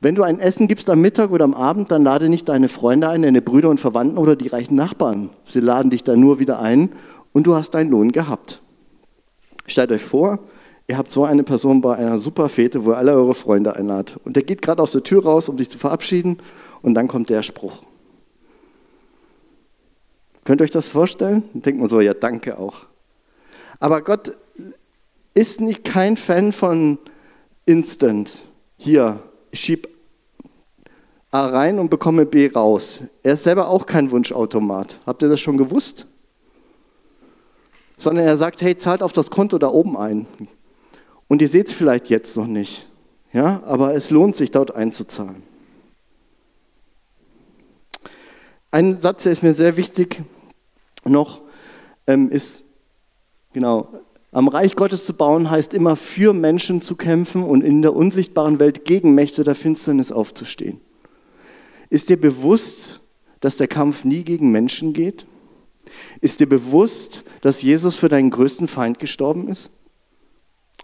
Wenn 0.01 0.17
du 0.17 0.25
ein 0.25 0.41
Essen 0.41 0.67
gibst 0.67 0.91
am 0.91 1.01
Mittag 1.01 1.31
oder 1.31 1.45
am 1.45 1.55
Abend, 1.55 1.93
dann 1.93 2.03
lade 2.03 2.29
nicht 2.29 2.49
deine 2.49 2.67
Freunde 2.67 3.11
ein, 3.11 3.23
deine 3.23 3.43
Brüder 3.43 3.71
und 3.71 3.79
Verwandten 3.79 4.19
oder 4.19 4.35
die 4.35 4.49
reichen 4.49 4.75
Nachbarn. 4.75 5.31
Sie 5.47 5.61
laden 5.61 5.91
dich 5.91 6.03
dann 6.03 6.19
nur 6.19 6.41
wieder 6.41 6.59
ein 6.59 6.89
und 7.33 7.47
du 7.47 7.55
hast 7.55 7.75
deinen 7.75 7.91
Lohn 7.91 8.11
gehabt. 8.11 8.61
Stellt 9.67 9.93
euch 9.93 10.03
vor, 10.03 10.41
ihr 10.91 10.99
habt 10.99 11.13
so 11.13 11.25
eine 11.25 11.45
Person 11.45 11.81
bei 11.83 11.95
einer 11.95 12.19
Superfete, 12.19 12.85
wo 12.85 12.91
ihr 12.91 12.97
alle 12.97 13.13
eure 13.13 13.35
Freunde 13.35 13.77
einladet. 13.77 14.19
Und 14.25 14.35
der 14.35 14.43
geht 14.43 14.61
gerade 14.61 14.83
aus 14.83 14.91
der 14.91 15.05
Tür 15.05 15.23
raus, 15.23 15.49
um 15.49 15.57
sich 15.57 15.71
zu 15.71 15.79
verabschieden 15.79 16.39
und 16.83 16.95
dann 16.95 17.07
kommt 17.07 17.31
der 17.31 17.45
Spruch. 17.45 17.85
Könnt 20.45 20.61
ihr 20.61 20.65
euch 20.65 20.73
das 20.73 20.89
vorstellen? 20.89 21.45
Dann 21.53 21.63
denkt 21.63 21.81
man 21.81 21.89
so, 21.89 22.01
ja, 22.01 22.13
danke 22.13 22.59
auch. 22.59 22.87
Aber 23.79 24.03
Gott 24.03 24.37
ist 25.33 25.61
nicht 25.61 25.85
kein 25.85 26.17
Fan 26.17 26.51
von 26.51 26.99
Instant. 27.67 28.33
Hier, 28.77 29.21
ich 29.53 29.61
schiebe 29.61 29.89
A 31.31 31.47
rein 31.47 31.79
und 31.79 31.89
bekomme 31.89 32.27
B 32.27 32.51
raus. 32.53 33.05
Er 33.23 33.35
ist 33.35 33.45
selber 33.45 33.69
auch 33.69 33.87
kein 33.87 34.11
Wunschautomat. 34.11 34.99
Habt 35.07 35.23
ihr 35.23 35.29
das 35.29 35.41
schon 35.41 35.57
gewusst? 35.57 36.09
Sondern 37.97 38.27
er 38.27 38.37
sagt, 38.37 38.61
hey, 38.61 38.77
zahlt 38.77 39.05
auf 39.05 39.13
das 39.13 39.31
Konto 39.31 39.57
da 39.59 39.69
oben 39.69 39.97
ein. 39.97 40.27
Und 41.31 41.41
ihr 41.41 41.47
seht 41.47 41.69
es 41.69 41.73
vielleicht 41.73 42.11
jetzt 42.11 42.37
noch 42.37 42.49
nicht. 42.49 42.89
Ja, 43.33 43.63
aber 43.65 43.95
es 43.95 44.11
lohnt 44.11 44.35
sich, 44.35 44.51
dort 44.51 44.75
einzuzahlen. 44.75 45.45
Ein 48.73 48.99
Satz, 48.99 49.23
der 49.23 49.31
ist 49.31 49.45
mir 49.45 49.55
sehr 49.55 49.77
wichtig 49.77 50.23
noch, 51.05 51.41
ähm, 52.09 52.33
ist, 52.33 52.65
genau, 53.53 53.87
am 54.33 54.49
Reich 54.49 54.75
Gottes 54.75 55.07
zu 55.07 55.15
bauen 55.15 55.53
heißt 55.53 55.73
immer 55.73 55.95
für 55.95 56.33
Menschen 56.33 56.83
zu 56.83 56.97
kämpfen 56.97 57.45
und 57.45 57.63
in 57.63 57.81
der 57.81 57.95
unsichtbaren 57.95 58.59
Welt 58.59 58.85
gegen 58.85 59.15
Mächte 59.15 59.45
der 59.45 59.55
Finsternis 59.55 60.11
aufzustehen. 60.11 60.81
Ist 61.91 62.09
dir 62.09 62.21
bewusst, 62.21 63.03
dass 63.39 63.57
der 63.57 63.69
Kampf 63.69 64.03
nie 64.03 64.25
gegen 64.25 64.51
Menschen 64.51 64.95
geht? 64.95 65.27
Ist 66.21 66.41
dir 66.41 66.49
bewusst, 66.49 67.23
dass 67.41 67.63
Jesus 67.63 67.95
für 67.95 68.09
deinen 68.09 68.31
größten 68.31 68.67
Feind 68.67 68.99
gestorben 68.99 69.47
ist? 69.47 69.71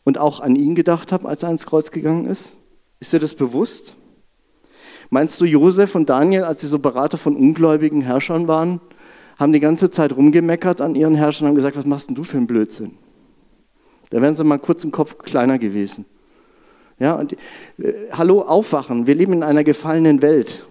Und 0.07 0.19
auch 0.19 0.39
an 0.39 0.55
ihn 0.55 0.77
gedacht 0.77 1.11
hat, 1.11 1.27
als 1.27 1.43
er 1.43 1.49
ans 1.49 1.67
Kreuz 1.67 1.91
gegangen 1.91 2.27
ist? 2.27 2.55
Ist 3.01 3.13
dir 3.13 3.19
das 3.19 3.35
bewusst? 3.35 3.97
Meinst 5.11 5.41
du, 5.41 5.45
Josef 5.45 5.97
und 5.97 6.09
Daniel, 6.09 6.45
als 6.45 6.61
sie 6.61 6.69
so 6.69 6.79
Berater 6.79 7.19
von 7.19 7.35
ungläubigen 7.35 8.03
Herrschern 8.03 8.47
waren, 8.47 8.81
haben 9.37 9.53
die 9.53 9.59
ganze 9.59 9.91
Zeit 9.91 10.17
rumgemeckert 10.17 10.81
an 10.81 10.95
ihren 10.95 11.17
Herrschern 11.17 11.47
und 11.47 11.49
haben 11.49 11.55
gesagt, 11.57 11.77
was 11.77 11.87
machst 11.87 12.09
denn 12.09 12.15
du 12.15 12.23
für 12.23 12.37
einen 12.37 12.47
Blödsinn? 12.47 12.99
Da 14.11 14.23
wären 14.23 14.37
sie 14.37 14.45
mal 14.45 14.61
kurz 14.61 14.85
im 14.85 14.93
Kopf 14.93 15.19
kleiner 15.19 15.59
gewesen. 15.59 16.05
Ja, 17.01 17.17
und, 17.17 17.33
äh, 17.33 17.37
hallo, 18.13 18.43
aufwachen. 18.43 19.09
Wir 19.09 19.17
leben 19.17 19.33
in 19.33 19.43
einer 19.43 19.65
gefallenen 19.65 20.23
Welt. 20.23 20.69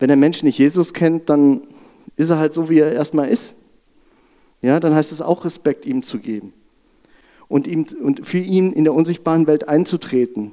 Wenn 0.00 0.08
der 0.08 0.16
Mensch 0.16 0.42
nicht 0.42 0.58
Jesus 0.58 0.92
kennt, 0.92 1.30
dann 1.30 1.68
ist 2.16 2.30
er 2.30 2.38
halt 2.38 2.52
so, 2.52 2.68
wie 2.68 2.80
er 2.80 2.92
erstmal 2.92 3.28
ist. 3.28 3.54
Ja, 4.60 4.80
dann 4.80 4.92
heißt 4.92 5.12
es 5.12 5.20
auch 5.20 5.44
Respekt 5.44 5.86
ihm 5.86 6.02
zu 6.02 6.18
geben 6.18 6.52
und, 7.48 7.66
ihm, 7.66 7.86
und 8.02 8.26
für 8.26 8.38
ihn 8.38 8.72
in 8.72 8.84
der 8.84 8.94
unsichtbaren 8.94 9.46
Welt 9.46 9.68
einzutreten. 9.68 10.52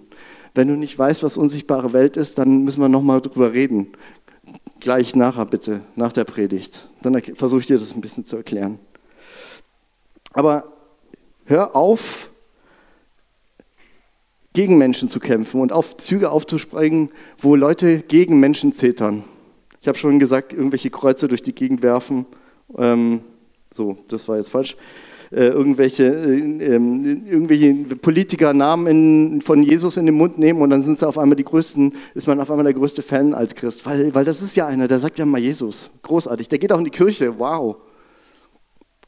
Wenn 0.53 0.67
du 0.67 0.75
nicht 0.75 0.97
weißt, 0.97 1.23
was 1.23 1.37
unsichtbare 1.37 1.93
Welt 1.93 2.17
ist, 2.17 2.37
dann 2.37 2.63
müssen 2.63 2.81
wir 2.81 2.89
nochmal 2.89 3.21
drüber 3.21 3.53
reden. 3.53 3.87
Gleich 4.79 5.15
nachher 5.15 5.45
bitte, 5.45 5.81
nach 5.95 6.13
der 6.13 6.23
Predigt. 6.23 6.87
Dann 7.01 7.21
versuche 7.21 7.61
ich 7.61 7.67
dir 7.67 7.79
das 7.79 7.93
ein 7.93 8.01
bisschen 8.01 8.25
zu 8.25 8.37
erklären. 8.37 8.79
Aber 10.33 10.75
Hör 11.47 11.75
auf, 11.75 12.31
gegen 14.53 14.79
Menschen 14.79 15.09
zu 15.09 15.19
kämpfen 15.19 15.61
und 15.61 15.71
auf 15.71 15.95
Züge 15.97 16.31
aufzuspringen, 16.31 17.11
wo 17.37 17.55
Leute 17.55 17.99
gegen 17.99 18.39
Menschen 18.39 18.73
zetern. 18.73 19.25
Ich 19.79 19.87
habe 19.87 19.95
schon 19.95 20.17
gesagt, 20.17 20.53
irgendwelche 20.53 20.89
Kreuze 20.89 21.27
durch 21.27 21.43
die 21.43 21.53
Gegend 21.53 21.83
werfen. 21.83 22.25
Ähm, 22.79 23.21
so, 23.69 23.97
das 24.07 24.27
war 24.27 24.37
jetzt 24.37 24.49
falsch. 24.49 24.75
Äh, 25.31 25.47
irgendwelche, 25.47 26.05
äh, 26.05 26.39
äh, 26.39 26.73
irgendwelche 26.73 27.73
Politiker 27.95 28.53
Namen 28.53 28.87
in, 28.87 29.41
von 29.41 29.63
Jesus 29.63 29.97
in 29.97 30.05
den 30.05 30.15
Mund 30.15 30.37
nehmen 30.37 30.61
und 30.61 30.69
dann 30.69 30.83
sind 30.83 30.99
sie 30.99 31.07
auf 31.07 31.17
einmal 31.17 31.35
die 31.35 31.43
größten, 31.43 31.93
ist 32.13 32.27
man 32.27 32.39
auf 32.39 32.51
einmal 32.51 32.63
der 32.63 32.73
größte 32.73 33.01
Fan 33.01 33.33
als 33.33 33.55
Christ. 33.55 33.85
Weil, 33.85 34.13
weil 34.13 34.25
das 34.25 34.41
ist 34.41 34.55
ja 34.55 34.67
einer, 34.67 34.87
der 34.87 34.99
sagt 34.99 35.17
ja 35.17 35.25
mal 35.25 35.39
Jesus. 35.39 35.89
Großartig. 36.03 36.47
Der 36.49 36.59
geht 36.59 36.71
auch 36.71 36.77
in 36.77 36.85
die 36.85 36.91
Kirche. 36.91 37.39
Wow. 37.39 37.77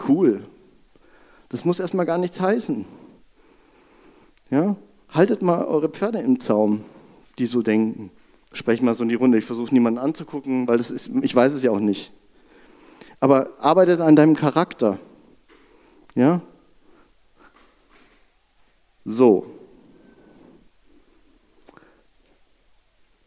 Cool. 0.08 0.44
Das 1.50 1.66
muss 1.66 1.80
erstmal 1.80 2.06
gar 2.06 2.18
nichts 2.18 2.40
heißen. 2.40 2.86
Ja? 4.50 4.76
Haltet 5.10 5.42
mal 5.42 5.66
eure 5.66 5.90
Pferde 5.90 6.20
im 6.20 6.40
Zaum, 6.40 6.82
die 7.40 7.46
so 7.46 7.62
denken. 7.62 8.12
Spreche 8.54 8.84
mal 8.84 8.96
so 8.96 9.04
in 9.04 9.10
die 9.10 9.16
Runde. 9.16 9.38
Ich 9.38 9.46
versuche 9.46 9.74
niemanden 9.74 10.00
anzugucken, 10.00 10.68
weil 10.68 10.78
das 10.78 10.92
ist, 10.92 11.10
ich 11.22 11.36
weiß 11.36 11.54
es 11.54 11.64
ja 11.64 11.72
auch 11.72 11.80
nicht. 11.80 12.12
Aber 13.20 13.52
arbeitet 13.60 14.00
an 14.00 14.16
deinem 14.16 14.36
Charakter. 14.36 15.00
Ja? 16.18 16.42
So. 19.06 19.46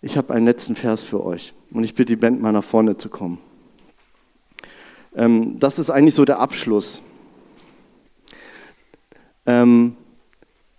Ich 0.03 0.17
habe 0.17 0.35
einen 0.35 0.45
letzten 0.45 0.75
Vers 0.75 1.05
für 1.05 1.25
euch 1.25 1.55
und 1.71 1.85
ich 1.85 1.95
bitte 1.95 2.13
die 2.13 2.17
Band 2.17 2.43
mal 2.43 2.51
nach 2.51 2.65
vorne 2.65 2.97
zu 2.97 3.09
kommen. 3.09 3.39
Ähm, 5.15 5.61
das 5.61 5.79
ist 5.79 5.89
eigentlich 5.89 6.17
so 6.17 6.25
der 6.25 6.41
Abschluss. 6.41 7.01
Ähm, 9.47 9.97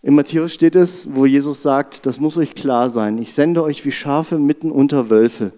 in 0.01 0.15
Matthäus 0.15 0.53
steht 0.53 0.75
es, 0.75 1.07
wo 1.15 1.25
Jesus 1.25 1.61
sagt, 1.61 2.05
das 2.05 2.19
muss 2.19 2.37
euch 2.37 2.55
klar 2.55 2.89
sein, 2.89 3.19
ich 3.19 3.33
sende 3.33 3.63
euch 3.63 3.85
wie 3.85 3.91
Schafe 3.91 4.37
mitten 4.37 4.69
unter 4.69 5.09
Wölfe. 5.09 5.53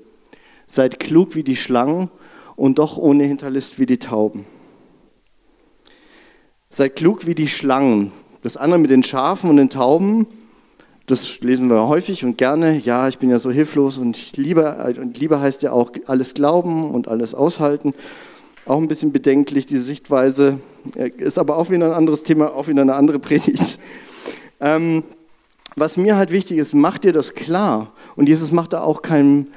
Seid 0.67 0.99
klug 0.99 1.33
wie 1.33 1.43
die 1.43 1.55
Schlangen 1.55 2.11
und 2.55 2.77
doch 2.77 2.97
ohne 2.97 3.23
Hinterlist 3.23 3.79
wie 3.79 3.87
die 3.87 3.99
Tauben. 3.99 4.45
Seid 6.75 6.95
klug 6.95 7.27
wie 7.27 7.35
die 7.35 7.47
Schlangen. 7.47 8.11
Das 8.41 8.57
andere 8.57 8.79
mit 8.79 8.89
den 8.89 9.03
Schafen 9.03 9.47
und 9.47 9.57
den 9.57 9.69
Tauben, 9.69 10.25
das 11.05 11.39
lesen 11.41 11.69
wir 11.69 11.87
häufig 11.87 12.25
und 12.25 12.35
gerne. 12.35 12.79
Ja, 12.79 13.07
ich 13.07 13.19
bin 13.19 13.29
ja 13.29 13.37
so 13.37 13.51
hilflos 13.51 13.99
und 13.99 14.35
Liebe, 14.37 14.95
und 14.99 15.19
Liebe 15.19 15.39
heißt 15.39 15.61
ja 15.61 15.71
auch 15.71 15.91
alles 16.07 16.33
glauben 16.33 16.89
und 16.89 17.07
alles 17.07 17.35
aushalten. 17.35 17.93
Auch 18.65 18.77
ein 18.77 18.87
bisschen 18.87 19.11
bedenklich, 19.11 19.67
diese 19.67 19.83
Sichtweise. 19.83 20.61
Ist 21.17 21.37
aber 21.37 21.57
auch 21.57 21.69
wieder 21.69 21.85
ein 21.85 21.93
anderes 21.93 22.23
Thema, 22.23 22.55
auch 22.55 22.67
wieder 22.67 22.81
eine 22.81 22.95
andere 22.95 23.19
Predigt. 23.19 23.77
Ähm, 24.61 25.03
was 25.75 25.97
mir 25.97 26.15
halt 26.15 26.31
wichtig 26.31 26.57
ist, 26.57 26.73
macht 26.73 27.03
dir 27.03 27.11
das 27.11 27.33
klar. 27.33 27.91
Und 28.15 28.29
Jesus 28.29 28.53
macht 28.53 28.71
da 28.71 28.81
auch 28.81 29.01
kein, 29.01 29.47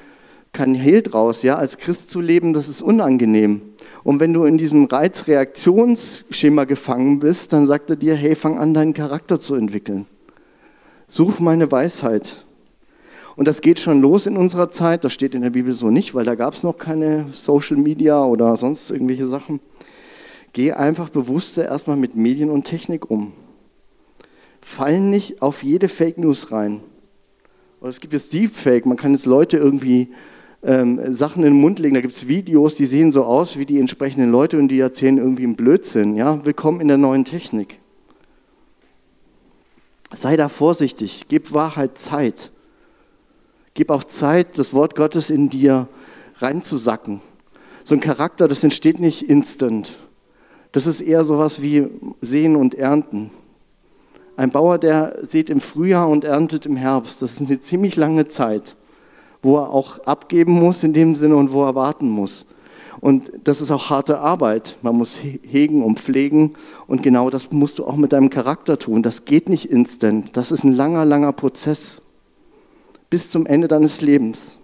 kein 0.53 0.75
Hehl 0.75 1.01
draus. 1.01 1.43
Ja? 1.43 1.55
Als 1.55 1.79
Christ 1.79 2.11
zu 2.11 2.21
leben, 2.21 2.53
das 2.53 2.69
ist 2.69 2.83
unangenehm. 2.83 3.63
Und 4.07 4.21
wenn 4.21 4.33
du 4.33 4.45
in 4.45 4.57
diesem 4.57 4.85
Reizreaktionsschema 4.85 6.63
gefangen 6.63 7.19
bist, 7.19 7.53
dann 7.53 7.67
sagt 7.67 7.91
er 7.91 7.97
dir, 7.97 8.15
hey, 8.15 8.37
fang 8.37 8.57
an, 8.57 8.73
deinen 8.73 8.95
Charakter 8.95 9.41
zu 9.41 9.57
entwickeln. 9.57 10.07
Such 11.09 11.41
meine 11.41 11.73
Weisheit. 11.73 12.45
Und 13.35 13.49
das 13.49 13.61
geht 13.61 13.81
schon 13.81 14.01
los 14.01 14.27
in 14.27 14.37
unserer 14.37 14.71
Zeit. 14.71 15.03
Das 15.03 15.13
steht 15.13 15.35
in 15.35 15.43
der 15.43 15.51
Bibel 15.51 15.75
so 15.75 15.91
nicht, 15.91 16.15
weil 16.15 16.25
da 16.25 16.37
gab 16.37 16.55
es 16.55 16.63
noch 16.63 16.79
keine 16.79 17.27
Social 17.33 17.79
Media 17.79 18.25
oder 18.25 18.57
sonst 18.57 18.93
irgendwelche 18.93 19.27
Sachen. 19.27 19.59
Geh 20.53 20.71
einfach 20.71 21.09
bewusster 21.09 21.65
erstmal 21.65 21.97
mit 21.97 22.15
Medien 22.15 22.51
und 22.51 22.63
Technik 22.63 23.11
um. 23.11 23.33
Fall 24.61 25.01
nicht 25.01 25.43
auf 25.43 25.65
jede 25.65 25.89
Fake 25.89 26.19
News 26.19 26.53
rein. 26.53 26.81
Es 27.83 27.99
gibt 27.99 28.13
jetzt 28.13 28.33
Deepfake, 28.33 28.87
man 28.87 28.97
kann 28.97 29.11
jetzt 29.15 29.27
Leute 29.27 29.57
irgendwie 29.57 30.11
ähm, 30.67 31.15
Sachen 31.15 31.45
in 31.45 31.53
den 31.55 31.61
Mund 31.61 31.79
legen. 31.79 31.95
Da 31.95 32.01
gibt 32.01 32.15
es 32.15 32.27
Videos, 32.27 32.75
die 32.75 32.87
sehen 32.87 33.13
so 33.13 33.25
aus 33.25 33.57
wie 33.57 33.65
die 33.65 33.79
entsprechenden 33.79 34.31
Leute 34.31 34.59
und 34.59 34.69
die 34.69 34.81
erzählen 34.81 35.17
irgendwie 35.17 35.45
einen 35.45 35.57
Blödsinn. 35.57 36.17
Ja? 36.17 36.45
Willkommen 36.45 36.81
in 36.81 36.89
der 36.89 36.99
neuen 36.99 37.25
Technik. 37.25 37.79
Sei 40.13 40.37
da 40.37 40.49
vorsichtig, 40.49 41.27
gib 41.29 41.53
Wahrheit 41.53 41.99
Zeit. 41.99 42.51
Gib 43.75 43.91
auch 43.91 44.05
Zeit, 44.05 44.59
das 44.59 44.75
Wort 44.75 44.97
Gottes 44.97 45.31
in 45.31 45.51
dir 45.51 45.89
reinzusacken. 46.39 47.21
So 47.85 47.95
ein 47.95 48.01
Charakter, 48.01 48.49
das 48.49 48.65
entsteht 48.65 48.99
nicht 48.99 49.29
instant. 49.29 49.97
Das 50.73 50.87
ist 50.87 51.01
eher 51.01 51.25
sowas 51.25 51.63
wie 51.63 51.87
Sehen 52.21 52.57
und 52.57 52.75
Ernten. 52.75 53.31
Ein 54.37 54.51
Bauer, 54.51 54.79
der 54.79 55.19
sieht 55.23 55.49
im 55.49 55.61
Frühjahr 55.61 56.09
und 56.09 56.25
erntet 56.25 56.67
im 56.67 56.77
Herbst. 56.77 57.23
Das 57.23 57.33
ist 57.33 57.49
eine 57.49 57.61
ziemlich 57.61 57.97
lange 57.97 58.29
Zeit, 58.29 58.77
wo 59.47 59.57
er 59.57 59.71
auch 59.71 60.01
abgeben 60.01 60.53
muss 60.53 60.85
in 60.85 60.93
dem 60.93 61.15
Sinne 61.15 61.37
und 61.37 61.53
wo 61.53 61.63
er 61.63 61.75
warten 61.75 62.11
muss. 62.11 62.45
Und 63.01 63.31
das 63.45 63.61
ist 63.61 63.71
auch 63.71 63.91
harte 63.91 64.19
Arbeit. 64.19 64.77
Man 64.83 64.97
muss 64.97 65.19
hegen 65.19 65.85
und 65.85 66.01
pflegen. 66.01 66.55
Und 66.87 67.03
genau 67.03 67.31
das 67.31 67.53
musst 67.53 67.79
du 67.79 67.87
auch 67.87 67.97
mit 67.97 68.13
deinem 68.13 68.29
Charakter 68.29 68.79
tun. 68.79 69.03
Das 69.03 69.25
geht 69.25 69.49
nicht 69.49 69.71
instant. 69.71 70.37
Das 70.37 70.51
ist 70.51 70.65
ein 70.65 70.73
langer, 70.75 71.05
langer 71.05 71.33
Prozess 71.33 72.03
bis 73.09 73.31
zum 73.31 73.47
Ende 73.47 73.69
deines 73.69 74.01
Lebens. 74.01 74.59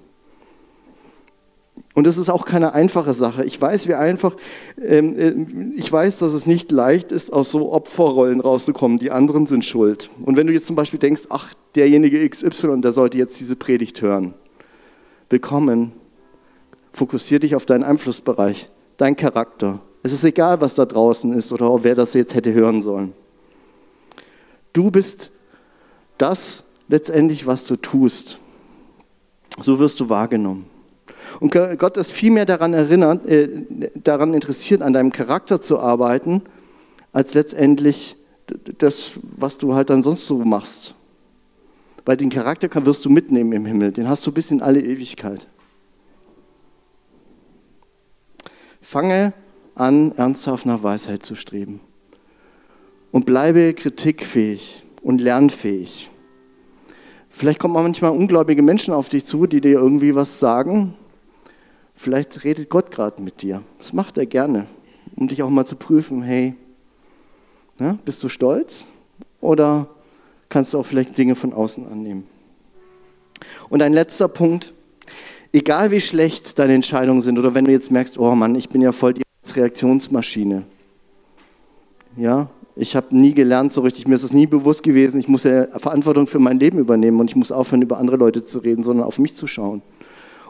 Und 1.95 2.05
das 2.05 2.17
ist 2.19 2.31
auch 2.31 2.45
keine 2.45 2.73
einfache 2.73 3.15
Sache. 3.15 3.45
Ich 3.45 3.61
weiß, 3.61 3.87
wie 3.87 3.95
einfach, 3.95 4.35
ähm, 4.83 5.17
äh, 5.17 5.79
ich 5.79 5.93
weiß, 5.93 6.19
dass 6.19 6.33
es 6.33 6.47
nicht 6.47 6.73
leicht 6.73 7.13
ist, 7.13 7.33
aus 7.33 7.51
so 7.51 7.71
Opferrollen 7.71 8.41
rauszukommen. 8.41 8.99
Die 8.99 9.11
anderen 9.11 9.47
sind 9.47 9.65
schuld. 9.65 10.11
Und 10.25 10.37
wenn 10.37 10.47
du 10.47 10.53
jetzt 10.53 10.67
zum 10.67 10.75
Beispiel 10.75 10.99
denkst, 10.99 11.27
ach, 11.29 11.53
derjenige 11.75 12.29
XY, 12.29 12.81
der 12.81 12.93
sollte 12.93 13.19
jetzt 13.19 13.39
diese 13.39 13.57
Predigt 13.57 14.01
hören. 14.01 14.35
Willkommen. 15.33 15.93
Fokussier 16.93 17.41
dich 17.41 17.57
auf 17.57 17.65
deinen 17.65 17.85
Einflussbereich, 17.85 18.69
deinen 18.99 19.17
Charakter. 19.17 19.81
Es 20.03 20.13
ist 20.13 20.25
egal, 20.25 20.61
was 20.61 20.75
da 20.75 20.85
draußen 20.85 21.33
ist 21.33 21.53
oder 21.53 21.83
wer 21.83 21.95
das 21.95 22.13
jetzt 22.13 22.35
hätte 22.35 22.53
hören 22.53 22.83
sollen. 22.83 23.15
Du 24.75 24.91
bist 24.91 25.31
das 26.19 26.65
letztendlich, 26.89 27.47
was 27.47 27.65
du 27.65 27.77
tust. 27.77 28.37
So 29.59 29.79
wirst 29.79 30.01
du 30.01 30.11
wahrgenommen. 30.11 30.67
Und 31.41 31.51
Gott 31.79 31.97
ist 31.97 32.13
viel 32.13 32.31
mehr 32.31 32.45
daran 32.45 32.75
erinnert, 32.75 33.27
äh, 33.27 33.49
daran 33.95 34.35
interessiert, 34.35 34.83
an 34.83 34.93
deinem 34.93 35.13
Charakter 35.13 35.63
zu 35.63 35.79
arbeiten, 35.79 36.43
als 37.15 37.33
letztendlich 37.33 38.17
das, 38.77 39.13
was 39.23 39.57
du 39.57 39.73
halt 39.73 39.89
dann 39.89 40.03
sonst 40.03 40.27
so 40.27 40.37
machst. 40.45 40.95
Weil 42.05 42.17
den 42.17 42.31
Charakter 42.31 42.69
wirst 42.85 43.05
du 43.05 43.11
mitnehmen 43.11 43.53
im 43.53 43.67
Himmel, 43.67 43.93
den 43.93 44.09
hast 44.09 44.27
du 44.27 44.33
bis 44.33 44.51
in 44.51 44.63
alle 44.63 44.81
Ewigkeit. 44.81 45.47
Fange 48.81 49.33
an, 49.75 50.13
ernsthaft 50.13 50.67
nach 50.67 50.83
Weisheit 50.83 51.25
zu 51.25 51.35
streben. 51.35 51.81
Und 53.11 53.27
bleibe 53.27 53.75
kritikfähig 53.75 54.85
und 55.03 55.21
lernfähig. 55.21 56.11
Vielleicht 57.31 57.61
kommen 57.61 57.75
manchmal 57.75 58.11
ungläubige 58.11 58.63
Menschen 58.63 58.93
auf 58.93 59.09
dich 59.09 59.25
zu, 59.25 59.47
die 59.47 59.61
dir 59.61 59.73
irgendwie 59.73 60.15
was 60.15 60.41
sagen 60.41 60.95
Vielleicht 62.03 62.43
redet 62.43 62.69
Gott 62.69 62.91
gerade 62.91 63.23
mit 63.23 63.43
dir. 63.43 63.63
Das 63.79 63.93
macht 63.93 64.19
er 64.19 64.27
gerne, 64.27 64.67
um 65.15 65.29
dich 65.29 65.43
auch 65.43 65.51
mal 65.51 65.65
zu 65.65 65.77
prüfen, 65.77 66.23
hey, 66.23 66.57
na, 67.79 67.97
bist 68.05 68.21
du 68.25 68.29
stolz 68.29 68.87
oder 69.41 69.89
kannst 70.53 70.75
du 70.75 70.79
auch 70.79 70.87
vielleicht 70.87 71.17
Dinge 71.17 71.35
von 71.35 71.53
außen 71.53 71.91
annehmen? 71.91 72.27
Und 73.71 73.83
ein 73.83 73.93
letzter 73.93 74.29
Punkt, 74.29 74.75
egal 75.53 75.91
wie 75.91 76.01
schlecht 76.01 76.59
deine 76.59 76.75
Entscheidungen 76.75 77.23
sind 77.23 77.39
oder 77.39 77.55
wenn 77.55 77.65
du 77.65 77.73
jetzt 77.73 77.91
merkst, 77.91 78.19
oh 78.19 78.35
Mann, 78.35 78.55
ich 78.55 78.69
bin 78.69 78.83
ja 78.83 78.93
voll 78.93 79.15
die 79.15 79.23
Reaktionsmaschine. 79.55 80.65
Ja, 82.17 82.51
ich 82.77 82.95
habe 82.95 83.17
nie 83.17 83.33
gelernt 83.33 83.73
so 83.73 83.81
richtig, 83.81 84.07
mir 84.07 84.15
ist 84.15 84.23
es 84.23 84.33
nie 84.33 84.47
bewusst 84.47 84.83
gewesen, 84.83 85.19
ich 85.19 85.29
muss 85.29 85.45
ja 85.45 85.67
Verantwortung 85.79 86.27
für 86.27 86.39
mein 86.39 86.59
Leben 86.59 86.79
übernehmen 86.79 87.19
und 87.21 87.31
ich 87.31 87.37
muss 87.37 87.51
aufhören, 87.51 87.83
über 87.83 87.99
andere 87.99 88.17
Leute 88.17 88.45
zu 88.45 88.59
reden, 88.59 88.85
sondern 88.85 89.07
auf 89.07 89.19
mich 89.19 89.35
zu 89.35 89.47
schauen 89.47 89.83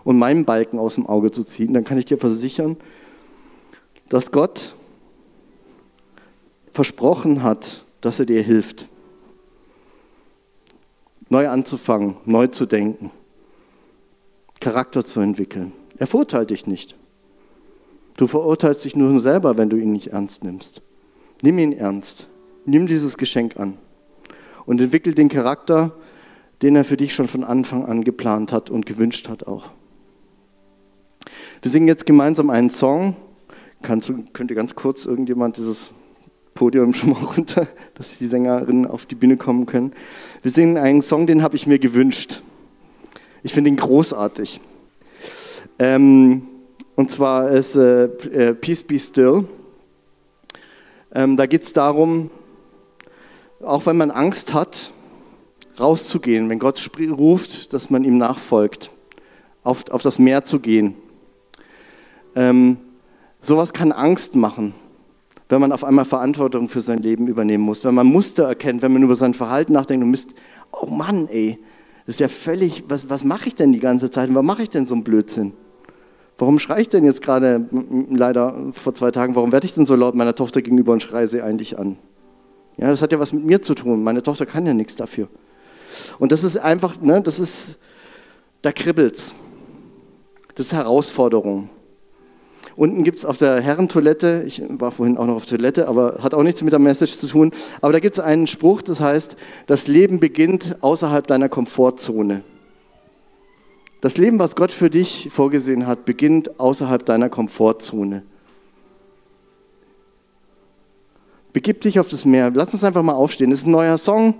und 0.05 0.18
meinen 0.18 0.44
Balken 0.44 0.78
aus 0.78 0.96
dem 0.96 1.07
Auge 1.07 1.30
zu 1.30 1.44
ziehen, 1.44 1.74
dann 1.74 1.84
kann 1.84 1.98
ich 1.98 2.05
dir 2.05 2.18
versichern, 2.18 2.76
dass 4.09 4.32
Gott 4.32 4.74
versprochen 6.72 7.42
hat, 7.42 7.84
dass 8.00 8.18
er 8.18 8.26
dir 8.26 8.42
hilft, 8.42 8.88
neu 11.33 11.49
anzufangen, 11.49 12.16
neu 12.26 12.49
zu 12.49 12.66
denken, 12.66 13.11
Charakter 14.61 15.03
zu 15.03 15.20
entwickeln. 15.20 15.72
Er 15.97 16.07
verurteilt 16.07 16.51
dich 16.51 16.66
nicht. 16.66 16.95
Du 18.18 18.26
verurteilst 18.26 18.85
dich 18.85 18.95
nur 18.95 19.18
selber, 19.18 19.57
wenn 19.57 19.70
du 19.70 19.78
ihn 19.78 19.93
nicht 19.93 20.09
ernst 20.09 20.45
nimmst. 20.45 20.83
Nimm 21.41 21.59
ihn 21.59 21.72
ernst. 21.72 22.28
Nimm 22.66 22.87
dieses 22.87 23.16
Geschenk 23.16 23.59
an 23.59 23.78
und 24.66 24.78
entwickel 24.78 25.14
den 25.14 25.30
Charakter, 25.30 25.93
den 26.61 26.76
er 26.76 26.85
für 26.85 26.99
dich 26.99 27.14
schon 27.14 27.28
von 27.28 27.45
Anfang 27.45 27.87
an 27.87 28.05
geplant 28.05 28.53
hat 28.53 28.68
und 28.68 28.85
gewünscht 28.85 29.30
hat 29.30 29.47
auch. 29.47 29.70
Wir 31.62 31.70
singen 31.70 31.89
jetzt 31.89 32.05
gemeinsam 32.05 32.51
einen 32.51 32.68
Song. 32.68 33.16
Kannst, 33.80 34.12
könnte 34.35 34.55
ganz 34.55 34.74
kurz 34.74 35.07
irgendjemand 35.07 35.57
dieses 35.57 35.95
Podium 36.55 36.92
schon 36.92 37.11
mal 37.11 37.24
runter, 37.24 37.68
dass 37.94 38.18
die 38.18 38.26
Sängerinnen 38.26 38.86
auf 38.86 39.07
die 39.07 39.14
Bühne 39.14 39.36
kommen 39.36 39.66
können. 39.66 39.92
Wir 40.42 40.50
singen 40.50 40.76
einen 40.76 41.03
Song, 41.03 41.26
den 41.26 41.42
habe 41.42 41.57
ich 41.57 41.66
mir 41.66 41.78
gewünscht. 41.78 42.42
Ich 43.42 43.55
finde 43.55 43.70
ihn 43.70 43.76
großartig. 43.76 44.61
Ähm, 45.78 46.46
und 46.94 47.11
zwar 47.11 47.50
ist 47.50 47.74
äh, 47.74 48.05
äh 48.05 48.55
Peace 48.55 48.82
Be 48.82 49.00
Still. 49.00 49.44
Ähm, 51.14 51.36
da 51.36 51.46
geht 51.46 51.62
es 51.62 51.72
darum, 51.72 52.30
auch 53.62 53.86
wenn 53.86 53.96
man 53.96 54.11
Angst 54.11 54.55
hat, 54.55 54.92
rauszugehen, 55.78 56.48
wenn 56.48 56.59
Gott 56.59 56.90
ruft, 57.11 57.72
dass 57.72 57.90
man 57.90 58.05
ihm 58.05 58.18
nachfolgt, 58.18 58.90
auf, 59.62 59.90
auf 59.90 60.03
das 60.03 60.18
Meer 60.18 60.44
zu 60.44 60.61
gehen. 60.61 60.94
Ähm, 62.34 62.78
sowas 63.40 63.72
kann 63.72 63.92
Angst 63.92 64.34
machen, 64.34 64.74
wenn 65.53 65.61
man 65.61 65.72
auf 65.72 65.84
einmal 65.84 66.07
Verantwortung 66.07 66.66
für 66.66 66.80
sein 66.80 67.03
Leben 67.03 67.28
übernehmen 67.28 67.62
muss, 67.62 67.84
wenn 67.84 67.94
man 67.94 68.07
Muster 68.07 68.44
erkennt, 68.44 68.80
wenn 68.80 68.90
man 68.90 69.03
über 69.03 69.16
sein 69.16 69.34
Verhalten 69.34 69.74
nachdenkt 69.74 70.03
und 70.03 70.11
misst, 70.11 70.30
oh 70.72 70.86
Mann, 70.86 71.28
ey, 71.28 71.59
das 72.07 72.14
ist 72.14 72.20
ja 72.20 72.28
völlig, 72.28 72.84
was, 72.88 73.11
was 73.11 73.22
mache 73.22 73.48
ich 73.48 73.55
denn 73.55 73.70
die 73.70 73.78
ganze 73.78 74.11
Zeit? 74.11 74.30
Warum 74.32 74.46
mache 74.46 74.62
ich 74.62 74.70
denn 74.70 74.86
so 74.86 74.94
einen 74.94 75.05
Blödsinn? 75.05 75.53
Warum 76.38 76.59
schreie 76.59 76.80
ich 76.80 76.88
denn 76.88 77.05
jetzt 77.05 77.20
gerade, 77.20 77.68
leider 78.09 78.72
vor 78.72 78.94
zwei 78.94 79.11
Tagen, 79.11 79.34
warum 79.34 79.53
werde 79.53 79.66
ich 79.66 79.74
denn 79.74 79.84
so 79.84 79.94
laut 79.94 80.14
meiner 80.14 80.34
Tochter 80.34 80.62
gegenüber 80.62 80.94
und 80.94 81.03
schreie 81.03 81.26
sie 81.26 81.42
eigentlich 81.42 81.78
an? 81.78 81.98
Ja, 82.78 82.88
das 82.88 83.03
hat 83.03 83.12
ja 83.12 83.20
was 83.20 83.34
mit 83.34 83.44
mir 83.44 83.61
zu 83.61 83.74
tun. 83.74 84.03
Meine 84.03 84.22
Tochter 84.22 84.46
kann 84.46 84.64
ja 84.64 84.72
nichts 84.72 84.96
dafür. 84.96 85.28
Und 86.18 86.32
das 86.32 86.44
ist 86.44 86.57
einfach, 86.57 86.98
ne, 86.98 87.20
das 87.20 87.38
ist, 87.38 87.76
da 88.62 88.72
kribbelt's. 88.72 89.34
Das 90.55 90.66
ist 90.66 90.72
Herausforderung. 90.72 91.68
Unten 92.75 93.05
gibt 93.05 93.18
es 93.18 93.25
auf 93.25 93.37
der 93.37 93.61
Herrentoilette, 93.61 94.45
ich 94.47 94.62
war 94.68 94.91
vorhin 94.91 95.18
auch 95.18 95.27
noch 95.27 95.37
auf 95.37 95.47
Toilette, 95.47 95.89
aber 95.89 96.18
hat 96.23 96.35
auch 96.35 96.43
nichts 96.43 96.62
mit 96.62 96.73
der 96.73 96.79
Message 96.79 97.18
zu 97.18 97.27
tun, 97.27 97.53
aber 97.81 97.93
da 97.93 98.01
gibt 98.01 98.14
es 98.14 98.20
einen 98.20 98.47
Spruch, 98.47 98.83
das 98.83 99.01
heißt, 99.01 99.37
das 99.66 99.89
Leben 99.89 100.20
beginnt 100.20 100.77
außerhalb 100.81 101.27
deiner 101.27 101.49
Komfortzone. 101.49 102.43
Das 104.01 104.16
Leben, 104.16 104.39
was 104.39 104.57
Gott 104.57 104.73
für 104.73 104.91
dich 104.91 105.29
vorgesehen 105.33 105.87
hat, 105.87 106.05
beginnt 106.05 106.59
außerhalb 106.59 107.05
deiner 107.05 107.29
Komfortzone. 107.29 108.23
Begib 111.53 111.83
dich 111.83 112.01
auf 112.01 112.09
das 112.09 112.25
Meer. 112.25 112.51
Lass 112.53 112.73
uns 112.73 112.83
einfach 112.83 113.03
mal 113.03 113.12
aufstehen. 113.12 113.51
Das 113.51 113.61
ist 113.61 113.66
ein 113.66 113.73
neuer 113.73 113.99
Song. 113.99 114.35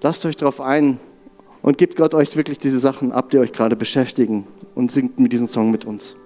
Lasst 0.00 0.24
euch 0.24 0.36
darauf 0.36 0.60
ein 0.60 0.98
und 1.62 1.78
gebt 1.78 1.96
Gott 1.96 2.14
euch 2.14 2.36
wirklich 2.36 2.58
diese 2.58 2.80
Sachen 2.80 3.12
ab, 3.12 3.30
die 3.30 3.38
euch 3.38 3.52
gerade 3.52 3.76
beschäftigen 3.76 4.46
und 4.74 4.90
singt 4.92 5.18
mit 5.18 5.32
diesem 5.32 5.46
Song 5.46 5.70
mit 5.70 5.84
uns. 5.84 6.16